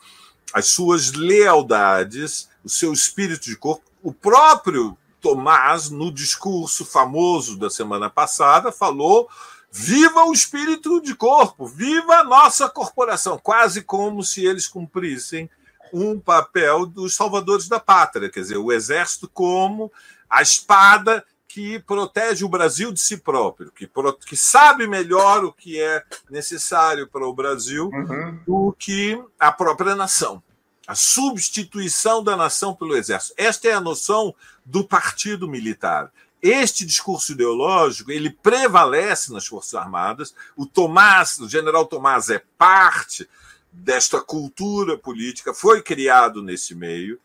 as 0.53 0.67
suas 0.67 1.13
lealdades, 1.13 2.49
o 2.65 2.69
seu 2.69 2.93
espírito 2.93 3.45
de 3.45 3.57
corpo. 3.57 3.85
O 4.03 4.13
próprio 4.13 4.97
Tomás, 5.21 5.91
no 5.91 6.13
discurso 6.13 6.85
famoso 6.85 7.59
da 7.59 7.69
semana 7.69 8.09
passada, 8.09 8.71
falou 8.71 9.29
Viva 9.71 10.25
o 10.25 10.33
espírito 10.33 11.01
de 11.01 11.15
corpo, 11.15 11.67
viva 11.67 12.17
a 12.17 12.25
nossa 12.25 12.71
corporação, 12.71 13.39
quase 13.39 13.83
como 13.83 14.25
se 14.25 14.45
eles 14.45 14.67
cumprissem 14.67 15.49
um 15.93 16.19
papel 16.19 16.87
dos 16.87 17.15
salvadores 17.15 17.69
da 17.69 17.79
pátria, 17.79 18.31
quer 18.31 18.41
dizer, 18.41 18.57
o 18.57 18.73
exército 18.73 19.29
como 19.29 19.93
a 20.29 20.43
espada 20.43 21.25
que 21.49 21.79
protege 21.81 22.45
o 22.45 22.49
Brasil 22.49 22.93
de 22.93 23.01
si 23.01 23.17
próprio, 23.17 23.73
que, 23.73 23.91
que 24.27 24.37
sabe 24.37 24.87
melhor 24.87 25.45
o 25.45 25.53
que 25.53 25.81
é 25.81 26.05
necessário 26.31 27.09
para 27.09 27.27
o 27.27 27.33
Brasil 27.33 27.91
uhum. 27.93 28.39
do 28.47 28.77
que 28.79 29.21
a 29.41 29.51
própria 29.51 29.97
nação. 29.97 30.43
A 30.87 30.95
substituição 30.95 32.23
da 32.23 32.37
nação 32.37 32.75
pelo 32.75 32.97
exército. 32.97 33.35
Esta 33.37 33.69
é 33.69 33.73
a 33.73 33.81
noção 33.81 34.35
do 34.65 34.85
partido 34.85 35.49
militar. 35.49 36.13
Este 36.41 36.87
discurso 36.87 37.33
ideológico 37.33 38.13
ele 38.13 38.31
prevalece 38.31 39.33
nas 39.33 39.47
Forças 39.47 39.75
Armadas. 39.75 40.35
O 40.57 40.65
Tomás, 40.65 41.39
o 41.41 41.49
general 41.49 41.87
Tomás 41.87 42.31
é 42.31 42.43
parte 42.57 43.29
desta 43.73 44.21
cultura 44.21 44.97
política, 44.97 45.53
foi 45.53 45.83
criado 45.83 46.43
nesse 46.43 46.75
meio, 46.75 47.19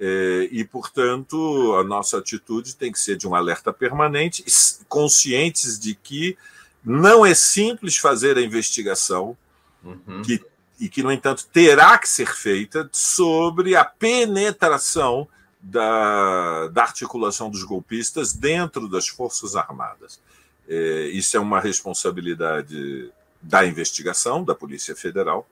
é, 0.00 0.48
e, 0.52 0.64
portanto, 0.64 1.74
a 1.74 1.82
nossa 1.82 2.18
atitude 2.18 2.76
tem 2.76 2.92
que 2.92 3.00
ser 3.00 3.16
de 3.16 3.26
um 3.26 3.34
alerta 3.34 3.72
permanente, 3.72 4.44
conscientes 4.88 5.78
de 5.78 5.94
que 5.94 6.36
não 6.84 7.26
é 7.26 7.34
simples 7.34 7.96
fazer 7.96 8.38
a 8.38 8.42
investigação, 8.42 9.36
uhum. 9.82 10.22
que, 10.22 10.44
e 10.78 10.88
que, 10.88 11.02
no 11.02 11.10
entanto, 11.10 11.46
terá 11.52 11.98
que 11.98 12.08
ser 12.08 12.32
feita 12.32 12.88
sobre 12.92 13.74
a 13.74 13.84
penetração 13.84 15.26
da, 15.60 16.68
da 16.68 16.82
articulação 16.82 17.50
dos 17.50 17.64
golpistas 17.64 18.32
dentro 18.32 18.88
das 18.88 19.08
Forças 19.08 19.56
Armadas. 19.56 20.20
É, 20.68 21.08
isso 21.08 21.36
é 21.36 21.40
uma 21.40 21.58
responsabilidade 21.58 23.10
da 23.42 23.66
investigação, 23.66 24.44
da 24.44 24.54
Polícia 24.54 24.94
Federal. 24.94 25.48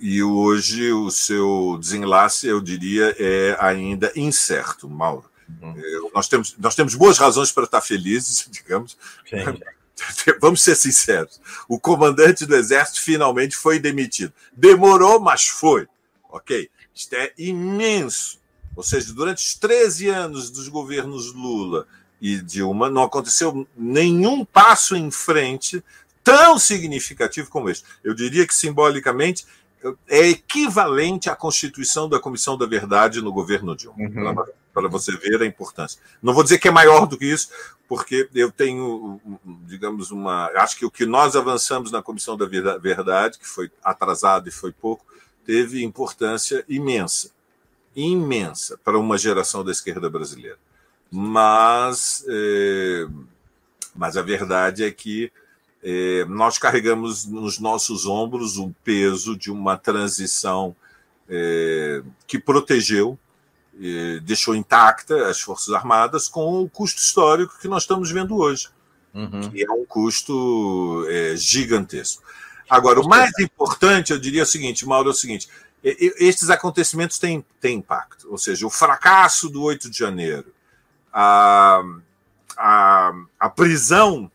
E 0.00 0.22
hoje 0.22 0.92
o 0.92 1.10
seu 1.10 1.76
desenlace, 1.78 2.46
eu 2.46 2.60
diria, 2.60 3.14
é 3.18 3.56
ainda 3.60 4.10
incerto, 4.16 4.88
Mauro. 4.88 5.30
Uhum. 5.60 5.74
É, 5.76 6.10
nós, 6.14 6.26
temos, 6.26 6.56
nós 6.58 6.74
temos 6.74 6.94
boas 6.94 7.18
razões 7.18 7.52
para 7.52 7.64
estar 7.64 7.82
felizes, 7.82 8.46
digamos. 8.50 8.96
Sim. 9.28 9.60
Vamos 10.40 10.62
ser 10.62 10.74
sinceros. 10.76 11.38
O 11.68 11.78
comandante 11.78 12.46
do 12.46 12.56
Exército 12.56 13.02
finalmente 13.02 13.54
foi 13.54 13.78
demitido. 13.78 14.32
Demorou, 14.52 15.20
mas 15.20 15.46
foi. 15.46 15.86
Ok? 16.30 16.70
Isto 16.94 17.14
é 17.14 17.32
imenso. 17.36 18.40
Ou 18.74 18.82
seja, 18.82 19.12
durante 19.12 19.44
os 19.44 19.54
13 19.54 20.08
anos 20.08 20.50
dos 20.50 20.68
governos 20.68 21.34
Lula 21.34 21.86
e 22.20 22.38
Dilma, 22.38 22.88
não 22.88 23.02
aconteceu 23.02 23.66
nenhum 23.76 24.44
passo 24.44 24.96
em 24.96 25.10
frente 25.10 25.84
tão 26.22 26.58
significativo 26.58 27.50
como 27.50 27.68
este. 27.68 27.84
Eu 28.04 28.14
diria 28.14 28.46
que, 28.46 28.54
simbolicamente, 28.54 29.46
é 30.08 30.28
equivalente 30.28 31.30
à 31.30 31.36
constituição 31.36 32.08
da 32.08 32.20
Comissão 32.20 32.56
da 32.56 32.66
Verdade 32.66 33.22
no 33.22 33.32
governo 33.32 33.74
Dilma, 33.74 33.96
uhum. 33.98 34.44
para 34.72 34.88
você 34.88 35.16
ver 35.16 35.42
a 35.42 35.46
importância. 35.46 36.00
Não 36.22 36.34
vou 36.34 36.42
dizer 36.42 36.58
que 36.58 36.68
é 36.68 36.70
maior 36.70 37.06
do 37.06 37.16
que 37.16 37.24
isso, 37.24 37.48
porque 37.88 38.28
eu 38.34 38.50
tenho, 38.52 39.20
digamos, 39.66 40.10
uma. 40.10 40.46
Acho 40.56 40.76
que 40.76 40.86
o 40.86 40.90
que 40.90 41.06
nós 41.06 41.34
avançamos 41.34 41.90
na 41.90 42.02
Comissão 42.02 42.36
da 42.36 42.46
Verdade, 42.46 43.38
que 43.38 43.46
foi 43.46 43.70
atrasado 43.82 44.48
e 44.48 44.52
foi 44.52 44.72
pouco, 44.72 45.04
teve 45.44 45.82
importância 45.82 46.64
imensa 46.68 47.30
imensa 47.94 48.78
para 48.84 48.98
uma 48.98 49.18
geração 49.18 49.64
da 49.64 49.72
esquerda 49.72 50.08
brasileira. 50.08 50.58
Mas, 51.10 52.24
é, 52.28 53.06
mas 53.94 54.16
a 54.16 54.22
verdade 54.22 54.84
é 54.84 54.90
que 54.90 55.32
é, 55.82 56.24
nós 56.26 56.58
carregamos 56.58 57.24
nos 57.26 57.58
nossos 57.58 58.06
ombros 58.06 58.58
o 58.58 58.74
peso 58.84 59.36
de 59.36 59.50
uma 59.50 59.76
transição 59.76 60.74
é, 61.28 62.02
que 62.26 62.38
protegeu, 62.38 63.18
deixou 64.24 64.54
intacta 64.54 65.28
as 65.28 65.40
Forças 65.40 65.72
Armadas 65.72 66.28
com 66.28 66.62
o 66.62 66.68
custo 66.68 67.00
histórico 67.00 67.58
que 67.58 67.68
nós 67.68 67.84
estamos 67.84 68.10
vendo 68.10 68.36
hoje, 68.36 68.68
uhum. 69.14 69.48
que 69.48 69.64
é 69.64 69.70
um 69.70 69.86
custo 69.86 71.06
gigantesco. 71.36 72.22
Agora, 72.68 73.00
o 73.00 73.08
mais 73.08 73.32
importante, 73.40 74.12
eu 74.12 74.18
diria 74.18 74.42
o 74.42 74.46
seguinte, 74.46 74.86
Mauro, 74.86 75.08
é 75.08 75.12
o 75.12 75.14
seguinte: 75.14 75.48
estes 75.82 76.50
acontecimentos 76.50 77.18
têm, 77.18 77.44
têm 77.60 77.78
impacto. 77.78 78.30
Ou 78.30 78.38
seja, 78.38 78.66
o 78.66 78.70
fracasso 78.70 79.48
do 79.48 79.62
8 79.62 79.90
de 79.90 79.98
janeiro, 79.98 80.52
a, 81.12 81.82
a, 82.56 83.12
a 83.38 83.50
prisão 83.50 84.30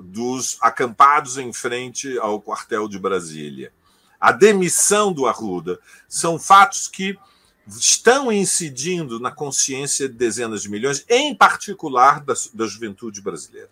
dos 0.00 0.56
acampados 0.60 1.38
em 1.38 1.52
frente 1.52 2.18
ao 2.18 2.40
quartel 2.40 2.88
de 2.88 2.98
Brasília, 2.98 3.72
a 4.20 4.32
demissão 4.32 5.12
do 5.12 5.26
Arruda, 5.26 5.78
são 6.08 6.38
fatos 6.38 6.88
que 6.88 7.18
estão 7.66 8.32
incidindo 8.32 9.20
na 9.20 9.30
consciência 9.30 10.08
de 10.08 10.14
dezenas 10.14 10.62
de 10.62 10.68
milhões, 10.68 11.04
em 11.08 11.34
particular 11.34 12.20
da, 12.20 12.34
da 12.52 12.66
juventude 12.66 13.22
brasileira. 13.22 13.70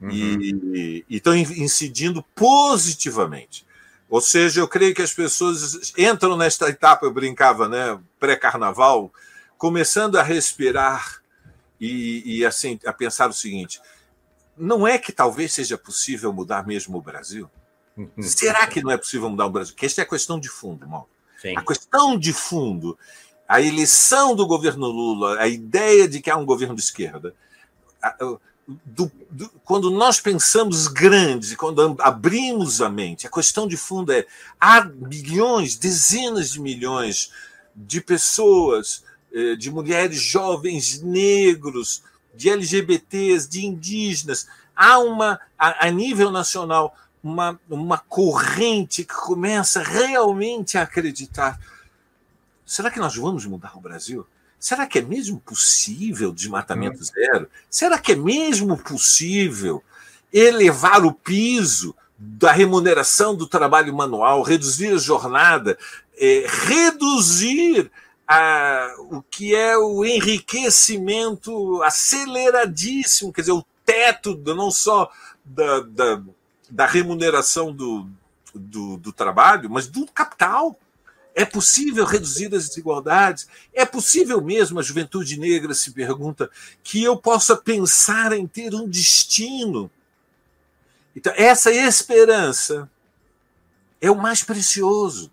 Uhum. 0.00 0.10
E, 0.10 1.04
e 1.08 1.16
estão 1.16 1.36
incidindo 1.36 2.22
positivamente. 2.34 3.66
Ou 4.08 4.20
seja, 4.20 4.60
eu 4.60 4.66
creio 4.66 4.94
que 4.94 5.02
as 5.02 5.12
pessoas 5.12 5.92
entram 5.96 6.36
nesta 6.36 6.68
etapa, 6.68 7.06
eu 7.06 7.12
brincava, 7.12 7.68
né, 7.68 7.98
pré-carnaval, 8.18 9.12
começando 9.56 10.16
a 10.16 10.22
respirar 10.22 11.22
e, 11.80 12.38
e, 12.38 12.44
assim 12.44 12.78
a 12.84 12.92
pensar 12.92 13.30
o 13.30 13.32
seguinte: 13.32 13.80
não 14.60 14.86
é 14.86 14.98
que 14.98 15.10
talvez 15.10 15.52
seja 15.52 15.78
possível 15.78 16.32
mudar 16.32 16.66
mesmo 16.66 16.98
o 16.98 17.02
Brasil? 17.02 17.50
Uhum. 17.96 18.10
Será 18.20 18.66
que 18.66 18.82
não 18.82 18.90
é 18.90 18.96
possível 18.96 19.30
mudar 19.30 19.46
o 19.46 19.50
Brasil? 19.50 19.74
Que 19.74 19.86
esta 19.86 20.02
é 20.02 20.04
a 20.04 20.08
questão 20.08 20.38
de 20.38 20.48
fundo, 20.48 20.86
Mauro. 20.86 21.08
A 21.56 21.64
questão 21.64 22.18
de 22.18 22.34
fundo, 22.34 22.98
a 23.48 23.62
eleição 23.62 24.36
do 24.36 24.46
governo 24.46 24.86
Lula, 24.86 25.40
a 25.40 25.48
ideia 25.48 26.06
de 26.06 26.20
que 26.20 26.30
há 26.30 26.36
um 26.36 26.44
governo 26.44 26.74
de 26.74 26.82
esquerda, 26.82 27.34
do, 28.84 29.10
do, 29.30 29.48
quando 29.64 29.90
nós 29.90 30.20
pensamos 30.20 30.86
grandes, 30.86 31.54
quando 31.56 31.96
abrimos 32.00 32.80
a 32.80 32.88
mente, 32.88 33.26
a 33.26 33.30
questão 33.30 33.66
de 33.66 33.76
fundo 33.76 34.12
é: 34.12 34.26
há 34.60 34.84
milhões, 34.84 35.76
dezenas 35.76 36.50
de 36.52 36.60
milhões 36.60 37.32
de 37.74 38.00
pessoas, 38.00 39.02
eh, 39.32 39.56
de 39.56 39.70
mulheres 39.70 40.20
jovens 40.20 41.00
negros, 41.00 42.02
de 42.40 42.48
LGBTs, 42.48 43.46
de 43.46 43.66
indígenas. 43.66 44.48
Há 44.74 44.98
uma, 44.98 45.38
a, 45.58 45.86
a 45.86 45.90
nível 45.90 46.30
nacional, 46.30 46.96
uma, 47.22 47.60
uma 47.68 47.98
corrente 47.98 49.04
que 49.04 49.14
começa 49.14 49.82
realmente 49.82 50.78
a 50.78 50.82
acreditar. 50.82 51.60
Será 52.64 52.90
que 52.90 52.98
nós 52.98 53.14
vamos 53.14 53.44
mudar 53.44 53.76
o 53.76 53.80
Brasil? 53.80 54.26
Será 54.58 54.86
que 54.86 54.98
é 54.98 55.02
mesmo 55.02 55.38
possível 55.40 56.32
desmatamento 56.32 57.02
hum. 57.02 57.04
zero? 57.04 57.50
Será 57.68 57.98
que 57.98 58.12
é 58.12 58.16
mesmo 58.16 58.78
possível 58.78 59.84
elevar 60.32 61.04
o 61.04 61.12
piso 61.12 61.94
da 62.16 62.52
remuneração 62.52 63.34
do 63.34 63.46
trabalho 63.46 63.94
manual, 63.94 64.42
reduzir 64.42 64.94
a 64.94 64.98
jornada, 64.98 65.76
é, 66.16 66.46
reduzir 66.48 67.90
a, 68.32 68.94
o 69.10 69.20
que 69.22 69.56
é 69.56 69.76
o 69.76 70.04
enriquecimento 70.04 71.82
aceleradíssimo, 71.82 73.32
quer 73.32 73.40
dizer, 73.40 73.50
o 73.50 73.66
teto 73.84 74.36
não 74.54 74.70
só 74.70 75.10
da, 75.44 75.80
da, 75.80 76.22
da 76.70 76.86
remuneração 76.86 77.72
do, 77.72 78.08
do, 78.54 78.96
do 78.98 79.12
trabalho, 79.12 79.68
mas 79.68 79.88
do 79.88 80.06
capital. 80.06 80.78
É 81.34 81.44
possível 81.44 82.04
reduzir 82.04 82.54
as 82.54 82.68
desigualdades? 82.68 83.48
É 83.74 83.84
possível 83.84 84.40
mesmo, 84.40 84.78
a 84.78 84.82
juventude 84.82 85.36
negra 85.36 85.74
se 85.74 85.90
pergunta, 85.90 86.48
que 86.84 87.02
eu 87.02 87.16
possa 87.16 87.56
pensar 87.56 88.32
em 88.32 88.46
ter 88.46 88.72
um 88.76 88.88
destino? 88.88 89.90
Então, 91.16 91.32
essa 91.36 91.72
esperança 91.72 92.88
é 94.00 94.08
o 94.08 94.16
mais 94.16 94.44
precioso, 94.44 95.32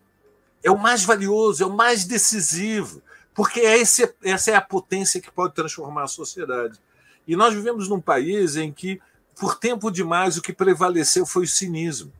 é 0.68 0.72
o 0.72 0.78
mais 0.78 1.04
valioso, 1.04 1.64
é 1.64 1.66
o 1.66 1.76
mais 1.76 2.04
decisivo, 2.04 3.02
porque 3.34 3.60
esse, 3.60 4.14
essa 4.24 4.52
é 4.52 4.56
a 4.56 4.62
potência 4.62 5.22
que 5.22 5.32
pode 5.32 5.54
transformar 5.54 6.04
a 6.04 6.08
sociedade. 6.08 6.80
E 7.28 7.36
nós 7.36 7.54
vivemos 7.54 7.88
num 7.88 8.02
país 8.02 8.56
em 8.56 8.72
que, 8.72 9.00
por 9.40 9.56
tempo 9.56 9.92
demais, 9.92 10.38
o 10.38 10.42
que 10.42 10.54
prevaleceu 10.54 11.26
foi 11.26 11.44
o 11.44 11.48
cinismo 11.48 12.12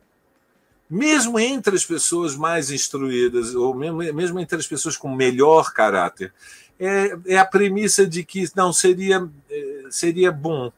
mesmo 0.88 1.38
entre 1.38 1.76
as 1.76 1.84
pessoas 1.84 2.34
mais 2.34 2.70
instruídas, 2.70 3.54
ou 3.54 3.74
mesmo, 3.74 3.98
mesmo 4.14 4.40
entre 4.40 4.58
as 4.58 4.66
pessoas 4.66 4.96
com 4.96 5.14
melhor 5.14 5.72
caráter, 5.72 6.32
é, 6.80 7.18
é 7.26 7.38
a 7.38 7.44
premissa 7.44 8.06
de 8.06 8.24
que 8.24 8.48
não 8.56 8.72
seria, 8.72 9.28
é, 9.50 9.82
seria 9.90 10.32
bom 10.32 10.72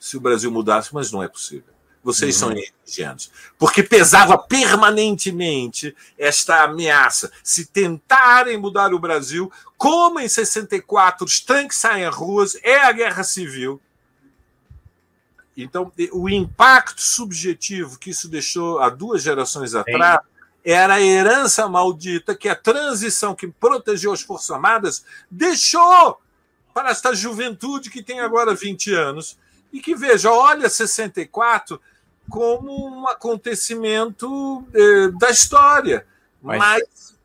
se 0.00 0.16
o 0.16 0.20
Brasil 0.20 0.50
mudasse, 0.50 0.92
mas 0.92 1.12
não 1.12 1.22
é 1.22 1.28
possível. 1.28 1.71
Vocês 2.02 2.40
uhum. 2.42 2.50
são 2.50 2.64
ingênuos. 2.86 3.30
Porque 3.58 3.82
pesava 3.82 4.36
permanentemente 4.36 5.94
esta 6.18 6.64
ameaça. 6.64 7.30
Se 7.44 7.66
tentarem 7.66 8.58
mudar 8.58 8.92
o 8.92 8.98
Brasil, 8.98 9.50
como 9.78 10.18
em 10.18 10.28
64 10.28 11.24
os 11.24 11.40
tanques 11.40 11.78
saem 11.78 12.04
às 12.04 12.14
ruas, 12.14 12.58
é 12.62 12.78
a 12.78 12.92
guerra 12.92 13.22
civil 13.22 13.80
então, 15.56 15.92
o 16.12 16.28
impacto 16.28 17.02
subjetivo 17.02 17.98
que 17.98 18.10
isso 18.10 18.28
deixou 18.28 18.80
há 18.80 18.88
duas 18.88 19.22
gerações 19.22 19.74
atrás 19.74 20.20
era 20.64 20.94
a 20.94 21.00
herança 21.00 21.68
maldita 21.68 22.34
que 22.34 22.48
a 22.48 22.54
transição 22.54 23.34
que 23.34 23.48
protegeu 23.48 24.12
as 24.12 24.22
Forças 24.22 24.50
Armadas 24.50 25.04
deixou 25.30 26.20
para 26.72 26.90
esta 26.90 27.14
juventude 27.14 27.90
que 27.90 28.02
tem 28.02 28.20
agora 28.20 28.54
20 28.54 28.94
anos 28.94 29.36
e 29.72 29.80
que, 29.80 29.94
veja, 29.94 30.30
olha 30.30 30.68
64 30.70 31.80
como 32.32 32.88
um 32.88 33.06
acontecimento 33.06 34.66
eh, 34.74 35.08
da 35.20 35.28
história. 35.28 36.06
Mas, 36.40 36.58
mas, 36.58 37.18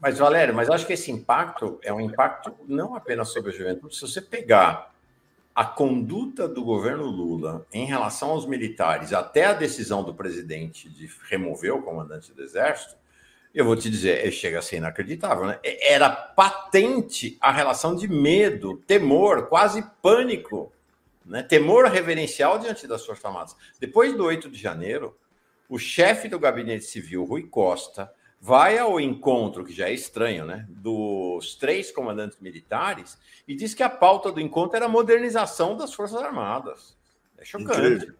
mas, 0.00 0.18
Valério, 0.18 0.52
mas 0.52 0.68
acho 0.68 0.84
que 0.84 0.92
esse 0.92 1.12
impacto 1.12 1.78
é 1.80 1.92
um 1.92 2.00
impacto 2.00 2.52
não 2.66 2.96
apenas 2.96 3.28
sobre 3.28 3.52
a 3.52 3.54
juventude. 3.54 3.94
Se 3.94 4.00
você 4.00 4.20
pegar 4.20 4.92
a 5.54 5.64
conduta 5.64 6.48
do 6.48 6.64
governo 6.64 7.04
Lula 7.04 7.64
em 7.72 7.86
relação 7.86 8.30
aos 8.30 8.44
militares, 8.44 9.12
até 9.12 9.44
a 9.44 9.52
decisão 9.52 10.02
do 10.02 10.12
presidente 10.12 10.90
de 10.90 11.08
remover 11.30 11.72
o 11.72 11.82
comandante 11.82 12.32
do 12.32 12.42
Exército, 12.42 12.96
eu 13.54 13.64
vou 13.64 13.76
te 13.76 13.88
dizer, 13.88 14.28
chega 14.32 14.58
a 14.58 14.62
ser 14.62 14.78
inacreditável, 14.78 15.46
né? 15.46 15.60
Era 15.62 16.10
patente 16.10 17.36
a 17.40 17.52
relação 17.52 17.94
de 17.94 18.08
medo, 18.08 18.78
temor, 18.88 19.46
quase 19.46 19.84
pânico, 20.02 20.72
né? 21.24 21.42
temor 21.42 21.86
reverencial 21.86 22.58
diante 22.58 22.86
das 22.86 23.04
Forças 23.04 23.24
Armadas. 23.24 23.56
Depois 23.80 24.16
do 24.16 24.24
8 24.24 24.50
de 24.50 24.58
janeiro, 24.58 25.16
o 25.68 25.78
chefe 25.78 26.28
do 26.28 26.38
gabinete 26.38 26.84
civil, 26.84 27.24
Rui 27.24 27.44
Costa, 27.44 28.12
vai 28.40 28.76
ao 28.76 29.00
encontro, 29.00 29.64
que 29.64 29.72
já 29.72 29.88
é 29.88 29.92
estranho, 29.92 30.44
né, 30.44 30.66
dos 30.68 31.54
três 31.54 31.92
comandantes 31.92 32.40
militares 32.40 33.16
e 33.46 33.54
diz 33.54 33.72
que 33.72 33.84
a 33.84 33.88
pauta 33.88 34.32
do 34.32 34.40
encontro 34.40 34.76
era 34.76 34.86
a 34.86 34.88
modernização 34.88 35.76
das 35.76 35.94
Forças 35.94 36.20
Armadas. 36.20 36.96
É 37.38 37.44
chocante. 37.44 38.12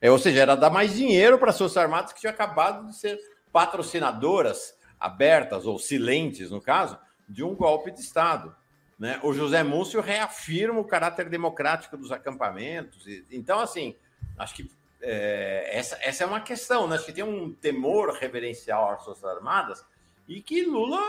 É, 0.00 0.10
ou 0.10 0.18
seja, 0.18 0.40
era 0.40 0.54
dar 0.54 0.70
mais 0.70 0.94
dinheiro 0.94 1.38
para 1.38 1.50
as 1.50 1.58
Forças 1.58 1.76
Armadas 1.76 2.12
que 2.14 2.20
tinham 2.20 2.32
acabado 2.32 2.86
de 2.86 2.96
ser 2.96 3.18
patrocinadoras 3.52 4.74
abertas 4.98 5.66
ou 5.66 5.78
silentes, 5.78 6.50
no 6.50 6.60
caso, 6.60 6.98
de 7.28 7.44
um 7.44 7.54
golpe 7.54 7.90
de 7.90 8.00
Estado. 8.00 8.56
Né? 8.98 9.20
O 9.22 9.32
José 9.32 9.62
Múcio 9.62 10.00
reafirma 10.00 10.80
o 10.80 10.84
caráter 10.84 11.28
democrático 11.28 11.96
dos 11.96 12.10
acampamentos. 12.10 13.06
Então, 13.30 13.60
assim, 13.60 13.94
acho 14.36 14.54
que 14.54 14.70
é, 15.00 15.70
essa, 15.72 15.96
essa 16.02 16.24
é 16.24 16.26
uma 16.26 16.40
questão, 16.40 16.88
né? 16.88 16.96
Acho 16.96 17.06
que 17.06 17.12
tem 17.12 17.22
um 17.22 17.52
temor 17.52 18.10
reverencial 18.14 18.90
às 18.90 19.04
Forças 19.04 19.24
Armadas 19.24 19.84
e 20.26 20.42
que 20.42 20.64
Lula 20.64 21.00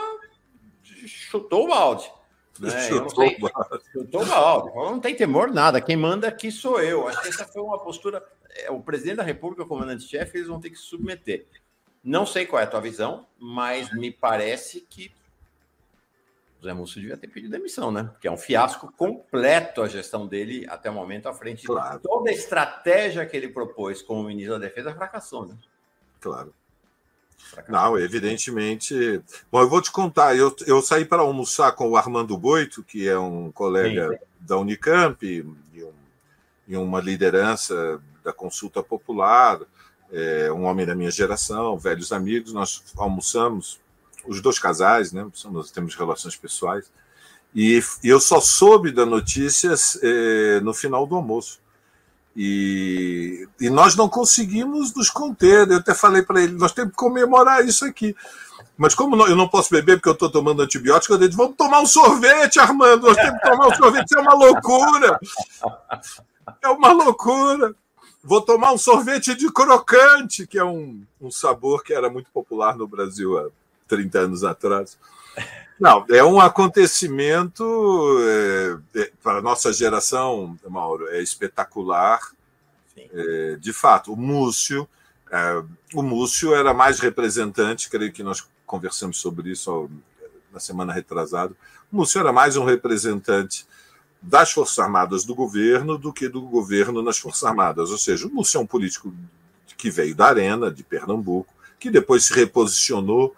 chutou 1.06 1.64
o 1.64 1.68
balde. 1.68 2.10
Né? 2.60 2.88
Chutou, 2.88 3.26
sei, 3.26 3.38
chutou 3.92 4.22
o 4.22 4.26
balde. 4.26 4.74
Não 4.74 5.00
tem 5.00 5.16
temor 5.16 5.52
nada. 5.52 5.80
Quem 5.80 5.96
manda 5.96 6.28
aqui 6.28 6.52
sou 6.52 6.80
eu. 6.80 7.08
Acho 7.08 7.22
que 7.22 7.28
essa 7.28 7.46
foi 7.46 7.62
uma 7.62 7.78
postura. 7.78 8.24
É, 8.50 8.70
o 8.70 8.80
presidente 8.80 9.16
da 9.16 9.22
República, 9.22 9.62
o 9.62 9.66
comandante-chefe, 9.66 10.38
eles 10.38 10.48
vão 10.48 10.60
ter 10.60 10.70
que 10.70 10.76
se 10.76 10.84
submeter. 10.84 11.46
Não 12.02 12.24
sei 12.24 12.46
qual 12.46 12.60
é 12.60 12.64
a 12.64 12.68
tua 12.68 12.80
visão, 12.80 13.26
mas 13.38 13.92
me 13.92 14.10
parece 14.10 14.80
que 14.80 15.12
Zé 16.62 16.74
Múcio 16.74 17.00
devia 17.00 17.16
ter 17.16 17.28
pedido 17.28 17.50
demissão, 17.50 17.90
né? 17.90 18.04
Porque 18.12 18.28
é 18.28 18.30
um 18.30 18.36
fiasco 18.36 18.92
completo 18.96 19.82
a 19.82 19.88
gestão 19.88 20.26
dele 20.26 20.66
até 20.68 20.90
o 20.90 20.94
momento 20.94 21.28
à 21.28 21.34
frente. 21.34 21.66
Claro. 21.66 22.00
Toda 22.00 22.30
a 22.30 22.32
estratégia 22.32 23.24
que 23.24 23.36
ele 23.36 23.48
propôs 23.48 24.02
como 24.02 24.24
ministro 24.24 24.58
da 24.58 24.66
Defesa 24.66 24.94
fracassou, 24.94 25.46
né? 25.46 25.56
Claro. 26.20 26.54
Fracassou. 27.38 27.72
Não, 27.72 27.98
evidentemente. 27.98 29.22
Bom, 29.50 29.60
eu 29.60 29.68
vou 29.68 29.80
te 29.80 29.90
contar. 29.90 30.36
Eu, 30.36 30.54
eu 30.66 30.82
saí 30.82 31.04
para 31.04 31.22
almoçar 31.22 31.72
com 31.72 31.88
o 31.88 31.96
Armando 31.96 32.36
Boito, 32.36 32.82
que 32.82 33.08
é 33.08 33.18
um 33.18 33.50
colega 33.50 34.10
sim, 34.10 34.18
da 34.40 34.58
Unicamp 34.58 35.26
e, 35.26 35.42
um, 35.82 35.92
e, 36.68 36.76
uma 36.76 37.00
liderança 37.00 38.00
da 38.22 38.32
consulta 38.32 38.82
popular, 38.82 39.60
é, 40.12 40.52
um 40.52 40.64
homem 40.64 40.84
da 40.84 40.94
minha 40.94 41.10
geração, 41.10 41.78
velhos 41.78 42.12
amigos. 42.12 42.52
Nós 42.52 42.84
almoçamos 42.98 43.80
os 44.26 44.40
dois 44.40 44.58
casais, 44.58 45.12
né? 45.12 45.26
Nós 45.50 45.70
temos 45.70 45.94
relações 45.94 46.36
pessoais. 46.36 46.90
E, 47.54 47.82
e 48.02 48.08
eu 48.08 48.20
só 48.20 48.40
soube 48.40 48.92
da 48.92 49.04
notícia 49.04 49.74
é, 50.02 50.60
no 50.60 50.72
final 50.72 51.06
do 51.06 51.16
almoço. 51.16 51.60
E, 52.36 53.48
e 53.60 53.68
nós 53.68 53.96
não 53.96 54.08
conseguimos 54.08 54.94
nos 54.94 55.10
conter. 55.10 55.68
Eu 55.68 55.78
até 55.78 55.94
falei 55.94 56.22
para 56.22 56.40
ele: 56.40 56.52
nós 56.52 56.72
temos 56.72 56.92
que 56.92 56.96
comemorar 56.96 57.66
isso 57.66 57.84
aqui. 57.84 58.14
Mas 58.76 58.94
como 58.94 59.16
eu 59.26 59.36
não 59.36 59.48
posso 59.48 59.70
beber 59.70 59.96
porque 59.96 60.08
eu 60.08 60.14
estou 60.14 60.30
tomando 60.30 60.62
antibiótico, 60.62 61.14
eu 61.14 61.18
disse: 61.18 61.36
vamos 61.36 61.56
tomar 61.56 61.80
um 61.80 61.86
sorvete, 61.86 62.60
Armando. 62.60 63.08
Nós 63.08 63.16
temos 63.16 63.40
que 63.40 63.50
tomar 63.50 63.66
um 63.66 63.74
sorvete. 63.74 64.14
É 64.16 64.20
uma 64.20 64.34
loucura. 64.34 65.20
É 66.62 66.68
uma 66.68 66.92
loucura. 66.92 67.74
Vou 68.22 68.42
tomar 68.42 68.72
um 68.72 68.78
sorvete 68.78 69.34
de 69.34 69.50
crocante, 69.50 70.46
que 70.46 70.58
é 70.58 70.64
um, 70.64 71.02
um 71.20 71.30
sabor 71.30 71.82
que 71.82 71.92
era 71.92 72.10
muito 72.10 72.30
popular 72.30 72.76
no 72.76 72.86
Brasil 72.86 73.38
há 73.38 73.48
30 73.90 74.18
anos 74.20 74.44
atrás. 74.44 74.96
Não, 75.78 76.06
é 76.10 76.22
um 76.22 76.40
acontecimento 76.40 77.64
é, 78.94 79.00
é, 79.00 79.12
para 79.22 79.38
a 79.38 79.42
nossa 79.42 79.72
geração, 79.72 80.56
Mauro, 80.68 81.08
é 81.08 81.20
espetacular. 81.20 82.20
É, 82.96 83.56
de 83.58 83.72
fato, 83.72 84.12
o 84.12 84.16
Múcio, 84.16 84.88
é, 85.30 85.62
o 85.94 86.02
Múcio 86.02 86.54
era 86.54 86.72
mais 86.72 87.00
representante, 87.00 87.90
creio 87.90 88.12
que 88.12 88.22
nós 88.22 88.46
conversamos 88.64 89.18
sobre 89.18 89.50
isso 89.50 89.90
na 90.52 90.60
semana 90.60 90.92
retrasada. 90.92 91.54
O 91.90 91.96
Múcio 91.96 92.20
era 92.20 92.32
mais 92.32 92.56
um 92.56 92.64
representante 92.64 93.66
das 94.22 94.52
Forças 94.52 94.78
Armadas 94.78 95.24
do 95.24 95.34
governo 95.34 95.96
do 95.96 96.12
que 96.12 96.28
do 96.28 96.42
governo 96.42 97.02
nas 97.02 97.18
Forças 97.18 97.44
Armadas. 97.44 97.90
Ou 97.90 97.98
seja, 97.98 98.26
o 98.26 98.30
Múcio 98.30 98.58
é 98.58 98.60
um 98.60 98.66
político 98.66 99.12
que 99.78 99.90
veio 99.90 100.14
da 100.14 100.26
Arena, 100.26 100.70
de 100.70 100.84
Pernambuco, 100.84 101.52
que 101.78 101.90
depois 101.90 102.24
se 102.24 102.34
reposicionou 102.34 103.34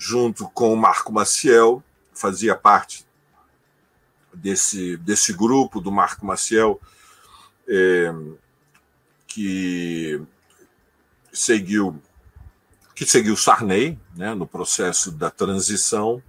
junto 0.00 0.48
com 0.48 0.72
o 0.72 0.76
Marco 0.76 1.12
Maciel, 1.12 1.84
fazia 2.14 2.56
parte 2.56 3.06
desse, 4.32 4.96
desse 4.96 5.30
grupo 5.34 5.78
do 5.78 5.92
Marco 5.92 6.24
Maciel, 6.24 6.80
é, 7.68 8.10
que 9.26 10.18
seguiu 11.30 12.00
que 12.94 13.06
seguiu 13.06 13.36
Sarney 13.36 13.98
né, 14.16 14.34
no 14.34 14.46
processo 14.46 15.10
da 15.10 15.30
transição 15.30 16.22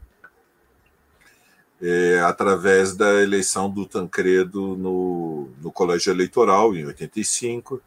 é, 1.82 2.20
através 2.22 2.96
da 2.96 3.22
eleição 3.22 3.70
do 3.70 3.86
Tancredo 3.86 4.76
no, 4.78 5.50
no 5.62 5.72
colégio 5.72 6.12
eleitoral 6.12 6.76
em 6.76 6.86
85 6.86 7.82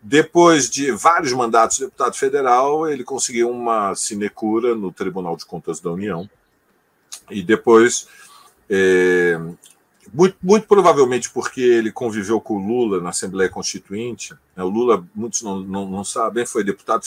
depois 0.00 0.70
de 0.70 0.90
vários 0.92 1.32
mandatos 1.32 1.78
de 1.78 1.84
deputado 1.84 2.14
federal, 2.16 2.88
ele 2.88 3.04
conseguiu 3.04 3.50
uma 3.50 3.94
sinecura 3.94 4.74
no 4.74 4.92
Tribunal 4.92 5.36
de 5.36 5.44
Contas 5.44 5.80
da 5.80 5.90
União. 5.90 6.28
E 7.30 7.42
depois 7.42 8.08
é, 8.70 9.38
muito, 10.12 10.36
muito, 10.42 10.66
provavelmente 10.66 11.30
porque 11.30 11.60
ele 11.60 11.92
conviveu 11.92 12.40
com 12.40 12.54
o 12.54 12.66
Lula 12.66 13.00
na 13.00 13.10
Assembleia 13.10 13.50
Constituinte. 13.50 14.34
Né? 14.56 14.62
O 14.62 14.68
Lula, 14.68 15.06
muitos 15.14 15.42
não, 15.42 15.60
não, 15.60 15.88
não 15.88 16.04
sabem, 16.04 16.46
foi 16.46 16.64
deputado 16.64 17.06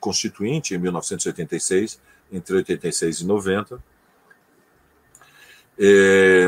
constituinte 0.00 0.74
em 0.74 0.78
1986, 0.78 2.00
entre 2.32 2.56
86 2.56 3.20
e 3.20 3.26
90. 3.26 3.82
É, 5.78 6.46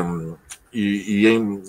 e, 0.73 1.23
e, 1.23 1.27
em, 1.27 1.63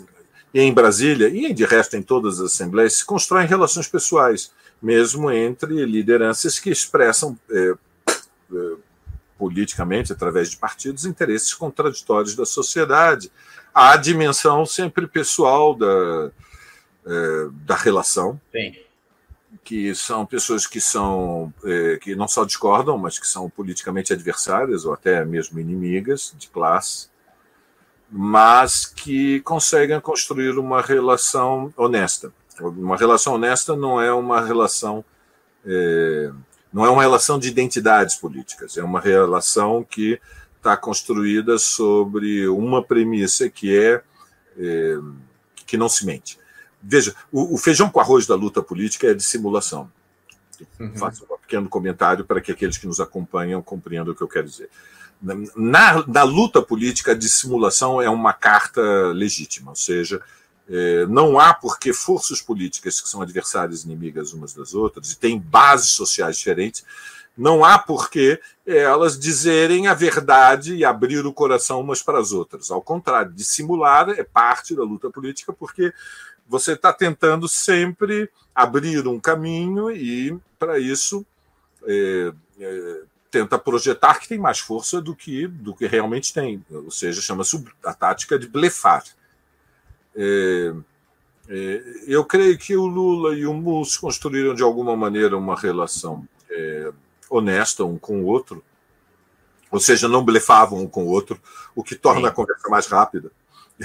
em 0.61 0.73
Brasília, 0.73 1.29
e 1.29 1.53
de 1.55 1.65
resto 1.65 1.97
em 1.97 2.03
todas 2.03 2.39
as 2.39 2.53
assembleias, 2.53 2.95
se 2.95 3.05
constroem 3.05 3.47
relações 3.47 3.89
pessoais, 3.89 4.53
mesmo 4.81 5.31
entre 5.31 5.85
lideranças 5.87 6.59
que 6.59 6.71
expressam 6.71 7.39
é, 7.51 7.75
é, 8.53 8.77
politicamente, 9.39 10.13
através 10.13 10.51
de 10.51 10.57
partidos, 10.57 11.07
interesses 11.07 11.55
contraditórios 11.55 12.35
da 12.35 12.45
sociedade. 12.45 13.33
Há 13.73 13.93
a 13.93 13.97
dimensão 13.97 14.67
sempre 14.67 15.07
pessoal 15.07 15.75
da, 15.75 16.31
é, 17.07 17.49
da 17.65 17.77
relação. 17.77 18.41
Sim. 18.53 18.75
Que 19.65 19.95
são 19.95 20.27
pessoas 20.27 20.67
que 20.67 20.81
são 20.81 21.53
que 22.01 22.17
não 22.17 22.27
só 22.27 22.43
discordam, 22.43 22.97
mas 22.97 23.19
que 23.19 23.27
são 23.27 23.51
politicamente 23.51 24.13
adversárias 24.13 24.85
ou 24.85 24.95
até 24.95 25.25
mesmo 25.27 25.61
inimigas 25.61 26.35
de 26.39 26.49
classe, 26.49 27.12
mas 28.15 28.85
que 28.85 29.41
conseguem 29.41 29.99
construir 29.99 30.59
uma 30.59 30.83
relação 30.83 31.73
honesta. 31.77 32.31
Uma 32.61 32.97
relação 32.97 33.35
honesta 33.35 33.75
não 33.75 33.99
é 33.99 34.13
uma 34.13 34.45
relação 34.45 35.03
é, 35.65 36.31
não 36.73 36.85
é 36.85 36.91
uma 36.91 37.03
relação 37.03 37.39
de 37.39 37.49
identidades 37.49 38.17
políticas, 38.17 38.77
é 38.77 38.83
uma 38.83 39.01
relação 39.01 39.83
que 39.83 40.21
está 40.57 40.77
construída 40.77 41.59
sobre 41.59 42.47
uma 42.49 42.83
premissa 42.83 43.49
que 43.49 43.77
é, 43.77 44.03
é 44.59 44.99
que 45.67 45.77
não 45.77 45.89
se 45.89 46.05
mente. 46.07 46.39
Veja, 46.83 47.15
o, 47.31 47.55
o, 47.55 47.59
feijão 47.59 47.89
com 47.89 48.01
arroz 48.01 48.27
da 48.27 48.35
luta 48.35 48.63
política 48.63 49.07
é 49.07 49.15
dissimulação. 49.15 49.91
Uhum. 50.79 50.97
Faço 50.97 51.25
um 51.25 51.39
pequeno 51.39 51.69
comentário 51.69 52.25
para 52.25 52.41
que 52.41 52.53
aqueles 52.53 52.79
que 52.79 52.87
nos 52.87 53.01
acompanham 53.01 53.63
compreendam 53.63 54.13
o 54.13 54.17
que 54.17 54.23
eu 54.23 54.29
quero 54.29 54.47
dizer. 54.47 54.69
Na, 55.55 56.05
na 56.07 56.23
luta 56.25 56.61
política, 56.61 57.13
a 57.13 57.17
dissimulação 57.17 58.03
é 58.03 58.11
uma 58.11 58.33
carta 58.33 58.83
legítima, 59.13 59.71
ou 59.71 59.77
seja, 59.77 60.21
é, 60.69 61.07
não 61.07 61.39
há 61.39 61.55
porque 61.55 61.93
forças 61.93 62.41
políticas 62.41 63.01
que 63.01 63.09
são 63.09 63.23
adversárias 63.23 63.85
inimigas 63.85 64.33
umas 64.33 64.53
das 64.53 64.75
outras 64.75 65.13
e 65.13 65.19
têm 65.19 65.39
bases 65.39 65.91
sociais 65.91 66.39
diferentes, 66.39 66.85
não 67.37 67.65
há 67.65 67.79
porque 67.79 68.41
elas 68.67 69.19
dizerem 69.19 69.87
a 69.87 69.95
verdade 69.95 70.75
e 70.75 70.85
abrir 70.85 71.25
o 71.25 71.33
coração 71.33 71.81
umas 71.81 72.03
para 72.03 72.19
as 72.19 72.33
outras. 72.33 72.71
Ao 72.71 72.83
contrário, 72.83 73.33
dissimular 73.33 74.11
é 74.11 74.23
parte 74.23 74.75
da 74.75 74.83
luta 74.83 75.11
política, 75.11 75.53
porque 75.53 75.93
você 76.47 76.73
está 76.73 76.93
tentando 76.93 77.49
sempre 77.49 78.31
abrir 78.55 79.07
um 79.09 79.19
caminho 79.19 79.91
e, 79.91 80.39
para 80.59 80.79
isso, 80.79 81.25
é, 81.85 82.33
é, 82.61 83.03
tenta 83.31 83.59
projetar 83.59 84.21
que 84.21 84.29
tem 84.29 84.39
mais 84.39 84.59
força 84.59 85.01
do 85.01 85.17
que, 85.17 85.47
do 85.47 85.75
que 85.75 85.87
realmente 85.87 86.33
tem. 86.33 86.65
Ou 86.71 86.91
seja, 86.91 87.23
chama-se 87.23 87.65
a 87.85 87.95
tática 87.95 88.39
de 88.39 88.47
blefar. 88.47 89.05
É, 90.15 90.75
é, 91.49 91.83
eu 92.07 92.25
creio 92.25 92.59
que 92.59 92.77
o 92.77 92.87
Lula 92.87 93.35
e 93.35 93.47
o 93.47 93.55
Mus 93.55 93.97
construíram 93.97 94.55
de 94.55 94.63
alguma 94.63 94.97
maneira 94.97 95.37
uma 95.37 95.57
relação 95.57 96.29
é, 96.51 96.93
honesta 97.29 97.85
um 97.85 97.99
com 97.99 98.23
o 98.23 98.27
outro, 98.27 98.63
ou 99.71 99.81
seja, 99.81 100.07
não 100.07 100.23
blefavam 100.23 100.81
um 100.81 100.87
com 100.87 101.05
o 101.05 101.09
outro, 101.09 101.41
o 101.75 101.83
que 101.83 101.95
torna 101.95 102.23
Sim. 102.23 102.27
a 102.27 102.31
conversa 102.31 102.69
mais 102.69 102.87
rápida. 102.87 103.33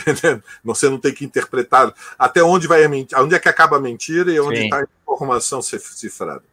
Você 0.64 0.90
não 0.90 1.00
tem 1.00 1.14
que 1.14 1.26
interpretar 1.26 1.94
até 2.18 2.44
onde 2.44 2.68
vai 2.68 2.84
a 2.84 2.90
mentira, 2.90 3.22
onde 3.22 3.36
é 3.36 3.40
que 3.40 3.50
acaba 3.50 3.78
a 3.78 3.82
mentira 3.82 4.32
e 4.32 4.40
onde 4.40 4.64
está 4.66 4.80
a 4.80 4.88
informação 5.14 5.62
cifrada. 5.62 6.44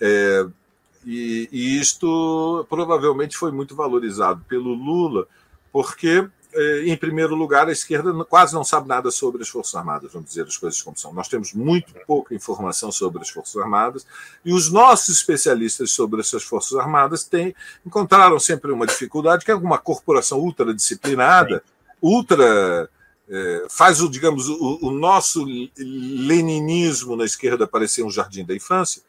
É, 0.00 0.46
e, 1.04 1.48
e 1.50 1.80
isto 1.80 2.66
provavelmente 2.68 3.36
foi 3.36 3.50
muito 3.50 3.74
valorizado 3.74 4.44
pelo 4.48 4.74
Lula, 4.74 5.26
porque 5.72 6.28
é, 6.52 6.88
em 6.88 6.96
primeiro 6.96 7.34
lugar, 7.34 7.68
a 7.68 7.72
esquerda 7.72 8.12
quase 8.24 8.54
não 8.54 8.64
sabe 8.64 8.88
nada 8.88 9.10
sobre 9.10 9.42
as 9.42 9.48
Forças 9.48 9.74
Armadas, 9.74 10.12
vamos 10.12 10.28
dizer 10.28 10.42
as 10.42 10.56
coisas 10.56 10.80
como 10.80 10.96
são. 10.96 11.12
Nós 11.12 11.28
temos 11.28 11.52
muito 11.52 11.92
pouca 12.06 12.34
informação 12.34 12.90
sobre 12.90 13.20
as 13.20 13.28
Forças 13.28 13.56
Armadas 13.60 14.06
e 14.44 14.52
os 14.52 14.70
nossos 14.70 15.16
especialistas 15.16 15.92
sobre 15.92 16.20
essas 16.20 16.42
Forças 16.42 16.76
Armadas 16.78 17.24
têm, 17.24 17.54
encontraram 17.84 18.38
sempre 18.38 18.72
uma 18.72 18.86
dificuldade, 18.86 19.44
que 19.44 19.50
é 19.50 19.54
uma 19.54 19.78
corporação 19.78 20.38
ultradisciplinada, 20.40 21.62
ultra. 22.02 22.88
É, 23.30 23.66
faz, 23.68 24.00
o, 24.00 24.08
digamos, 24.08 24.48
o, 24.48 24.78
o 24.80 24.90
nosso 24.90 25.44
leninismo 25.76 27.14
na 27.14 27.26
esquerda 27.26 27.66
parecer 27.66 28.02
um 28.02 28.10
jardim 28.10 28.42
da 28.42 28.54
infância, 28.54 29.02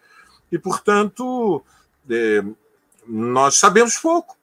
e, 0.52 0.60
portanto, 0.60 1.64
é, 2.10 2.44
nós 3.08 3.56
sabemos 3.56 3.98
pouco 3.98 4.38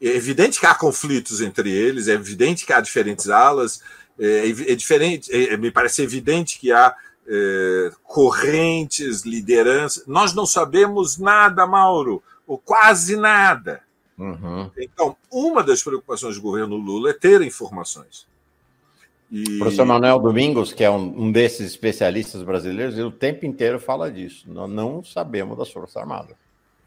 é 0.00 0.16
evidente 0.16 0.60
que 0.60 0.66
há 0.66 0.74
conflitos 0.74 1.40
entre 1.40 1.70
eles, 1.70 2.08
é 2.08 2.12
evidente 2.12 2.66
que 2.66 2.72
há 2.72 2.80
diferentes 2.80 3.28
alas, 3.30 3.80
é, 4.18 4.48
é 4.48 4.74
diferente, 4.74 5.30
é, 5.32 5.56
me 5.56 5.70
parece 5.70 6.02
evidente 6.02 6.58
que 6.58 6.70
há 6.70 6.94
é, 7.26 7.90
correntes, 8.02 9.22
lideranças. 9.22 10.06
Nós 10.06 10.34
não 10.34 10.44
sabemos 10.44 11.16
nada, 11.16 11.66
Mauro, 11.66 12.22
ou 12.46 12.58
quase 12.58 13.16
nada. 13.16 13.82
Uhum. 14.16 14.70
Então, 14.78 15.16
uma 15.30 15.62
das 15.62 15.82
preocupações 15.82 16.36
do 16.36 16.42
governo 16.42 16.76
Lula 16.76 17.10
é 17.10 17.12
ter 17.12 17.42
informações. 17.42 18.26
E... 19.30 19.56
O 19.56 19.58
professor 19.58 19.84
Manuel 19.84 20.18
Domingos, 20.20 20.72
que 20.72 20.84
é 20.84 20.90
um, 20.90 21.24
um, 21.24 21.32
desses 21.32 21.66
especialistas 21.66 22.42
brasileiros, 22.42 22.94
ele 22.94 23.04
o 23.04 23.10
tempo 23.10 23.44
inteiro 23.44 23.80
fala 23.80 24.10
disso. 24.10 24.44
Nós 24.46 24.70
não 24.70 25.02
sabemos 25.02 25.58
das 25.58 25.70
Forças 25.70 25.96
Armadas. 25.96 26.36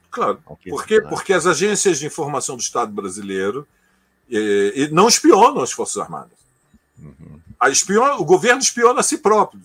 Claro. 0.10 0.42
Por 0.70 0.86
quê? 0.86 1.02
Porque 1.02 1.34
as 1.34 1.46
agências 1.46 2.00
de 2.00 2.06
informação 2.06 2.56
do 2.56 2.62
Estado 2.62 2.92
brasileiro 2.92 3.68
eh, 4.32 4.88
não 4.92 5.08
espionam 5.08 5.62
as 5.62 5.72
Forças 5.72 5.98
Armadas. 5.98 6.38
Uhum. 6.98 7.40
Espiona, 7.70 8.16
o 8.16 8.26
governo 8.26 8.62
espiona 8.62 9.02
a 9.02 9.04
si 9.04 9.18
próprio. 9.18 9.62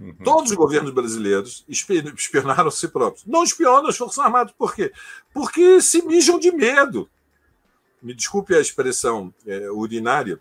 Uhum. 0.00 0.14
Todos 0.24 0.50
os 0.50 0.56
governos 0.56 0.92
brasileiros 0.92 1.62
espionaram 1.68 2.68
a 2.68 2.70
si 2.70 2.88
próprios. 2.88 3.26
Não 3.26 3.44
espionam 3.44 3.86
as 3.86 3.98
Forças 3.98 4.18
Armadas. 4.18 4.54
Por 4.56 4.74
quê? 4.74 4.90
Porque 5.32 5.82
se 5.82 6.00
mijam 6.02 6.38
de 6.38 6.50
medo. 6.50 7.08
Me 8.02 8.14
desculpe 8.14 8.54
a 8.54 8.60
expressão 8.60 9.32
é, 9.46 9.70
urinária, 9.70 10.40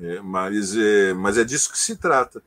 é, 0.00 0.20
mas, 0.20 0.76
é, 0.76 1.14
mas 1.14 1.38
é 1.38 1.44
disso 1.44 1.70
que 1.70 1.78
se 1.78 1.94
trata. 1.94 2.42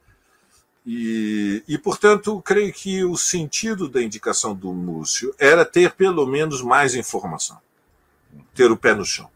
E, 0.86 1.64
e, 1.66 1.78
portanto, 1.78 2.42
creio 2.42 2.74
que 2.74 3.06
o 3.06 3.16
sentido 3.16 3.88
da 3.88 4.04
indicação 4.04 4.54
do 4.54 4.74
Múcio 4.74 5.34
era 5.40 5.64
ter 5.64 5.94
pelo 5.94 6.28
menos 6.28 6.62
mais 6.62 6.94
informação, 6.94 7.58
ter 8.54 8.70
o 8.70 8.78
pé 8.78 8.94
no 8.94 9.06
chão. 9.06 9.30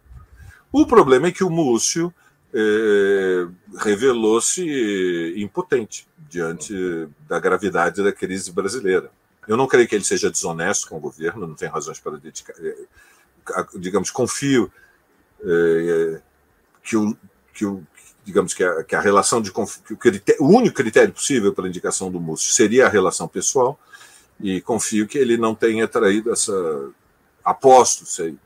O 0.71 0.85
problema 0.85 1.27
é 1.27 1.31
que 1.31 1.43
o 1.43 1.49
Múcio 1.49 2.13
eh, 2.53 3.47
revelou-se 3.77 5.33
impotente 5.37 6.08
diante 6.29 7.09
da 7.27 7.39
gravidade 7.39 8.03
da 8.03 8.11
crise 8.11 8.51
brasileira. 8.51 9.11
Eu 9.47 9.57
não 9.57 9.67
creio 9.67 9.87
que 9.87 9.95
ele 9.95 10.03
seja 10.03 10.29
desonesto 10.29 10.87
com 10.87 10.97
o 10.97 10.99
governo, 10.99 11.47
não 11.47 11.55
tem 11.55 11.67
razões 11.67 11.99
para 11.99 12.17
dedicar. 12.17 12.53
Eh, 12.59 12.85
digamos, 13.79 14.11
confio 14.11 14.71
eh, 15.41 16.21
que, 16.83 16.95
o, 16.95 17.17
que, 17.53 17.65
o, 17.65 17.83
digamos 18.23 18.53
que 18.53 18.63
a, 18.63 18.83
que 18.83 18.95
a 18.95 19.01
relação 19.01 19.41
de 19.41 19.51
que 19.51 19.93
o, 19.93 19.97
critério, 19.97 20.43
o 20.43 20.47
único 20.47 20.75
critério 20.75 21.11
possível 21.11 21.53
para 21.53 21.65
a 21.65 21.69
indicação 21.69 22.11
do 22.11 22.19
Múcio 22.19 22.53
seria 22.53 22.85
a 22.85 22.89
relação 22.89 23.27
pessoal 23.27 23.79
e 24.39 24.61
confio 24.61 25.07
que 25.07 25.17
ele 25.17 25.35
não 25.35 25.55
tenha 25.55 25.87
traído 25.87 26.31
essa 26.31 26.53
aposto, 27.43 28.05
sei, 28.05 28.37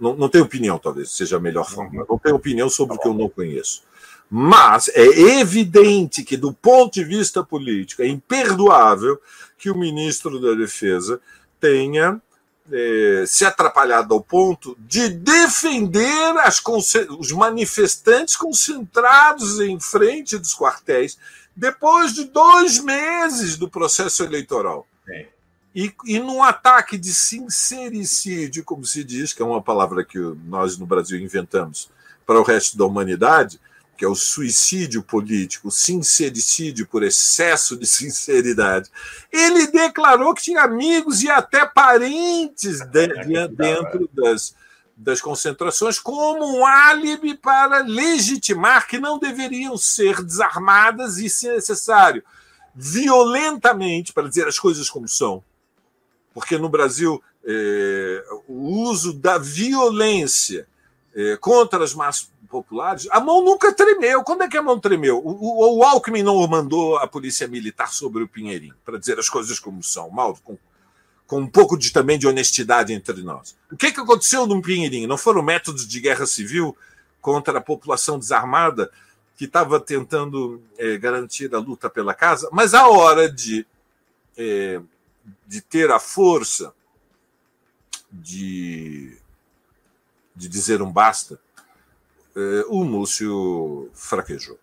não, 0.00 0.16
não 0.16 0.28
tenho 0.28 0.44
opinião, 0.44 0.78
talvez 0.78 1.12
seja 1.12 1.36
a 1.36 1.40
melhor 1.40 1.68
forma. 1.68 2.06
Não 2.08 2.18
tenho 2.18 2.36
opinião 2.36 2.68
sobre 2.70 2.96
o 2.96 2.98
que 2.98 3.06
eu 3.06 3.14
não 3.14 3.28
conheço. 3.28 3.82
Mas 4.30 4.88
é 4.88 5.04
evidente 5.40 6.24
que, 6.24 6.36
do 6.36 6.52
ponto 6.52 6.94
de 6.94 7.04
vista 7.04 7.44
político, 7.44 8.02
é 8.02 8.08
imperdoável 8.08 9.20
que 9.56 9.70
o 9.70 9.78
ministro 9.78 10.40
da 10.40 10.54
Defesa 10.54 11.20
tenha 11.60 12.20
é, 12.72 13.24
se 13.26 13.44
atrapalhado 13.44 14.14
ao 14.14 14.20
ponto 14.20 14.76
de 14.80 15.08
defender 15.08 16.36
as, 16.38 16.62
os 17.18 17.32
manifestantes 17.32 18.36
concentrados 18.36 19.60
em 19.60 19.78
frente 19.78 20.38
dos 20.38 20.54
quartéis 20.54 21.18
depois 21.54 22.12
de 22.12 22.24
dois 22.24 22.80
meses 22.80 23.56
do 23.56 23.68
processo 23.68 24.24
eleitoral. 24.24 24.86
É. 25.08 25.26
E, 25.74 25.92
e 26.06 26.18
num 26.18 26.42
ataque 26.42 26.96
de 26.96 27.12
sincericídio, 27.12 28.64
como 28.64 28.84
se 28.84 29.02
diz, 29.02 29.32
que 29.32 29.42
é 29.42 29.44
uma 29.44 29.62
palavra 29.62 30.04
que 30.04 30.18
nós 30.46 30.78
no 30.78 30.86
Brasil 30.86 31.18
inventamos 31.18 31.90
para 32.24 32.40
o 32.40 32.44
resto 32.44 32.78
da 32.78 32.84
humanidade, 32.84 33.60
que 33.96 34.04
é 34.04 34.08
o 34.08 34.14
suicídio 34.14 35.02
político, 35.02 35.68
o 35.68 35.72
sincericídio 35.72 36.86
por 36.86 37.02
excesso 37.02 37.76
de 37.76 37.86
sinceridade. 37.86 38.90
Ele 39.32 39.66
declarou 39.66 40.34
que 40.34 40.42
tinha 40.42 40.62
amigos 40.62 41.22
e 41.22 41.30
até 41.30 41.64
parentes 41.64 42.80
de, 42.80 43.06
de, 43.24 43.48
dentro 43.48 44.08
das, 44.12 44.54
das 44.96 45.20
concentrações 45.20 45.98
como 45.98 46.58
um 46.58 46.66
álibi 46.66 47.34
para 47.34 47.82
legitimar 47.82 48.86
que 48.86 48.98
não 48.98 49.18
deveriam 49.18 49.76
ser 49.76 50.22
desarmadas 50.22 51.18
e, 51.18 51.30
se 51.30 51.48
necessário, 51.48 52.22
violentamente, 52.74 54.12
para 54.12 54.28
dizer 54.28 54.48
as 54.48 54.58
coisas 54.58 54.90
como 54.90 55.08
são. 55.08 55.42
Porque 56.32 56.58
no 56.58 56.68
Brasil, 56.68 57.22
é, 57.44 58.24
o 58.48 58.88
uso 58.88 59.12
da 59.12 59.38
violência 59.38 60.66
é, 61.14 61.36
contra 61.36 61.84
as 61.84 61.94
massas 61.94 62.33
populares, 62.54 63.08
a 63.10 63.18
mão 63.18 63.44
nunca 63.44 63.72
tremeu. 63.72 64.22
Quando 64.22 64.42
é 64.42 64.48
que 64.48 64.56
a 64.56 64.62
mão 64.62 64.78
tremeu? 64.78 65.18
O, 65.18 65.32
o, 65.32 65.78
o 65.78 65.82
Alckmin 65.82 66.22
não 66.22 66.46
mandou 66.46 66.96
a 66.98 67.06
polícia 67.08 67.48
militar 67.48 67.92
sobre 67.92 68.22
o 68.22 68.28
Pinheirinho, 68.28 68.76
para 68.84 68.96
dizer 68.96 69.18
as 69.18 69.28
coisas 69.28 69.58
como 69.58 69.82
são. 69.82 70.08
Mal, 70.08 70.38
com, 70.44 70.56
com 71.26 71.40
um 71.40 71.48
pouco 71.48 71.76
de, 71.76 71.92
também 71.92 72.16
de 72.16 72.28
honestidade 72.28 72.92
entre 72.92 73.22
nós. 73.22 73.56
O 73.72 73.76
que, 73.76 73.90
que 73.90 73.98
aconteceu 73.98 74.46
no 74.46 74.62
Pinheirinho? 74.62 75.08
Não 75.08 75.18
foram 75.18 75.42
métodos 75.42 75.84
de 75.84 75.98
guerra 75.98 76.26
civil 76.26 76.76
contra 77.20 77.58
a 77.58 77.60
população 77.60 78.20
desarmada 78.20 78.88
que 79.36 79.46
estava 79.46 79.80
tentando 79.80 80.62
é, 80.78 80.96
garantir 80.96 81.52
a 81.52 81.58
luta 81.58 81.90
pela 81.90 82.14
casa, 82.14 82.48
mas 82.52 82.72
a 82.72 82.86
hora 82.86 83.28
de, 83.28 83.66
é, 84.36 84.80
de 85.44 85.60
ter 85.60 85.90
a 85.90 85.98
força 85.98 86.72
de, 88.12 89.18
de 90.36 90.48
dizer 90.48 90.80
um 90.80 90.92
basta, 90.92 91.34
é, 91.34 91.43
o 92.68 92.84
Múcio 92.84 93.90
fraquejou. 93.94 94.58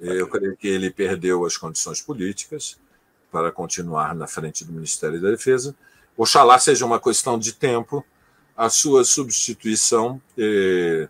Eu 0.00 0.26
creio 0.28 0.56
que 0.56 0.66
ele 0.66 0.90
perdeu 0.90 1.44
as 1.44 1.56
condições 1.56 2.00
políticas 2.00 2.76
para 3.30 3.52
continuar 3.52 4.14
na 4.14 4.26
frente 4.26 4.64
do 4.64 4.72
Ministério 4.72 5.20
da 5.20 5.30
Defesa 5.30 5.74
Oxalá 6.16 6.58
seja 6.58 6.84
uma 6.84 7.00
questão 7.00 7.38
de 7.38 7.52
tempo 7.52 8.04
a 8.56 8.68
sua 8.68 9.04
substituição 9.04 10.20
eh, 10.36 11.08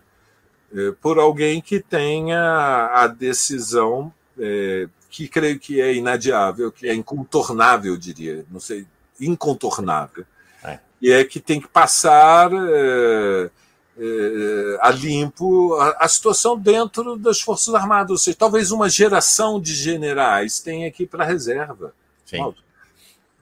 eh, 0.73 0.93
por 1.01 1.19
alguém 1.19 1.61
que 1.61 1.79
tenha 1.79 2.89
a 2.93 3.05
decisão 3.07 4.13
eh, 4.39 4.87
que 5.09 5.27
creio 5.27 5.59
que 5.59 5.81
é 5.81 5.93
inadiável, 5.93 6.71
que 6.71 6.87
é 6.87 6.93
incontornável, 6.93 7.97
diria, 7.97 8.45
não 8.49 8.59
sei, 8.59 8.87
incontornável, 9.19 10.25
é. 10.63 10.79
e 11.01 11.11
é 11.11 11.23
que 11.23 11.39
tem 11.39 11.61
que 11.61 11.67
passar 11.67 12.49
a 14.81 14.89
limpo 14.89 15.75
a, 15.75 15.97
a, 15.99 16.07
situação 16.07 16.57
dentro 16.57 17.15
das 17.15 17.39
Forças 17.39 17.73
Armadas, 17.75 18.11
ou 18.11 18.17
seja, 18.17 18.37
talvez 18.37 18.71
uma 18.71 18.89
geração 18.89 19.61
de 19.61 19.73
generais 19.73 20.59
tenha 20.59 20.87
ir 21.03 21.07
para 21.07 21.23
a 21.23 21.27
reserva. 21.27 21.93
Sim. 22.25 22.53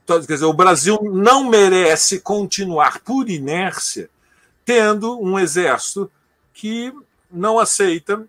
Então, 0.03 0.19
quer 0.21 0.33
dizer, 0.33 0.45
o 0.45 0.53
Brasil 0.53 0.99
não 1.03 1.49
merece 1.49 2.19
continuar 2.19 2.99
por 2.99 3.29
inércia 3.29 4.09
tendo 4.65 5.19
um 5.19 5.39
exército 5.39 6.11
que 6.53 6.93
não 7.31 7.57
aceita 7.57 8.25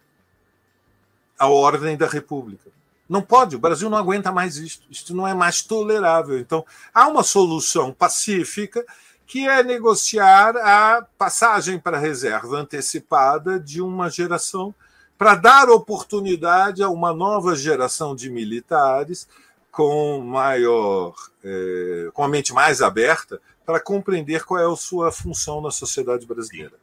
a 1.39 1.49
ordem 1.49 1.97
da 1.97 2.07
República. 2.07 2.71
Não 3.09 3.21
pode, 3.21 3.57
o 3.57 3.59
Brasil 3.59 3.91
não 3.91 3.99
aguenta 3.99 4.31
mais 4.33 4.57
isto. 4.57 4.87
Isto 4.89 5.15
não 5.15 5.27
é 5.27 5.35
mais 5.35 5.61
tolerável. 5.61 6.39
Então, 6.39 6.65
há 6.95 7.09
uma 7.09 7.23
solução 7.23 7.93
pacífica 7.93 8.85
que 9.33 9.49
é 9.49 9.63
negociar 9.63 10.55
a 10.59 11.07
passagem 11.17 11.79
para 11.79 11.97
a 11.97 12.01
reserva 12.01 12.59
antecipada 12.59 13.59
de 13.59 13.81
uma 13.81 14.11
geração 14.11 14.75
para 15.17 15.35
dar 15.35 15.71
oportunidade 15.71 16.83
a 16.83 16.91
uma 16.91 17.15
nova 17.15 17.57
geração 17.57 18.15
de 18.15 18.29
militares 18.29 19.27
com 19.71 20.21
maior, 20.21 21.15
é, 21.43 22.11
com 22.13 22.23
a 22.23 22.29
mente 22.29 22.53
mais 22.53 22.83
aberta 22.83 23.41
para 23.65 23.81
compreender 23.81 24.45
qual 24.45 24.61
é 24.61 24.71
a 24.71 24.77
sua 24.77 25.11
função 25.11 25.63
na 25.63 25.71
sociedade 25.71 26.27
brasileira. 26.27 26.75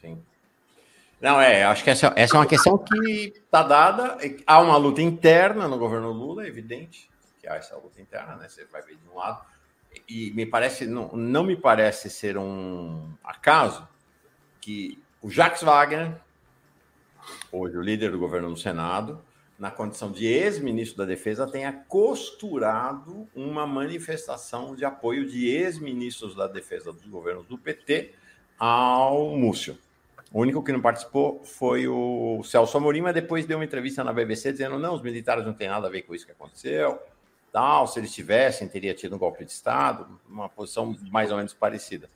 Sim. 0.00 0.22
Não, 1.20 1.38
é, 1.38 1.64
acho 1.64 1.84
que 1.84 1.90
essa, 1.90 2.14
essa 2.16 2.34
é 2.34 2.38
uma 2.38 2.46
questão 2.46 2.78
que 2.78 3.34
está 3.44 3.62
dada. 3.62 4.16
Há 4.46 4.58
uma 4.62 4.78
luta 4.78 5.02
interna 5.02 5.68
no 5.68 5.76
governo 5.76 6.10
Lula, 6.12 6.44
é 6.44 6.48
evidente 6.48 7.10
que 7.42 7.46
há 7.46 7.56
essa 7.56 7.76
luta 7.76 8.00
interna, 8.00 8.36
né? 8.36 8.48
Você 8.48 8.64
vai 8.72 8.80
ver 8.80 8.96
de 8.96 9.06
um 9.12 9.18
lado. 9.18 9.44
E 10.08 10.30
me 10.32 10.46
parece, 10.46 10.86
não, 10.86 11.12
não 11.12 11.44
me 11.44 11.56
parece 11.56 12.10
ser 12.10 12.36
um 12.36 13.12
acaso 13.22 13.88
que 14.60 15.02
o 15.22 15.30
Jacques 15.30 15.62
Wagner, 15.62 16.16
hoje 17.50 17.76
o 17.76 17.82
líder 17.82 18.10
do 18.10 18.18
governo 18.18 18.50
no 18.50 18.56
Senado, 18.56 19.22
na 19.58 19.70
condição 19.70 20.10
de 20.10 20.26
ex-ministro 20.26 20.96
da 20.96 21.04
Defesa, 21.04 21.46
tenha 21.46 21.72
costurado 21.72 23.28
uma 23.34 23.66
manifestação 23.66 24.74
de 24.74 24.84
apoio 24.84 25.28
de 25.28 25.48
ex-ministros 25.48 26.34
da 26.34 26.46
Defesa 26.46 26.92
dos 26.92 27.06
governos 27.06 27.46
do 27.46 27.58
PT 27.58 28.14
ao 28.58 29.36
Múcio. 29.36 29.76
O 30.32 30.40
único 30.40 30.62
que 30.62 30.72
não 30.72 30.80
participou 30.80 31.42
foi 31.44 31.88
o 31.88 32.40
Celso 32.44 32.76
Amorim, 32.76 33.00
mas 33.00 33.14
depois 33.14 33.44
deu 33.46 33.58
uma 33.58 33.64
entrevista 33.64 34.04
na 34.04 34.12
BBC 34.12 34.52
dizendo: 34.52 34.78
não, 34.78 34.94
os 34.94 35.02
militares 35.02 35.44
não 35.44 35.52
têm 35.52 35.68
nada 35.68 35.88
a 35.88 35.90
ver 35.90 36.02
com 36.02 36.14
isso 36.14 36.24
que 36.24 36.32
aconteceu. 36.32 36.98
Tal, 37.52 37.86
se 37.86 37.98
eles 37.98 38.12
tivessem, 38.12 38.68
teria 38.68 38.94
tido 38.94 39.16
um 39.16 39.18
golpe 39.18 39.44
de 39.44 39.50
Estado, 39.50 40.20
uma 40.28 40.48
posição 40.48 40.96
mais 41.10 41.30
ou 41.30 41.36
menos 41.36 41.52
parecida. 41.52 42.08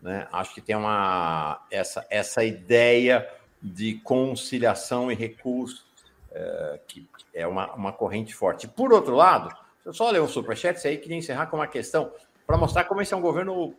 Né? 0.00 0.28
Acho 0.32 0.54
que 0.54 0.60
tem 0.60 0.76
uma 0.76 1.64
essa, 1.70 2.06
essa 2.08 2.44
ideia 2.44 3.28
de 3.60 3.94
conciliação 3.94 5.10
e 5.10 5.14
recurso 5.14 5.86
é, 6.30 6.80
que 6.86 7.08
é 7.32 7.46
uma, 7.46 7.72
uma 7.74 7.92
corrente 7.92 8.34
forte. 8.34 8.68
Por 8.68 8.92
outro 8.92 9.16
lado, 9.16 9.56
eu 9.84 9.92
só 9.94 10.10
ler 10.10 10.20
um 10.20 10.28
superchat, 10.28 10.86
aí 10.86 10.98
queria 10.98 11.16
encerrar 11.16 11.46
com 11.46 11.56
uma 11.56 11.66
questão 11.66 12.12
para 12.46 12.58
mostrar 12.58 12.84
como 12.84 13.00
esse 13.00 13.14
é 13.14 13.16
um 13.16 13.22
governo 13.22 13.74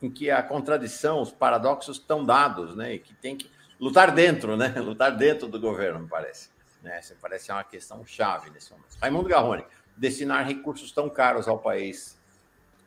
em 0.00 0.10
que 0.10 0.30
a 0.30 0.42
contradição, 0.42 1.20
os 1.20 1.30
paradoxos 1.30 1.98
estão 1.98 2.24
dados, 2.24 2.74
né? 2.74 2.94
E 2.94 2.98
que 2.98 3.14
tem 3.14 3.36
que 3.36 3.50
lutar 3.78 4.10
dentro, 4.10 4.56
né? 4.56 4.68
Lutar 4.80 5.14
dentro 5.16 5.48
do 5.48 5.60
governo, 5.60 6.00
me 6.00 6.08
parece. 6.08 6.50
Né? 6.82 6.98
Isso 7.00 7.14
parece 7.20 7.50
uma 7.50 7.64
questão 7.64 8.04
chave 8.06 8.50
nesse 8.50 8.72
momento. 8.72 8.96
Raimundo 9.00 9.28
Garrone, 9.28 9.64
destinar 9.96 10.46
recursos 10.46 10.92
tão 10.92 11.08
caros 11.08 11.48
ao 11.48 11.58
país, 11.58 12.18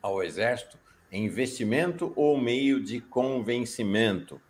ao 0.00 0.22
exército, 0.22 0.78
em 1.10 1.24
investimento 1.24 2.12
ou 2.14 2.40
meio 2.40 2.80
de 2.82 3.00
convencimento? 3.00 4.40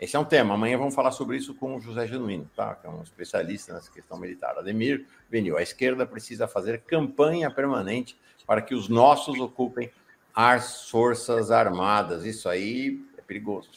Esse 0.00 0.14
é 0.14 0.18
um 0.18 0.24
tema. 0.24 0.54
Amanhã 0.54 0.78
vamos 0.78 0.94
falar 0.94 1.10
sobre 1.10 1.36
isso 1.36 1.54
com 1.54 1.74
o 1.74 1.80
José 1.80 2.06
Genuíno, 2.06 2.48
tá? 2.54 2.74
que 2.76 2.86
é 2.86 2.90
um 2.90 3.02
especialista 3.02 3.72
nessa 3.72 3.90
questão 3.90 4.18
militar. 4.18 4.56
Ademir 4.56 5.06
Venil, 5.28 5.56
a 5.56 5.62
esquerda 5.62 6.06
precisa 6.06 6.46
fazer 6.46 6.82
campanha 6.82 7.50
permanente 7.50 8.16
para 8.46 8.62
que 8.62 8.74
os 8.74 8.88
nossos 8.88 9.38
ocupem 9.40 9.90
as 10.32 10.88
Forças 10.88 11.50
Armadas. 11.50 12.24
Isso 12.24 12.48
aí 12.48 13.04
é 13.18 13.22
perigoso. 13.22 13.70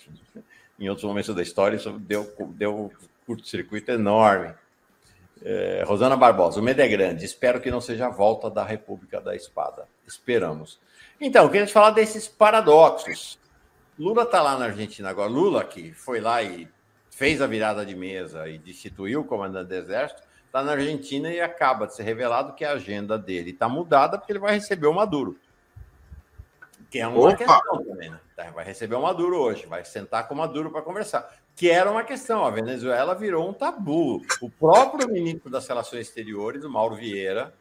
Em 0.79 0.89
outros 0.89 1.05
momentos 1.05 1.33
da 1.33 1.41
história, 1.41 1.75
isso 1.75 1.91
deu, 1.93 2.31
deu 2.49 2.85
um 2.85 2.89
curto-circuito 3.25 3.91
enorme. 3.91 4.53
É, 5.43 5.83
Rosana 5.85 6.15
Barbosa, 6.15 6.59
o 6.59 6.63
medo 6.63 6.81
é 6.81 6.87
grande. 6.87 7.25
Espero 7.25 7.59
que 7.59 7.71
não 7.71 7.81
seja 7.81 8.07
a 8.07 8.09
volta 8.09 8.49
da 8.49 8.63
República 8.63 9.19
da 9.19 9.35
Espada. 9.35 9.87
Esperamos. 10.07 10.79
Então, 11.19 11.49
queria 11.49 11.65
te 11.65 11.73
falar 11.73 11.91
desses 11.91 12.27
paradoxos 12.27 13.39
Lula 14.01 14.23
está 14.23 14.41
lá 14.41 14.57
na 14.57 14.65
Argentina 14.65 15.11
agora. 15.11 15.29
Lula, 15.29 15.63
que 15.63 15.93
foi 15.93 16.19
lá 16.19 16.41
e 16.41 16.67
fez 17.11 17.39
a 17.39 17.45
virada 17.45 17.85
de 17.85 17.95
mesa 17.95 18.47
e 18.47 18.57
destituiu 18.57 19.21
o 19.21 19.23
comandante 19.23 19.67
do 19.67 19.75
Exército, 19.75 20.23
está 20.43 20.63
na 20.63 20.71
Argentina 20.71 21.31
e 21.31 21.39
acaba 21.39 21.85
de 21.85 21.93
ser 21.93 22.01
revelado 22.01 22.53
que 22.53 22.65
a 22.65 22.71
agenda 22.71 23.15
dele 23.15 23.51
está 23.51 23.69
mudada 23.69 24.17
porque 24.17 24.31
ele 24.31 24.39
vai 24.39 24.55
receber 24.55 24.87
o 24.87 24.93
Maduro. 24.93 25.37
Que 26.91 26.99
é 26.99 27.07
uma 27.07 27.29
Opa. 27.29 27.37
questão 27.37 27.83
também, 27.85 28.09
né? 28.09 28.19
Tá, 28.35 28.51
vai 28.51 28.65
receber 28.65 28.95
o 28.95 29.01
Maduro 29.01 29.37
hoje, 29.37 29.65
vai 29.65 29.85
sentar 29.85 30.27
com 30.27 30.33
o 30.33 30.37
Maduro 30.37 30.69
para 30.69 30.81
conversar. 30.81 31.33
Que 31.55 31.69
era 31.69 31.89
uma 31.89 32.03
questão. 32.03 32.43
A 32.43 32.51
Venezuela 32.51 33.15
virou 33.15 33.49
um 33.49 33.53
tabu. 33.53 34.21
O 34.41 34.49
próprio 34.49 35.07
ministro 35.07 35.49
das 35.49 35.65
Relações 35.65 36.07
Exteriores, 36.07 36.65
o 36.65 36.69
Mauro 36.69 36.95
Vieira, 36.95 37.53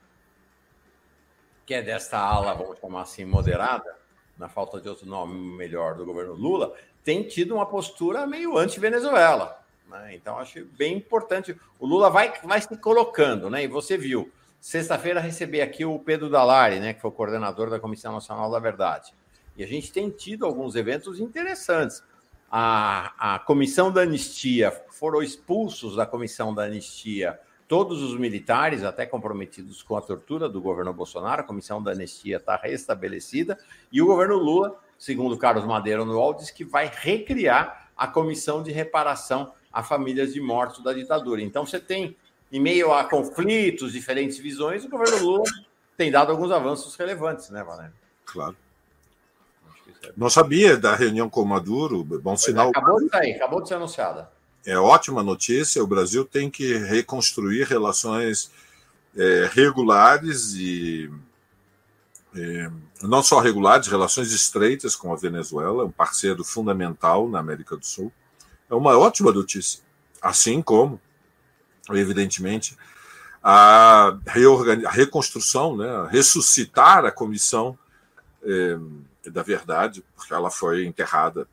que 1.64 1.74
é 1.74 1.81
desta 1.81 2.18
ala, 2.18 2.55
vamos 2.55 2.81
chamar 2.81 3.03
assim, 3.03 3.24
moderada, 3.24 3.97
na 4.37 4.49
falta 4.49 4.81
de 4.81 4.89
outro 4.89 5.07
nome 5.07 5.57
melhor, 5.57 5.95
do 5.95 6.05
governo 6.05 6.35
Lula, 6.35 6.74
tem 7.05 7.22
tido 7.22 7.55
uma 7.55 7.66
postura 7.66 8.26
meio 8.26 8.59
anti-Venezuela. 8.59 9.62
Né? 9.89 10.16
Então, 10.16 10.41
acho 10.41 10.64
bem 10.76 10.97
importante. 10.97 11.57
O 11.78 11.87
Lula 11.87 12.11
vai, 12.11 12.33
vai 12.43 12.61
se 12.61 12.76
colocando, 12.78 13.49
né? 13.49 13.62
E 13.62 13.68
você 13.68 13.97
viu, 13.97 14.33
sexta-feira 14.61 15.20
recebi 15.20 15.61
aqui 15.61 15.85
o 15.85 16.01
Pedro 16.01 16.28
Dalari, 16.28 16.81
né, 16.81 16.95
que 16.95 17.01
foi 17.01 17.11
o 17.11 17.14
coordenador 17.14 17.70
da 17.70 17.78
Comissão 17.78 18.12
Nacional 18.12 18.51
da 18.51 18.59
Verdade. 18.59 19.14
E 19.61 19.65
a 19.65 19.67
gente 19.67 19.93
tem 19.93 20.09
tido 20.09 20.47
alguns 20.47 20.75
eventos 20.75 21.21
interessantes. 21.21 22.03
A, 22.51 23.35
a 23.35 23.39
Comissão 23.41 23.93
da 23.93 24.01
Anistia, 24.01 24.73
foram 24.89 25.23
expulsos 25.23 25.97
da 25.97 26.07
Comissão 26.07 26.55
da 26.55 26.65
Anistia 26.65 27.39
todos 27.69 28.03
os 28.03 28.19
militares, 28.19 28.83
até 28.83 29.07
comprometidos 29.07 29.81
com 29.83 29.97
a 29.97 30.01
tortura 30.01 30.49
do 30.49 30.61
governo 30.61 30.93
Bolsonaro, 30.93 31.43
a 31.43 31.45
comissão 31.45 31.81
da 31.81 31.93
anistia 31.93 32.39
está 32.39 32.57
restabelecida, 32.57 33.57
e 33.93 34.03
o 34.03 34.07
governo 34.07 34.39
Lula, 34.39 34.77
segundo 34.99 35.39
Carlos 35.39 35.65
Madeira 35.65 36.05
no 36.05 36.15
UOL, 36.15 36.35
diz 36.35 36.51
que 36.51 36.65
vai 36.65 36.91
recriar 36.93 37.93
a 37.97 38.09
comissão 38.09 38.61
de 38.61 38.73
reparação 38.73 39.53
a 39.73 39.85
famílias 39.85 40.33
de 40.33 40.41
mortos 40.41 40.83
da 40.83 40.93
ditadura. 40.93 41.43
Então 41.43 41.65
você 41.65 41.79
tem, 41.79 42.17
em 42.51 42.59
meio 42.59 42.93
a 42.93 43.05
conflitos, 43.05 43.93
diferentes 43.93 44.39
visões, 44.39 44.85
o 44.85 44.89
governo 44.89 45.23
Lula 45.23 45.45
tem 45.97 46.11
dado 46.11 46.33
alguns 46.33 46.51
avanços 46.51 46.97
relevantes, 46.97 47.51
né, 47.51 47.63
Valério? 47.63 47.95
Claro. 48.25 48.57
Não 50.16 50.30
sabia 50.30 50.76
da 50.76 50.94
reunião 50.94 51.28
com 51.28 51.42
o 51.42 51.46
Maduro, 51.46 52.05
bom 52.05 52.36
sinal. 52.36 52.70
Acabou 52.70 53.01
de 53.01 53.09
sair, 53.09 53.32
acabou 53.34 53.62
de 53.62 53.68
ser 53.68 53.74
anunciada. 53.74 54.30
É 54.64 54.78
ótima 54.78 55.22
notícia. 55.22 55.82
O 55.82 55.86
Brasil 55.86 56.24
tem 56.24 56.51
que 56.51 56.76
reconstruir 56.76 57.66
relações 57.66 58.51
é, 59.16 59.48
regulares 59.53 60.55
e 60.55 61.11
é, 62.34 62.70
não 63.03 63.22
só 63.22 63.40
regulares, 63.40 63.88
relações 63.88 64.32
estreitas 64.32 64.94
com 64.94 65.12
a 65.12 65.16
Venezuela, 65.16 65.84
um 65.84 65.90
parceiro 65.90 66.44
fundamental 66.44 67.28
na 67.28 67.38
América 67.38 67.76
do 67.76 67.84
Sul. 67.84 68.12
É 68.68 68.74
uma 68.74 68.96
ótima 68.96 69.32
notícia. 69.32 69.80
Assim 70.22 70.62
como, 70.62 71.01
evidentemente, 71.90 72.76
a, 73.42 74.16
a 74.84 74.90
reconstrução, 74.90 75.76
né, 75.76 75.88
a 75.88 76.07
ressuscitar 76.07 77.05
a 77.05 77.11
comissão 77.11 77.76
é, 78.42 78.78
da 79.27 79.43
verdade, 79.43 80.05
porque 80.14 80.33
ela 80.33 80.51
foi 80.51 80.87
enterrada 80.87 81.47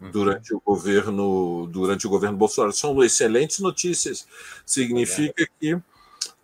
uhum. 0.00 0.10
durante 0.10 0.54
o 0.54 0.60
governo 0.60 1.66
durante 1.66 2.06
o 2.06 2.10
governo 2.10 2.36
Bolsonaro. 2.36 2.72
São 2.72 3.02
excelentes 3.02 3.58
notícias. 3.58 4.26
Significa 4.64 5.48
que 5.60 5.78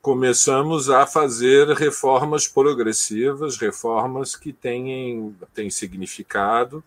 começamos 0.03 0.90
a 0.90 1.07
fazer 1.07 1.68
reformas 1.68 2.47
progressivas, 2.47 3.57
reformas 3.57 4.36
que 4.36 4.53
têm, 4.53 5.34
têm 5.55 5.70
significado 5.70 6.84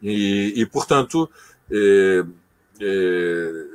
e, 0.00 0.52
e 0.54 0.66
portanto, 0.66 1.30
é, 1.70 2.24
é, 2.80 3.66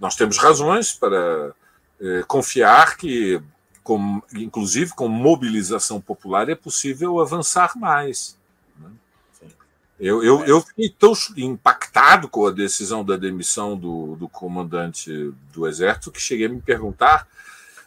nós 0.00 0.14
temos 0.16 0.36
razões 0.36 0.92
para 0.92 1.54
é, 2.00 2.22
confiar 2.24 2.96
que 2.96 3.40
com, 3.84 4.22
inclusive 4.34 4.94
com 4.94 5.06
mobilização 5.06 6.00
popular, 6.00 6.48
é 6.48 6.54
possível 6.54 7.20
avançar 7.20 7.76
mais. 7.76 8.36
Né? 8.80 8.90
Eu, 10.00 10.24
eu, 10.24 10.44
eu 10.46 10.60
fiquei 10.62 10.88
tão 10.88 11.12
impactado 11.36 12.28
com 12.28 12.46
a 12.46 12.50
decisão 12.50 13.04
da 13.04 13.16
demissão 13.16 13.76
do, 13.76 14.16
do 14.16 14.26
comandante 14.26 15.32
do 15.52 15.68
Exército 15.68 16.10
que 16.10 16.20
cheguei 16.20 16.46
a 16.46 16.48
me 16.48 16.62
perguntar 16.62 17.28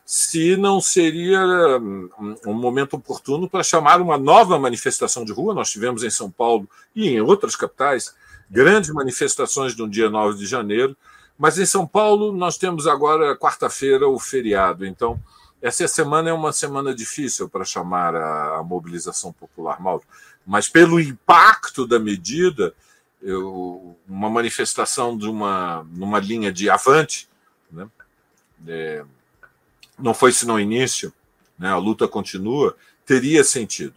se 0.06 0.56
não 0.56 0.80
seria 0.80 1.42
hum, 1.82 2.10
um 2.46 2.54
momento 2.54 2.94
oportuno 2.94 3.50
para 3.50 3.62
chamar 3.62 4.00
uma 4.00 4.18
nova 4.18 4.58
manifestação 4.58 5.26
de 5.26 5.34
rua. 5.34 5.54
Nós 5.54 5.70
tivemos 5.70 6.02
em 6.04 6.10
São 6.10 6.32
Paulo 6.32 6.70
e 6.96 7.10
em 7.10 7.20
outras 7.20 7.58
capitais 7.58 8.16
grandes 8.50 8.90
manifestações 8.92 9.76
no 9.76 9.90
dia 9.90 10.10
9 10.10 10.38
de 10.38 10.46
janeiro, 10.46 10.96
mas 11.38 11.60
em 11.60 11.66
São 11.66 11.86
Paulo 11.86 12.32
nós 12.32 12.58
temos 12.58 12.88
agora, 12.88 13.36
quarta-feira, 13.36 14.08
o 14.08 14.18
feriado. 14.18 14.86
Então, 14.86 15.20
essa 15.62 15.88
semana 15.88 16.30
é 16.30 16.34
uma 16.34 16.54
semana 16.54 16.94
difícil 16.94 17.50
para 17.50 17.66
chamar 17.66 18.16
a, 18.16 18.58
a, 18.58 18.64
mobilização 18.64 19.34
popular, 19.34 19.82
Mauro, 19.82 20.04
mas 20.46 20.70
pelo 20.70 21.00
impacto 21.00 21.86
da 21.86 22.00
medida, 22.00 22.74
eu, 23.22 23.98
uma 24.08 24.30
manifestação 24.30 25.18
de 25.18 25.28
uma 25.28 25.86
numa 25.92 26.20
linha 26.20 26.52
de 26.52 26.70
avante, 26.70 27.28
né, 27.72 27.88
é, 28.68 29.04
não 29.98 30.14
foi 30.14 30.32
senão 30.32 30.60
início, 30.60 31.12
né, 31.58 31.70
a 31.70 31.78
luta 31.78 32.08
continua, 32.08 32.76
teria 33.06 33.44
sentido. 33.44 33.94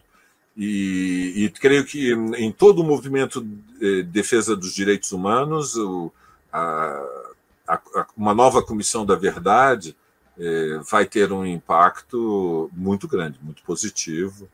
E, 0.57 1.33
e, 1.45 1.49
creio 1.49 1.85
que 1.85 2.11
em 2.37 2.51
todo 2.51 2.79
o 2.79 2.83
movimento 2.83 3.41
de 3.41 4.03
defesa 4.03 4.55
dos 4.55 4.73
direitos 4.73 5.11
humanos, 5.11 5.77
o, 5.77 6.11
a, 6.51 7.01
a, 7.67 7.81
uma 8.17 8.33
nova 8.33 8.61
comissão 8.61 9.05
da 9.05 9.15
verdade 9.15 9.95
é, 10.37 10.79
vai 10.89 11.05
ter 11.05 11.31
um 11.31 11.45
impacto 11.45 12.69
muito 12.73 13.07
grande, 13.07 13.39
muito 13.41 13.63
positivo. 13.63 14.49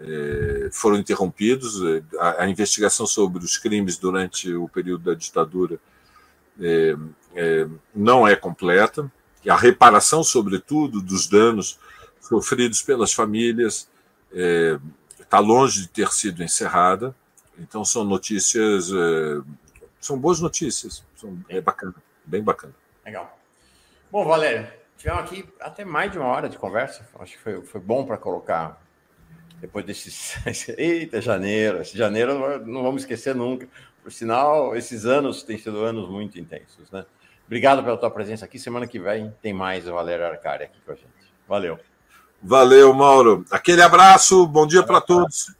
É, 0.00 0.70
foram 0.72 0.96
interrompidos 0.96 1.80
é, 1.82 2.02
a, 2.18 2.42
a, 2.42 2.48
investigação 2.48 3.06
sobre 3.06 3.44
os 3.44 3.56
crimes 3.56 3.96
durante 3.96 4.52
o 4.52 4.68
período 4.68 5.04
da 5.04 5.14
ditadura 5.14 5.78
é, 6.60 6.96
é, 7.32 7.68
não 7.94 8.26
é 8.26 8.34
completa 8.34 9.10
e 9.44 9.50
a 9.50 9.54
reparação, 9.54 10.24
sobretudo, 10.24 11.00
dos 11.00 11.28
danos 11.28 11.78
sofridos 12.20 12.82
pelas 12.82 13.12
famílias 13.12 13.88
está 15.20 15.38
longe 15.38 15.82
de 15.82 15.88
ter 15.88 16.10
sido 16.10 16.42
encerrada. 16.42 17.14
Então 17.58 17.84
são 17.84 18.04
notícias, 18.04 18.90
são 20.00 20.18
boas 20.18 20.40
notícias, 20.40 21.04
são, 21.14 21.38
é 21.48 21.60
bacana, 21.60 21.94
bem 22.24 22.42
bacana. 22.42 22.74
Legal. 23.04 23.38
Bom, 24.10 24.24
Valério, 24.24 24.66
tivemos 25.04 25.20
aqui 25.20 25.46
até 25.60 25.84
mais 25.84 26.10
de 26.10 26.18
uma 26.18 26.28
hora 26.28 26.48
de 26.48 26.56
conversa. 26.56 27.06
Acho 27.18 27.32
que 27.32 27.38
foi, 27.38 27.62
foi 27.62 27.80
bom 27.80 28.06
para 28.06 28.16
colocar 28.16 28.80
depois 29.60 29.84
desses. 29.84 30.34
Eita, 30.78 31.20
janeiro! 31.20 31.82
Esse 31.82 31.96
janeiro 31.96 32.64
não 32.64 32.82
vamos 32.82 33.02
esquecer 33.02 33.34
nunca. 33.34 33.68
Por 34.02 34.10
sinal, 34.10 34.74
esses 34.74 35.04
anos 35.04 35.42
têm 35.42 35.58
sido 35.58 35.84
anos 35.84 36.08
muito 36.08 36.38
intensos, 36.38 36.90
né? 36.90 37.04
Obrigado 37.46 37.84
pela 37.84 37.98
tua 37.98 38.10
presença 38.10 38.46
aqui. 38.46 38.58
Semana 38.58 38.86
que 38.86 38.98
vem 38.98 39.34
tem 39.42 39.52
mais 39.52 39.86
o 39.86 39.92
Valério 39.92 40.24
Arcari 40.26 40.64
aqui 40.64 40.80
com 40.84 40.92
a 40.92 40.94
gente. 40.94 41.08
Valeu. 41.46 41.78
Valeu, 42.42 42.92
Mauro. 42.94 43.44
Aquele 43.50 43.82
abraço, 43.82 44.46
bom 44.46 44.66
dia 44.66 44.82
para 44.82 45.00
todos. 45.02 45.54